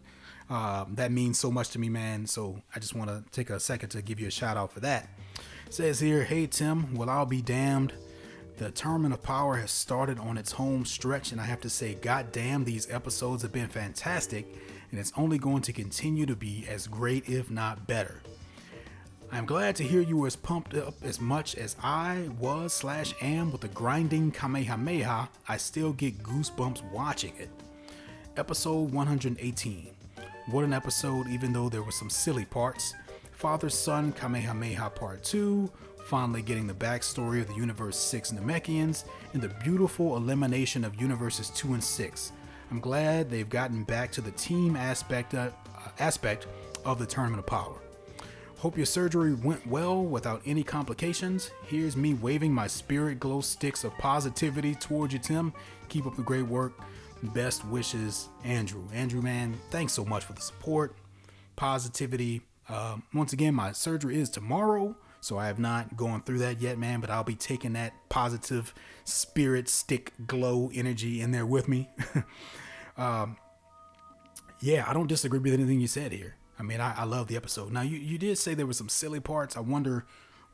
Uh, 0.48 0.84
that 0.90 1.10
means 1.10 1.38
so 1.38 1.50
much 1.50 1.70
to 1.70 1.78
me, 1.78 1.88
man. 1.88 2.26
So 2.26 2.60
I 2.74 2.78
just 2.78 2.94
want 2.94 3.10
to 3.10 3.24
take 3.30 3.50
a 3.50 3.58
second 3.58 3.90
to 3.90 4.02
give 4.02 4.20
you 4.20 4.28
a 4.28 4.30
shout 4.30 4.56
out 4.56 4.72
for 4.72 4.80
that. 4.80 5.08
It 5.66 5.74
says 5.74 6.00
here, 6.00 6.24
hey 6.24 6.46
Tim, 6.46 6.94
well 6.94 7.10
I'll 7.10 7.26
be 7.26 7.42
damned. 7.42 7.92
The 8.56 8.70
Tournament 8.70 9.12
of 9.12 9.22
Power 9.22 9.56
has 9.56 9.72
started 9.72 10.20
on 10.20 10.38
its 10.38 10.52
home 10.52 10.84
stretch, 10.84 11.32
and 11.32 11.40
I 11.40 11.44
have 11.44 11.60
to 11.62 11.70
say, 11.70 11.94
goddamn, 11.94 12.62
these 12.62 12.88
episodes 12.88 13.42
have 13.42 13.50
been 13.50 13.66
fantastic, 13.66 14.46
and 14.92 15.00
it's 15.00 15.12
only 15.16 15.38
going 15.38 15.62
to 15.62 15.72
continue 15.72 16.24
to 16.26 16.36
be 16.36 16.64
as 16.70 16.86
great, 16.86 17.28
if 17.28 17.50
not 17.50 17.88
better. 17.88 18.22
I'm 19.32 19.46
glad 19.46 19.74
to 19.76 19.82
hear 19.82 20.00
you 20.00 20.18
were 20.18 20.28
as 20.28 20.36
pumped 20.36 20.74
up 20.74 20.94
as 21.02 21.20
much 21.20 21.56
as 21.56 21.74
I 21.82 22.28
was 22.38 22.72
slash 22.72 23.12
am 23.20 23.50
with 23.50 23.62
the 23.62 23.68
grinding 23.68 24.30
Kamehameha. 24.30 25.28
I 25.48 25.56
still 25.56 25.92
get 25.92 26.22
goosebumps 26.22 26.88
watching 26.92 27.32
it. 27.36 27.50
Episode 28.36 28.92
118. 28.92 29.93
What 30.46 30.64
an 30.64 30.74
episode, 30.74 31.26
even 31.28 31.54
though 31.54 31.70
there 31.70 31.82
were 31.82 31.90
some 31.90 32.10
silly 32.10 32.44
parts. 32.44 32.94
Father 33.32 33.70
Son 33.70 34.12
Kamehameha 34.12 34.90
Part 34.90 35.24
2, 35.24 35.70
finally 36.04 36.42
getting 36.42 36.66
the 36.66 36.74
backstory 36.74 37.40
of 37.40 37.48
the 37.48 37.54
Universe 37.54 37.96
6 37.96 38.32
Namekians, 38.32 39.04
and 39.32 39.40
the 39.40 39.48
beautiful 39.64 40.18
elimination 40.18 40.84
of 40.84 41.00
Universes 41.00 41.48
2 41.50 41.72
and 41.72 41.82
6. 41.82 42.32
I'm 42.70 42.78
glad 42.78 43.30
they've 43.30 43.48
gotten 43.48 43.84
back 43.84 44.12
to 44.12 44.20
the 44.20 44.32
team 44.32 44.76
aspect, 44.76 45.32
uh, 45.32 45.48
aspect 45.98 46.46
of 46.84 46.98
the 46.98 47.06
Tournament 47.06 47.40
of 47.40 47.46
Power. 47.46 47.78
Hope 48.58 48.76
your 48.76 48.86
surgery 48.86 49.32
went 49.32 49.66
well 49.66 50.04
without 50.04 50.42
any 50.44 50.62
complications. 50.62 51.52
Here's 51.66 51.96
me 51.96 52.12
waving 52.12 52.52
my 52.52 52.66
spirit 52.66 53.18
glow 53.18 53.40
sticks 53.40 53.82
of 53.82 53.96
positivity 53.96 54.74
towards 54.74 55.14
you, 55.14 55.18
Tim. 55.18 55.54
Keep 55.88 56.06
up 56.06 56.16
the 56.16 56.22
great 56.22 56.46
work. 56.46 56.74
Best 57.22 57.64
wishes, 57.66 58.28
Andrew. 58.44 58.84
Andrew, 58.92 59.22
man, 59.22 59.54
thanks 59.70 59.92
so 59.92 60.04
much 60.04 60.24
for 60.24 60.34
the 60.34 60.40
support, 60.40 60.96
positivity. 61.56 62.42
Uh, 62.68 62.96
once 63.12 63.32
again, 63.32 63.54
my 63.54 63.72
surgery 63.72 64.20
is 64.20 64.28
tomorrow. 64.28 64.96
So 65.20 65.38
I 65.38 65.46
have 65.46 65.58
not 65.58 65.96
gone 65.96 66.22
through 66.22 66.40
that 66.40 66.60
yet, 66.60 66.76
man, 66.76 67.00
but 67.00 67.08
I'll 67.08 67.24
be 67.24 67.34
taking 67.34 67.72
that 67.72 67.94
positive 68.10 68.74
spirit 69.04 69.70
stick 69.70 70.12
glow 70.26 70.70
energy 70.74 71.22
in 71.22 71.30
there 71.30 71.46
with 71.46 71.66
me. 71.66 71.88
um, 72.98 73.38
yeah, 74.60 74.84
I 74.86 74.92
don't 74.92 75.06
disagree 75.06 75.38
with 75.38 75.54
anything 75.54 75.80
you 75.80 75.86
said 75.86 76.12
here. 76.12 76.36
I 76.58 76.62
mean, 76.62 76.78
I, 76.78 76.94
I 76.94 77.04
love 77.04 77.28
the 77.28 77.36
episode. 77.36 77.72
Now, 77.72 77.80
you, 77.80 77.96
you 77.96 78.18
did 78.18 78.36
say 78.36 78.52
there 78.52 78.66
were 78.66 78.74
some 78.74 78.90
silly 78.90 79.18
parts. 79.18 79.56
I 79.56 79.60
wonder 79.60 80.04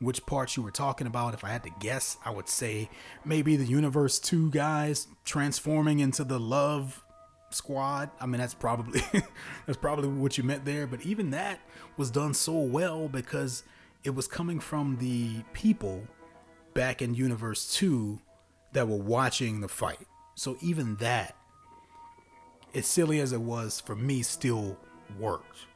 which 0.00 0.24
parts 0.26 0.56
you 0.56 0.62
were 0.62 0.70
talking 0.70 1.06
about. 1.06 1.34
If 1.34 1.44
I 1.44 1.50
had 1.50 1.62
to 1.64 1.70
guess, 1.78 2.16
I 2.24 2.30
would 2.30 2.48
say 2.48 2.88
maybe 3.24 3.56
the 3.56 3.66
Universe 3.66 4.18
2 4.18 4.50
guys 4.50 5.06
transforming 5.24 6.00
into 6.00 6.24
the 6.24 6.40
Love 6.40 7.02
Squad. 7.50 8.10
I 8.20 8.26
mean, 8.26 8.40
that's 8.40 8.54
probably 8.54 9.02
that's 9.66 9.78
probably 9.78 10.08
what 10.08 10.38
you 10.38 10.44
meant 10.44 10.64
there. 10.64 10.86
But 10.86 11.02
even 11.02 11.30
that 11.30 11.60
was 11.96 12.10
done 12.10 12.34
so 12.34 12.58
well 12.58 13.08
because 13.08 13.62
it 14.02 14.10
was 14.10 14.26
coming 14.26 14.58
from 14.58 14.96
the 14.98 15.42
people 15.52 16.02
back 16.72 17.02
in 17.02 17.14
Universe 17.14 17.74
2 17.74 18.18
that 18.72 18.88
were 18.88 18.96
watching 18.96 19.60
the 19.60 19.68
fight. 19.68 20.06
So 20.34 20.56
even 20.62 20.96
that, 20.96 21.36
as 22.74 22.86
silly 22.86 23.20
as 23.20 23.32
it 23.32 23.40
was 23.40 23.80
for 23.80 23.96
me, 23.96 24.22
still 24.22 24.78
worked. 25.18 25.66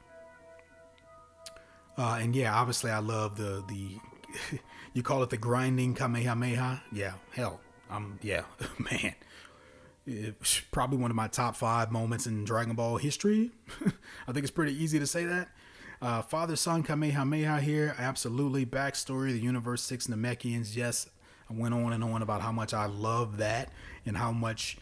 Uh, 1.98 2.18
and 2.20 2.34
yeah, 2.34 2.54
obviously 2.54 2.90
I 2.90 2.98
love 2.98 3.36
the 3.36 3.62
the 3.68 3.98
you 4.94 5.02
call 5.02 5.22
it 5.22 5.30
the 5.30 5.36
grinding 5.36 5.94
Kamehameha. 5.94 6.82
Yeah, 6.92 7.14
hell, 7.32 7.60
um, 7.90 8.18
yeah, 8.22 8.42
man, 8.78 9.14
it's 10.06 10.60
probably 10.70 10.98
one 10.98 11.10
of 11.10 11.16
my 11.16 11.28
top 11.28 11.56
five 11.56 11.90
moments 11.90 12.26
in 12.26 12.44
Dragon 12.44 12.74
Ball 12.74 12.96
history. 12.98 13.50
I 14.28 14.32
think 14.32 14.44
it's 14.44 14.50
pretty 14.50 14.74
easy 14.82 14.98
to 14.98 15.06
say 15.06 15.24
that. 15.24 15.48
Uh, 16.02 16.20
Father 16.20 16.56
Son 16.56 16.82
Kamehameha 16.82 17.60
here. 17.60 17.94
Absolutely. 17.98 18.66
Backstory 18.66 19.32
the 19.32 19.38
Universe 19.38 19.82
6 19.82 20.08
Namekians. 20.08 20.76
Yes, 20.76 21.08
I 21.48 21.54
went 21.54 21.72
on 21.72 21.94
and 21.94 22.04
on 22.04 22.20
about 22.20 22.42
how 22.42 22.52
much 22.52 22.74
I 22.74 22.86
love 22.86 23.38
that 23.38 23.70
and 24.04 24.16
how 24.18 24.30
much 24.30 24.76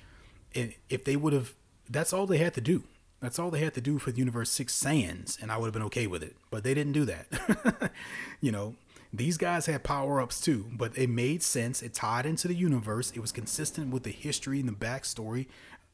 it, 0.53 0.79
if 0.89 1.05
they 1.05 1.15
would 1.15 1.33
have, 1.33 1.55
that's 1.89 2.13
all 2.13 2.27
they 2.27 2.39
had 2.39 2.55
to 2.55 2.61
do. 2.61 2.85
That's 3.21 3.39
all 3.39 3.53
they 3.53 3.61
had 3.61 3.75
to 3.75 3.81
do 3.81 4.01
for 4.01 4.11
the 4.11 4.19
Universe 4.19 4.51
6 4.51 4.75
Saiyans, 4.75 5.41
and 5.41 5.53
I 5.53 5.57
would 5.57 5.67
have 5.67 5.73
been 5.73 5.85
okay 5.85 6.09
with 6.09 6.25
it. 6.25 6.35
But 6.51 6.65
they 6.65 6.75
didn't 6.75 6.93
do 6.93 7.05
that. 7.05 7.93
you 8.41 8.51
know, 8.51 8.75
these 9.13 9.37
guys 9.37 9.67
had 9.67 9.85
power 9.85 10.21
ups 10.21 10.41
too, 10.41 10.67
but 10.73 10.97
it 10.97 11.11
made 11.11 11.43
sense. 11.43 11.83
It 11.83 11.93
tied 11.93 12.25
into 12.25 12.49
the 12.49 12.55
universe. 12.55 13.13
It 13.15 13.21
was 13.21 13.33
consistent 13.33 13.93
with 13.93 14.05
the 14.05 14.11
history 14.11 14.61
and 14.61 14.69
the 14.69 14.73
backstory 14.73 15.47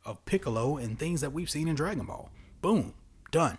of 0.05 0.25
Piccolo 0.25 0.77
and 0.77 0.99
things 0.99 1.21
that 1.21 1.33
we've 1.33 1.51
seen 1.51 1.69
in 1.69 1.75
Dragon 1.75 2.07
Ball. 2.07 2.31
Boom, 2.63 2.95
done. 3.31 3.59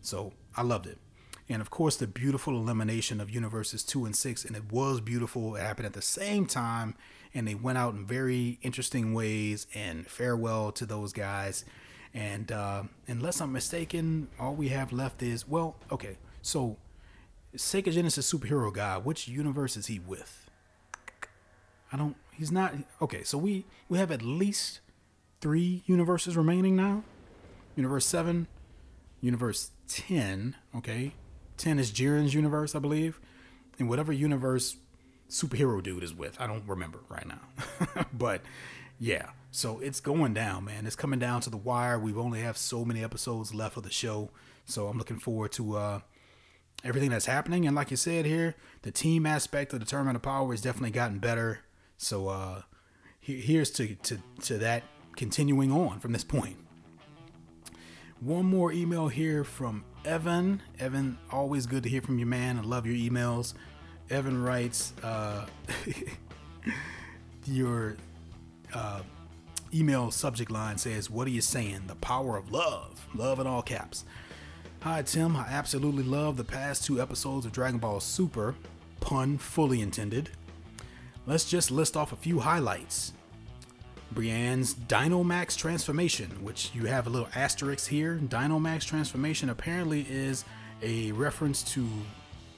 So 0.00 0.32
I 0.56 0.62
loved 0.62 0.86
it. 0.86 0.98
And 1.48 1.60
of 1.60 1.70
course, 1.70 1.96
the 1.96 2.06
beautiful 2.06 2.56
elimination 2.56 3.20
of 3.20 3.30
universes 3.30 3.82
two 3.82 4.04
and 4.04 4.14
six, 4.14 4.44
and 4.44 4.56
it 4.56 4.72
was 4.72 5.00
beautiful. 5.00 5.56
It 5.56 5.60
happened 5.60 5.86
at 5.86 5.92
the 5.92 6.00
same 6.00 6.46
time, 6.46 6.94
and 7.34 7.46
they 7.46 7.54
went 7.54 7.78
out 7.78 7.94
in 7.94 8.06
very 8.06 8.58
interesting 8.62 9.12
ways. 9.12 9.66
And 9.74 10.06
farewell 10.06 10.72
to 10.72 10.86
those 10.86 11.12
guys. 11.12 11.64
And 12.14 12.52
uh, 12.52 12.84
unless 13.08 13.40
I'm 13.40 13.52
mistaken, 13.52 14.28
all 14.38 14.54
we 14.54 14.68
have 14.68 14.92
left 14.92 15.22
is 15.22 15.48
well, 15.48 15.76
okay. 15.90 16.18
So, 16.42 16.76
Sega 17.56 17.92
Genesis 17.92 18.32
superhero 18.32 18.72
guy, 18.72 18.98
which 18.98 19.28
universe 19.28 19.76
is 19.76 19.86
he 19.86 19.98
with? 19.98 20.50
I 21.92 21.96
don't. 21.96 22.16
He's 22.32 22.50
not. 22.50 22.74
Okay, 23.00 23.22
so 23.22 23.36
we 23.36 23.66
we 23.88 23.98
have 23.98 24.10
at 24.10 24.22
least 24.22 24.80
three 25.40 25.82
universes 25.86 26.36
remaining 26.36 26.74
now. 26.76 27.04
Universe 27.76 28.06
seven, 28.06 28.46
Universe 29.22 29.70
10, 29.88 30.56
okay? 30.76 31.12
10 31.56 31.78
is 31.78 31.92
Jiren's 31.92 32.34
universe, 32.34 32.74
I 32.74 32.80
believe. 32.80 33.20
And 33.78 33.88
whatever 33.88 34.12
universe 34.12 34.76
superhero 35.30 35.82
dude 35.82 36.02
is 36.02 36.12
with, 36.12 36.38
I 36.40 36.46
don't 36.46 36.66
remember 36.66 36.98
right 37.08 37.26
now. 37.26 37.40
but 38.12 38.42
yeah, 38.98 39.30
so 39.52 39.78
it's 39.78 40.00
going 40.00 40.34
down, 40.34 40.64
man. 40.64 40.86
It's 40.86 40.96
coming 40.96 41.20
down 41.20 41.40
to 41.42 41.50
the 41.50 41.56
wire. 41.56 41.98
We've 41.98 42.18
only 42.18 42.40
have 42.40 42.58
so 42.58 42.84
many 42.84 43.02
episodes 43.02 43.54
left 43.54 43.76
of 43.76 43.84
the 43.84 43.90
show. 43.90 44.30
So 44.66 44.88
I'm 44.88 44.98
looking 44.98 45.20
forward 45.20 45.52
to 45.52 45.76
uh, 45.76 46.00
everything 46.84 47.10
that's 47.10 47.26
happening. 47.26 47.66
And 47.66 47.76
like 47.76 47.90
you 47.90 47.96
said 47.96 48.26
here, 48.26 48.54
the 48.82 48.90
team 48.90 49.26
aspect 49.26 49.72
of 49.72 49.80
the 49.80 49.86
Tournament 49.86 50.16
of 50.16 50.22
Power 50.22 50.50
has 50.52 50.60
definitely 50.60 50.90
gotten 50.90 51.18
better. 51.18 51.60
So 51.96 52.28
uh, 52.28 52.62
here's 53.20 53.70
to, 53.72 53.94
to, 53.94 54.18
to 54.42 54.58
that 54.58 54.82
continuing 55.16 55.72
on 55.72 56.00
from 56.00 56.12
this 56.12 56.24
point. 56.24 56.56
One 58.20 58.46
more 58.46 58.72
email 58.72 59.08
here 59.08 59.42
from 59.42 59.84
Evan. 60.04 60.62
Evan, 60.78 61.18
always 61.30 61.66
good 61.66 61.82
to 61.82 61.88
hear 61.88 62.02
from 62.02 62.18
you, 62.18 62.26
man. 62.26 62.58
I 62.58 62.62
love 62.62 62.86
your 62.86 62.94
emails. 62.94 63.54
Evan 64.10 64.42
writes, 64.42 64.92
uh, 65.02 65.46
your 67.46 67.96
uh, 68.74 69.02
email 69.74 70.10
subject 70.10 70.50
line 70.50 70.78
says, 70.78 71.10
What 71.10 71.26
are 71.26 71.30
you 71.30 71.40
saying? 71.40 71.82
The 71.86 71.96
power 71.96 72.36
of 72.36 72.52
love. 72.52 73.06
Love 73.14 73.40
in 73.40 73.46
all 73.46 73.62
caps. 73.62 74.04
Hi, 74.82 75.00
Tim. 75.02 75.36
I 75.36 75.46
absolutely 75.48 76.02
love 76.02 76.36
the 76.36 76.42
past 76.42 76.84
two 76.84 77.00
episodes 77.00 77.46
of 77.46 77.52
Dragon 77.52 77.78
Ball 77.78 78.00
Super. 78.00 78.56
Pun 78.98 79.38
fully 79.38 79.80
intended. 79.80 80.30
Let's 81.24 81.48
just 81.48 81.70
list 81.70 81.96
off 81.96 82.12
a 82.12 82.16
few 82.16 82.40
highlights. 82.40 83.12
Brianne's 84.10 84.74
Dynamax 84.74 85.56
transformation, 85.56 86.30
which 86.42 86.72
you 86.74 86.86
have 86.86 87.06
a 87.06 87.10
little 87.10 87.28
asterisk 87.36 87.88
here. 87.88 88.18
Dynamax 88.24 88.84
transformation 88.84 89.50
apparently 89.50 90.04
is 90.10 90.44
a 90.82 91.12
reference 91.12 91.62
to 91.74 91.86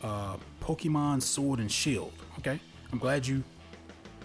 uh, 0.02 0.38
Pokemon 0.62 1.20
Sword 1.20 1.58
and 1.58 1.70
Shield. 1.70 2.14
Okay, 2.38 2.58
I'm 2.90 2.98
glad 2.98 3.26
you 3.26 3.44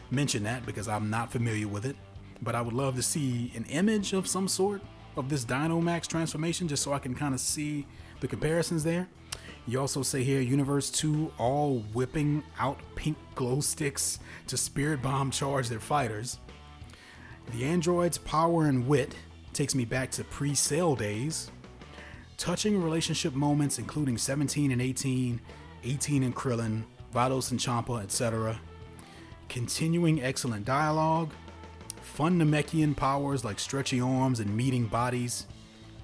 mentioned 0.10 0.46
that 0.46 0.66
because 0.66 0.88
I'm 0.88 1.10
not 1.10 1.34
familiar 1.34 1.68
with 1.68 1.86
it, 1.86 1.98
but 2.42 2.56
I 2.56 2.62
would 2.62 2.74
love 2.74 2.96
to 2.96 3.04
see 3.04 3.52
an 3.56 3.66
image 3.66 4.14
of 4.14 4.26
some 4.26 4.48
sort 4.48 4.82
of 5.20 5.30
this 5.30 5.46
Dynamax 5.46 6.08
transformation 6.08 6.68
just 6.68 6.82
so 6.82 6.94
I 6.94 7.00
can 7.00 7.14
kind 7.14 7.34
of 7.34 7.40
see 7.40 7.86
the 8.22 8.28
comparisons 8.28 8.84
there. 8.84 9.08
You 9.68 9.80
also 9.80 10.02
say 10.02 10.24
here 10.24 10.42
Universe 10.42 10.90
2 10.90 11.34
all 11.38 11.80
whipping 11.94 12.44
out 12.58 12.80
pink 12.96 13.18
glow 13.36 13.60
sticks 13.60 14.20
to 14.48 14.58
Spirit 14.58 15.02
Bomb 15.02 15.30
charge 15.30 15.70
their 15.70 15.80
fighters. 15.80 16.40
The 17.52 17.66
android's 17.66 18.18
power 18.18 18.66
and 18.66 18.88
wit 18.88 19.16
takes 19.54 19.76
me 19.76 19.86
back 19.86 20.10
to 20.12 20.24
pre 20.24 20.56
Cell 20.56 20.96
days. 20.96 21.52
Touching 22.38 22.82
relationship 22.82 23.36
moments, 23.36 23.80
including 23.80 24.18
17 24.18 24.72
and 24.72 24.82
18, 24.82 25.42
18 25.84 26.24
and 26.24 26.36
Krillin, 26.36 26.84
Vados 27.14 27.52
and 27.52 27.60
Champa, 27.60 27.96
etc. 27.96 28.60
Continuing 29.50 30.24
excellent 30.24 30.64
dialogue, 30.66 31.32
fun 32.10 32.38
Namekian 32.40 32.96
powers 32.96 33.46
like 33.46 33.60
stretchy 33.60 34.02
arms 34.02 34.40
and 34.42 34.58
meeting 34.58 34.88
bodies, 34.88 35.46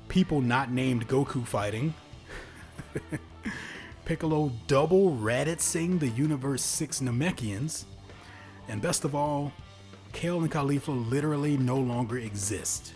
people 0.07 0.39
not 0.39 0.71
named 0.71 1.07
Goku 1.07 1.45
fighting, 1.45 1.93
Piccolo 4.05 4.51
double 4.67 5.11
Raditzing 5.11 5.99
the 5.99 6.07
Universe 6.09 6.63
6 6.63 7.01
Namekians, 7.01 7.85
and 8.69 8.81
best 8.81 9.03
of 9.03 9.15
all, 9.15 9.51
Kale 10.13 10.39
and 10.41 10.51
Caulifla 10.51 11.09
literally 11.09 11.57
no 11.57 11.77
longer 11.77 12.19
exist. 12.19 12.93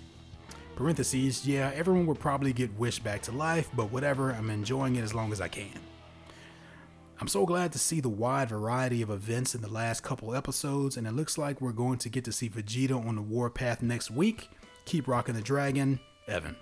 Parentheses, 0.76 1.46
yeah, 1.46 1.72
everyone 1.74 2.06
would 2.06 2.20
probably 2.20 2.54
get 2.54 2.72
wished 2.80 3.04
back 3.04 3.22
to 3.24 3.32
life, 3.34 3.70
but 3.76 3.92
whatever, 3.92 4.32
I'm 4.32 4.50
enjoying 4.50 4.96
it 4.96 5.02
as 5.02 5.14
long 5.14 5.34
as 5.34 5.42
I 5.42 5.50
can. 5.50 5.89
I'm 7.22 7.28
so 7.28 7.46
glad 7.46 7.74
to 7.74 7.80
see 7.80 8.00
the 8.00 8.08
wide 8.08 8.48
variety 8.48 9.02
of 9.02 9.10
events 9.10 9.54
in 9.54 9.62
the 9.62 9.70
last 9.70 10.04
couple 10.04 10.34
episodes, 10.34 10.96
and 10.96 11.06
it 11.06 11.12
looks 11.12 11.38
like 11.38 11.60
we're 11.60 11.74
going 11.74 11.98
to 12.00 12.10
get 12.10 12.24
to 12.26 12.32
see 12.32 12.50
Vegeta 12.50 12.96
on 13.06 13.16
the 13.16 13.22
warpath 13.22 13.82
next 13.82 14.10
week. 14.10 14.50
Keep 14.86 15.10
rocking 15.10 15.36
the 15.36 15.42
dragon, 15.42 16.00
Evan. 16.30 16.56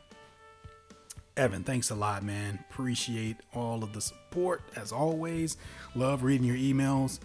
Evan, 1.37 1.63
thanks 1.63 1.91
a 1.91 1.95
lot, 1.95 2.23
man. 2.23 2.57
Appreciate 2.71 3.37
all 3.53 3.83
of 3.83 3.93
the 3.93 4.01
support 4.01 4.63
as 4.75 4.91
always. 4.91 5.57
Love 5.93 6.23
reading 6.23 6.47
your 6.47 6.55
emails. 6.55 7.19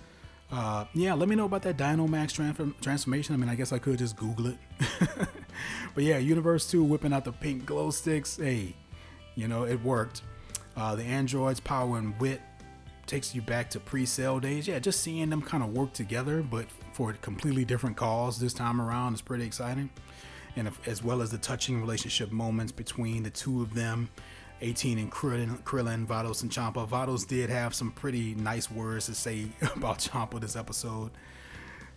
Uh, 0.50 0.84
yeah, 0.92 1.14
let 1.14 1.30
me 1.30 1.34
know 1.34 1.46
about 1.46 1.62
that 1.62 1.78
Dynamax 1.78 2.32
transform- 2.32 2.74
transformation. 2.82 3.34
I 3.34 3.38
mean, 3.38 3.48
I 3.48 3.54
guess 3.54 3.72
I 3.72 3.78
could 3.78 3.96
just 3.98 4.18
Google 4.18 4.48
it. 4.48 4.58
but 5.94 6.04
yeah, 6.04 6.18
Universe 6.18 6.70
2 6.70 6.84
whipping 6.84 7.14
out 7.14 7.24
the 7.24 7.32
pink 7.32 7.64
glow 7.64 7.90
sticks. 7.90 8.36
Hey, 8.36 8.76
you 9.34 9.48
know, 9.48 9.64
it 9.64 9.82
worked. 9.82 10.20
Uh, 10.76 10.94
the 10.94 11.04
androids' 11.04 11.60
power 11.60 11.96
and 11.96 12.18
wit 12.20 12.42
takes 13.06 13.34
you 13.34 13.42
back 13.42 13.70
to 13.70 13.80
pre-Cell 13.80 14.40
days. 14.40 14.66
Yeah, 14.66 14.78
just 14.78 15.00
seeing 15.00 15.30
them 15.30 15.42
kind 15.42 15.62
of 15.62 15.72
work 15.72 15.92
together, 15.92 16.42
but 16.42 16.66
for 16.92 17.10
a 17.10 17.14
completely 17.14 17.64
different 17.64 17.96
cause 17.96 18.38
this 18.38 18.52
time 18.52 18.80
around 18.80 19.14
is 19.14 19.20
pretty 19.20 19.44
exciting. 19.44 19.90
And 20.56 20.68
if, 20.68 20.86
as 20.86 21.02
well 21.02 21.22
as 21.22 21.30
the 21.30 21.38
touching 21.38 21.80
relationship 21.80 22.30
moments 22.30 22.72
between 22.72 23.22
the 23.22 23.30
two 23.30 23.62
of 23.62 23.74
them 23.74 24.08
18 24.62 24.98
and 24.98 25.10
Krillin, 25.10 25.60
Krillin, 25.64 26.06
Vados, 26.06 26.42
and 26.42 26.50
Champa. 26.50 26.86
Vados 26.86 27.26
did 27.26 27.50
have 27.50 27.74
some 27.74 27.90
pretty 27.90 28.34
nice 28.36 28.70
words 28.70 29.06
to 29.06 29.14
say 29.14 29.46
about 29.76 29.98
Champa 29.98 30.38
this 30.38 30.56
episode, 30.56 31.10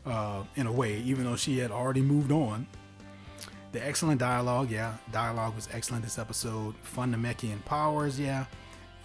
uh, 0.05 0.43
in 0.55 0.67
a 0.67 0.71
way, 0.71 0.97
even 0.99 1.23
though 1.23 1.35
she 1.35 1.59
had 1.59 1.71
already 1.71 2.01
moved 2.01 2.31
on. 2.31 2.67
The 3.71 3.85
excellent 3.85 4.19
dialogue, 4.19 4.71
yeah, 4.71 4.95
dialogue 5.11 5.55
was 5.55 5.69
excellent 5.71 6.03
this 6.03 6.17
episode. 6.17 6.75
Fun 6.81 7.13
Namekian 7.13 7.63
powers, 7.65 8.19
yeah. 8.19 8.45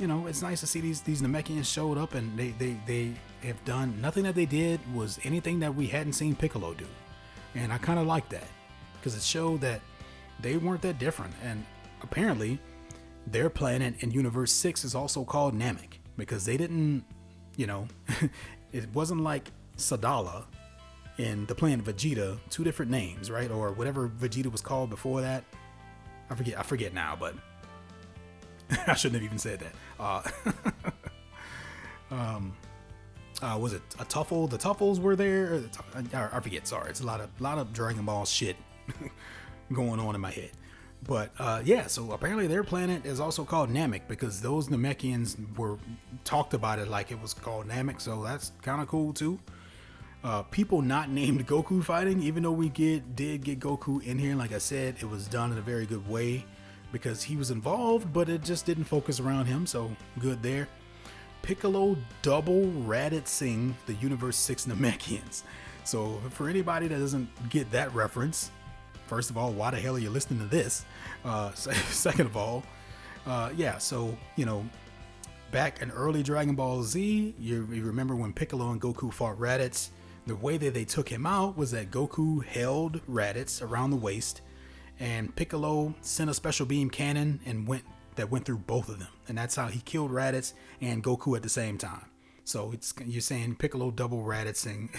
You 0.00 0.06
know, 0.06 0.26
it's 0.26 0.40
nice 0.40 0.60
to 0.60 0.66
see 0.66 0.80
these 0.80 1.02
these 1.02 1.20
Namekians 1.20 1.66
showed 1.66 1.98
up 1.98 2.14
and 2.14 2.34
they 2.38 2.52
they 2.58 2.74
they 2.86 3.12
have 3.46 3.62
done 3.66 4.00
nothing 4.00 4.22
that 4.24 4.34
they 4.34 4.46
did 4.46 4.80
was 4.94 5.20
anything 5.24 5.60
that 5.60 5.74
we 5.74 5.86
hadn't 5.86 6.14
seen 6.14 6.34
Piccolo 6.34 6.72
do, 6.72 6.86
and 7.54 7.70
I 7.70 7.76
kind 7.76 7.98
of 7.98 8.06
like 8.06 8.30
that 8.30 8.48
because 8.94 9.14
it 9.14 9.22
showed 9.22 9.60
that 9.60 9.82
they 10.40 10.56
weren't 10.56 10.80
that 10.82 10.98
different 10.98 11.34
and 11.44 11.66
apparently 12.02 12.58
their 13.26 13.50
planet 13.50 13.94
in 14.00 14.10
Universe 14.10 14.52
6 14.52 14.84
is 14.84 14.94
also 14.94 15.22
called 15.22 15.54
Namek 15.54 15.98
because 16.16 16.46
they 16.46 16.56
didn't, 16.56 17.04
you 17.56 17.66
know, 17.66 17.86
it 18.72 18.88
wasn't 18.94 19.20
like 19.20 19.52
Sadala 19.76 20.44
in 21.18 21.44
the 21.44 21.54
planet 21.54 21.84
Vegeta, 21.84 22.38
two 22.48 22.64
different 22.64 22.90
names, 22.90 23.30
right? 23.30 23.50
Or 23.50 23.72
whatever 23.72 24.08
Vegeta 24.08 24.50
was 24.50 24.62
called 24.62 24.88
before 24.88 25.20
that. 25.20 25.44
I 26.30 26.34
forget, 26.34 26.58
I 26.58 26.62
forget 26.62 26.94
now, 26.94 27.16
but 27.18 27.34
I 28.86 28.94
shouldn't 28.94 29.20
have 29.20 29.24
even 29.24 29.38
said 29.38 29.60
that. 29.60 29.72
Uh, 30.00 30.22
um, 32.10 32.56
uh, 33.42 33.58
was 33.60 33.74
it 33.74 33.82
a 33.98 34.04
Tuffle? 34.04 34.48
The 34.48 34.58
Tuffles 34.58 34.98
were 34.98 35.14
there. 35.14 35.62
I 36.14 36.40
forget. 36.40 36.66
Sorry, 36.66 36.90
it's 36.90 37.00
a 37.00 37.06
lot 37.06 37.20
of 37.20 37.28
lot 37.40 37.58
of 37.58 37.72
Dragon 37.72 38.04
Ball 38.04 38.24
shit 38.24 38.56
going 39.72 40.00
on 40.00 40.14
in 40.14 40.20
my 40.20 40.30
head. 40.30 40.50
But 41.06 41.32
uh, 41.38 41.62
yeah, 41.64 41.86
so 41.86 42.12
apparently 42.12 42.46
their 42.46 42.64
planet 42.64 43.06
is 43.06 43.20
also 43.20 43.44
called 43.44 43.70
Namek 43.70 44.02
because 44.08 44.40
those 44.40 44.68
Namekians 44.68 45.36
were 45.56 45.78
talked 46.24 46.52
about 46.52 46.78
it 46.78 46.88
like 46.88 47.10
it 47.10 47.20
was 47.20 47.32
called 47.32 47.68
Namek, 47.68 48.00
so 48.00 48.22
that's 48.22 48.52
kind 48.62 48.82
of 48.82 48.88
cool 48.88 49.12
too. 49.12 49.38
Uh, 50.22 50.42
people 50.44 50.82
not 50.82 51.08
named 51.10 51.46
Goku 51.46 51.82
fighting, 51.82 52.22
even 52.22 52.42
though 52.42 52.52
we 52.52 52.68
get 52.70 53.16
did 53.16 53.44
get 53.44 53.60
Goku 53.60 54.02
in 54.02 54.18
here. 54.18 54.34
Like 54.34 54.52
I 54.52 54.58
said, 54.58 54.96
it 55.00 55.08
was 55.08 55.26
done 55.26 55.52
in 55.52 55.58
a 55.58 55.62
very 55.62 55.86
good 55.86 56.06
way 56.08 56.44
because 56.92 57.22
he 57.22 57.36
was 57.36 57.50
involved, 57.50 58.12
but 58.12 58.28
it 58.28 58.42
just 58.42 58.66
didn't 58.66 58.84
focus 58.84 59.20
around 59.20 59.46
him. 59.46 59.66
So 59.66 59.90
good 60.18 60.42
there. 60.42 60.68
Piccolo 61.42 61.96
double 62.22 62.66
Raditzing 62.66 63.74
the 63.86 63.94
Universe 63.94 64.36
Six 64.36 64.66
Namekians. 64.66 65.42
So 65.84 66.20
for 66.30 66.48
anybody 66.48 66.88
that 66.88 66.98
doesn't 66.98 67.28
get 67.48 67.70
that 67.72 67.94
reference, 67.94 68.50
first 69.06 69.30
of 69.30 69.38
all, 69.38 69.52
why 69.52 69.70
the 69.70 69.80
hell 69.80 69.96
are 69.96 69.98
you 69.98 70.10
listening 70.10 70.40
to 70.40 70.46
this? 70.46 70.84
Uh, 71.24 71.52
second 71.54 72.26
of 72.26 72.36
all, 72.36 72.62
uh, 73.26 73.50
yeah, 73.56 73.78
so, 73.78 74.16
you 74.36 74.46
know, 74.46 74.64
back 75.50 75.82
in 75.82 75.90
early 75.90 76.22
Dragon 76.22 76.54
Ball 76.54 76.82
Z, 76.82 77.34
you, 77.38 77.68
you, 77.70 77.84
remember 77.84 78.14
when 78.14 78.32
Piccolo 78.32 78.70
and 78.70 78.80
Goku 78.80 79.12
fought 79.12 79.38
Raditz? 79.38 79.90
The 80.26 80.36
way 80.36 80.58
that 80.58 80.74
they 80.74 80.84
took 80.84 81.08
him 81.08 81.26
out 81.26 81.56
was 81.56 81.70
that 81.72 81.90
Goku 81.90 82.44
held 82.44 83.04
Raditz 83.06 83.62
around 83.62 83.90
the 83.90 83.96
waist, 83.96 84.42
and 85.00 85.34
Piccolo 85.34 85.94
sent 86.02 86.30
a 86.30 86.34
special 86.34 86.66
beam 86.66 86.90
cannon 86.90 87.40
and 87.44 87.66
went 87.66 87.84
that 88.16 88.30
went 88.30 88.44
through 88.44 88.58
both 88.58 88.88
of 88.88 88.98
them, 88.98 89.08
and 89.28 89.36
that's 89.36 89.56
how 89.56 89.66
he 89.66 89.80
killed 89.80 90.12
Raditz 90.12 90.52
and 90.80 91.02
Goku 91.02 91.34
at 91.36 91.42
the 91.42 91.48
same 91.48 91.78
time. 91.78 92.04
So 92.44 92.72
it's 92.72 92.92
you're 93.06 93.20
saying 93.20 93.56
Piccolo 93.56 93.90
double 93.90 94.24
Raditzing 94.24 94.90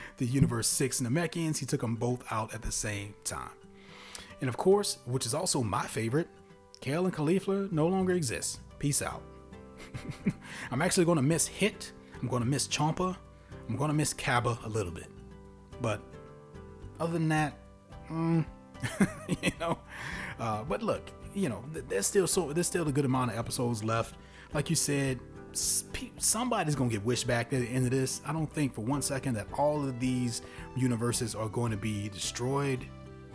the 0.18 0.26
Universe 0.26 0.68
Six 0.68 1.00
Namekians. 1.00 1.58
He 1.58 1.66
took 1.66 1.80
them 1.80 1.96
both 1.96 2.24
out 2.30 2.54
at 2.54 2.62
the 2.62 2.72
same 2.72 3.14
time. 3.24 3.50
And 4.40 4.48
of 4.48 4.56
course, 4.56 4.98
which 5.06 5.26
is 5.26 5.34
also 5.34 5.62
my 5.62 5.86
favorite, 5.86 6.28
Kale 6.80 7.06
and 7.06 7.14
Caulifla 7.14 7.70
no 7.72 7.86
longer 7.86 8.12
exists. 8.12 8.60
Peace 8.78 9.02
out. 9.02 9.22
I'm 10.70 10.80
actually 10.80 11.04
to 11.16 11.22
miss 11.22 11.46
Hit. 11.46 11.92
I'm 12.22 12.28
to 12.28 12.40
miss 12.44 12.66
Champa. 12.68 13.18
I'm 13.68 13.76
to 13.76 13.92
miss 13.92 14.14
Cabba 14.14 14.58
a 14.64 14.68
little 14.68 14.92
bit. 14.92 15.08
But 15.82 16.00
other 16.98 17.14
than 17.14 17.28
that, 17.28 17.54
mm, 18.10 18.44
you 19.42 19.52
know. 19.60 19.78
Uh, 20.38 20.62
but 20.64 20.82
look, 20.82 21.10
you 21.34 21.48
know, 21.48 21.64
there's 21.72 22.06
still 22.06 22.26
so 22.26 22.52
there's 22.52 22.66
still 22.66 22.88
a 22.88 22.92
good 22.92 23.04
amount 23.04 23.32
of 23.32 23.38
episodes 23.38 23.84
left. 23.84 24.16
Like 24.52 24.70
you 24.70 24.76
said, 24.76 25.20
somebody's 25.52 26.74
gonna 26.74 26.90
get 26.90 27.04
wished 27.04 27.26
back 27.26 27.52
at 27.52 27.60
the 27.60 27.68
end 27.68 27.84
of 27.84 27.90
this. 27.90 28.20
I 28.26 28.32
don't 28.32 28.52
think 28.52 28.74
for 28.74 28.82
one 28.82 29.02
second 29.02 29.34
that 29.34 29.46
all 29.58 29.86
of 29.86 30.00
these 30.00 30.42
universes 30.76 31.34
are 31.34 31.48
going 31.48 31.70
to 31.70 31.76
be 31.76 32.08
destroyed. 32.08 32.84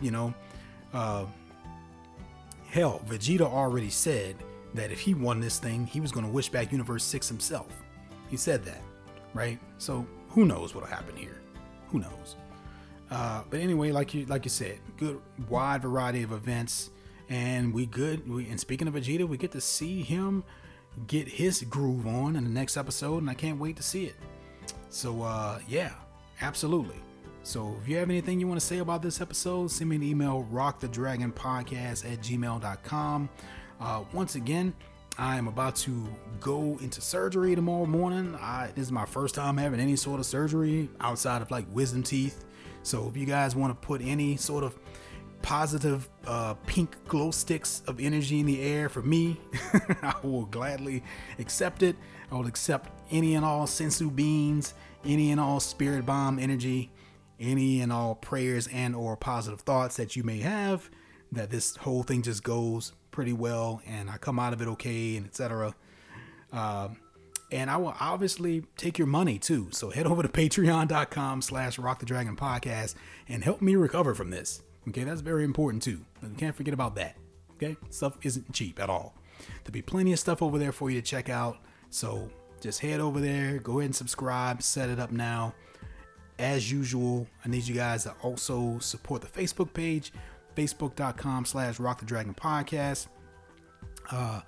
You 0.00 0.10
know, 0.10 0.34
uh, 0.92 1.26
hell, 2.68 3.02
Vegeta 3.06 3.42
already 3.42 3.90
said 3.90 4.36
that 4.74 4.90
if 4.90 5.00
he 5.00 5.14
won 5.14 5.40
this 5.40 5.58
thing, 5.58 5.86
he 5.86 6.00
was 6.00 6.12
to 6.12 6.30
wish 6.30 6.48
back 6.48 6.72
Universe 6.72 7.04
6 7.04 7.28
himself. 7.28 7.68
He 8.28 8.36
said 8.36 8.64
that, 8.64 8.82
right? 9.32 9.58
So 9.78 10.06
who 10.28 10.44
knows 10.44 10.74
what'll 10.74 10.88
happen 10.88 11.16
here? 11.16 11.40
Who 11.88 12.00
knows? 12.00 12.36
Uh, 13.10 13.42
but 13.48 13.60
anyway, 13.60 13.92
like 13.92 14.14
you 14.14 14.26
like 14.26 14.44
you 14.44 14.50
said, 14.50 14.78
good 14.96 15.20
wide 15.48 15.82
variety 15.82 16.22
of 16.22 16.32
events, 16.32 16.90
and 17.28 17.72
we 17.72 17.86
good. 17.86 18.28
We, 18.28 18.48
and 18.48 18.58
speaking 18.58 18.88
of 18.88 18.94
Vegeta, 18.94 19.28
we 19.28 19.36
get 19.36 19.52
to 19.52 19.60
see 19.60 20.02
him 20.02 20.44
get 21.06 21.28
his 21.28 21.62
groove 21.62 22.06
on 22.06 22.36
in 22.36 22.44
the 22.44 22.50
next 22.50 22.76
episode, 22.76 23.18
and 23.18 23.30
I 23.30 23.34
can't 23.34 23.58
wait 23.58 23.76
to 23.76 23.82
see 23.82 24.06
it. 24.06 24.16
So 24.88 25.22
uh, 25.22 25.60
yeah, 25.68 25.92
absolutely. 26.40 26.96
So 27.42 27.76
if 27.80 27.88
you 27.88 27.96
have 27.98 28.10
anything 28.10 28.40
you 28.40 28.48
want 28.48 28.58
to 28.58 28.66
say 28.66 28.78
about 28.78 29.02
this 29.02 29.20
episode, 29.20 29.70
send 29.70 29.90
me 29.90 29.96
an 29.96 30.02
email, 30.02 30.48
rockthedragonpodcast 30.52 32.12
at 32.12 32.18
gmail.com. 32.18 33.28
Uh, 33.80 34.02
once 34.12 34.34
again, 34.34 34.74
I 35.16 35.36
am 35.36 35.46
about 35.46 35.76
to 35.76 36.08
go 36.40 36.76
into 36.82 37.00
surgery 37.00 37.54
tomorrow 37.54 37.86
morning. 37.86 38.36
I, 38.40 38.72
this 38.74 38.86
is 38.86 38.92
my 38.92 39.06
first 39.06 39.36
time 39.36 39.56
having 39.56 39.78
any 39.78 39.94
sort 39.94 40.18
of 40.18 40.26
surgery 40.26 40.90
outside 41.00 41.40
of 41.40 41.52
like 41.52 41.66
wisdom 41.70 42.02
teeth. 42.02 42.44
So 42.86 43.08
if 43.08 43.16
you 43.16 43.26
guys 43.26 43.56
want 43.56 43.72
to 43.72 43.86
put 43.86 44.00
any 44.00 44.36
sort 44.36 44.62
of 44.62 44.78
positive 45.42 46.08
uh, 46.24 46.54
pink 46.66 46.96
glow 47.08 47.32
sticks 47.32 47.82
of 47.88 47.98
energy 47.98 48.38
in 48.38 48.46
the 48.46 48.62
air 48.62 48.88
for 48.88 49.02
me, 49.02 49.40
I 50.02 50.14
will 50.22 50.44
gladly 50.46 51.02
accept 51.40 51.82
it. 51.82 51.96
I 52.30 52.36
will 52.36 52.46
accept 52.46 52.90
any 53.10 53.34
and 53.34 53.44
all 53.44 53.66
senzu 53.66 54.14
beans, 54.14 54.74
any 55.04 55.32
and 55.32 55.40
all 55.40 55.58
spirit 55.58 56.06
bomb 56.06 56.38
energy, 56.38 56.92
any 57.40 57.80
and 57.80 57.92
all 57.92 58.14
prayers 58.14 58.68
and 58.72 58.94
or 58.94 59.16
positive 59.16 59.62
thoughts 59.62 59.96
that 59.96 60.14
you 60.14 60.22
may 60.22 60.38
have 60.38 60.88
that 61.32 61.50
this 61.50 61.74
whole 61.74 62.04
thing 62.04 62.22
just 62.22 62.44
goes 62.44 62.92
pretty 63.10 63.32
well 63.32 63.82
and 63.84 64.08
I 64.08 64.16
come 64.16 64.38
out 64.38 64.52
of 64.52 64.62
it 64.62 64.68
okay 64.68 65.16
and 65.16 65.26
etc. 65.26 65.74
and 67.50 67.70
I 67.70 67.76
will 67.76 67.94
obviously 68.00 68.64
take 68.76 68.98
your 68.98 69.06
money 69.06 69.38
too. 69.38 69.68
So 69.72 69.90
head 69.90 70.06
over 70.06 70.22
to 70.22 70.28
patreon.com 70.28 71.42
slash 71.42 71.78
rock 71.78 72.00
the 72.00 72.06
dragon 72.06 72.36
podcast 72.36 72.94
and 73.28 73.44
help 73.44 73.62
me 73.62 73.76
recover 73.76 74.14
from 74.14 74.30
this. 74.30 74.62
Okay, 74.88 75.04
that's 75.04 75.20
very 75.20 75.44
important 75.44 75.82
too. 75.82 76.00
You 76.22 76.34
can't 76.36 76.54
forget 76.54 76.74
about 76.74 76.94
that. 76.96 77.16
Okay, 77.56 77.76
stuff 77.90 78.16
isn't 78.22 78.52
cheap 78.52 78.80
at 78.80 78.90
all. 78.90 79.14
There'll 79.64 79.72
be 79.72 79.82
plenty 79.82 80.12
of 80.12 80.18
stuff 80.18 80.42
over 80.42 80.58
there 80.58 80.72
for 80.72 80.90
you 80.90 81.00
to 81.00 81.06
check 81.06 81.28
out. 81.28 81.58
So 81.90 82.30
just 82.60 82.80
head 82.80 83.00
over 83.00 83.20
there, 83.20 83.58
go 83.58 83.78
ahead 83.78 83.86
and 83.86 83.96
subscribe, 83.96 84.62
set 84.62 84.88
it 84.88 84.98
up 84.98 85.10
now. 85.10 85.54
As 86.38 86.70
usual, 86.70 87.26
I 87.44 87.48
need 87.48 87.66
you 87.66 87.74
guys 87.74 88.04
to 88.04 88.14
also 88.22 88.78
support 88.80 89.22
the 89.22 89.28
Facebook 89.28 89.72
page 89.72 90.12
facebook.com 90.56 91.44
slash 91.44 91.78
rock 91.78 92.00
the 92.00 92.06
dragon 92.06 92.34
podcast. 92.34 93.06
Uh, 94.10 94.40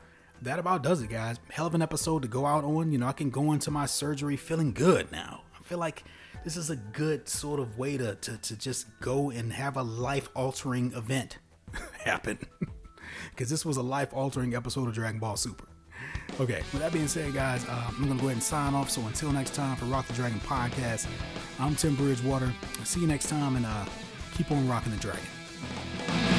that 0.42 0.58
about 0.58 0.82
does 0.82 1.02
it, 1.02 1.08
guys. 1.08 1.36
Hell 1.50 1.66
of 1.66 1.74
an 1.74 1.82
episode 1.82 2.22
to 2.22 2.28
go 2.28 2.46
out 2.46 2.64
on. 2.64 2.92
You 2.92 2.98
know, 2.98 3.06
I 3.06 3.12
can 3.12 3.30
go 3.30 3.52
into 3.52 3.70
my 3.70 3.86
surgery 3.86 4.36
feeling 4.36 4.72
good 4.72 5.10
now. 5.10 5.42
I 5.58 5.62
feel 5.64 5.78
like 5.78 6.04
this 6.44 6.56
is 6.56 6.70
a 6.70 6.76
good 6.76 7.28
sort 7.28 7.60
of 7.60 7.78
way 7.78 7.96
to, 7.96 8.14
to, 8.14 8.36
to 8.38 8.56
just 8.56 8.86
go 9.00 9.30
and 9.30 9.52
have 9.52 9.76
a 9.76 9.82
life 9.82 10.28
altering 10.34 10.92
event 10.94 11.38
happen. 12.04 12.38
Because 13.30 13.50
this 13.50 13.64
was 13.64 13.76
a 13.76 13.82
life 13.82 14.12
altering 14.12 14.54
episode 14.54 14.88
of 14.88 14.94
Dragon 14.94 15.18
Ball 15.20 15.36
Super. 15.36 15.66
Okay, 16.40 16.62
with 16.72 16.80
that 16.80 16.92
being 16.92 17.08
said, 17.08 17.32
guys, 17.34 17.64
uh, 17.68 17.84
I'm 17.88 18.04
going 18.04 18.16
to 18.16 18.20
go 18.20 18.26
ahead 18.26 18.32
and 18.32 18.42
sign 18.42 18.74
off. 18.74 18.90
So 18.90 19.00
until 19.02 19.32
next 19.32 19.54
time 19.54 19.76
for 19.76 19.86
Rock 19.86 20.06
the 20.06 20.12
Dragon 20.12 20.40
podcast, 20.40 21.06
I'm 21.58 21.74
Tim 21.74 21.94
Bridgewater. 21.94 22.52
see 22.84 23.00
you 23.00 23.06
next 23.06 23.28
time 23.28 23.56
and 23.56 23.64
uh, 23.64 23.84
keep 24.36 24.50
on 24.50 24.68
rocking 24.68 24.92
the 24.92 24.98
dragon. 24.98 26.37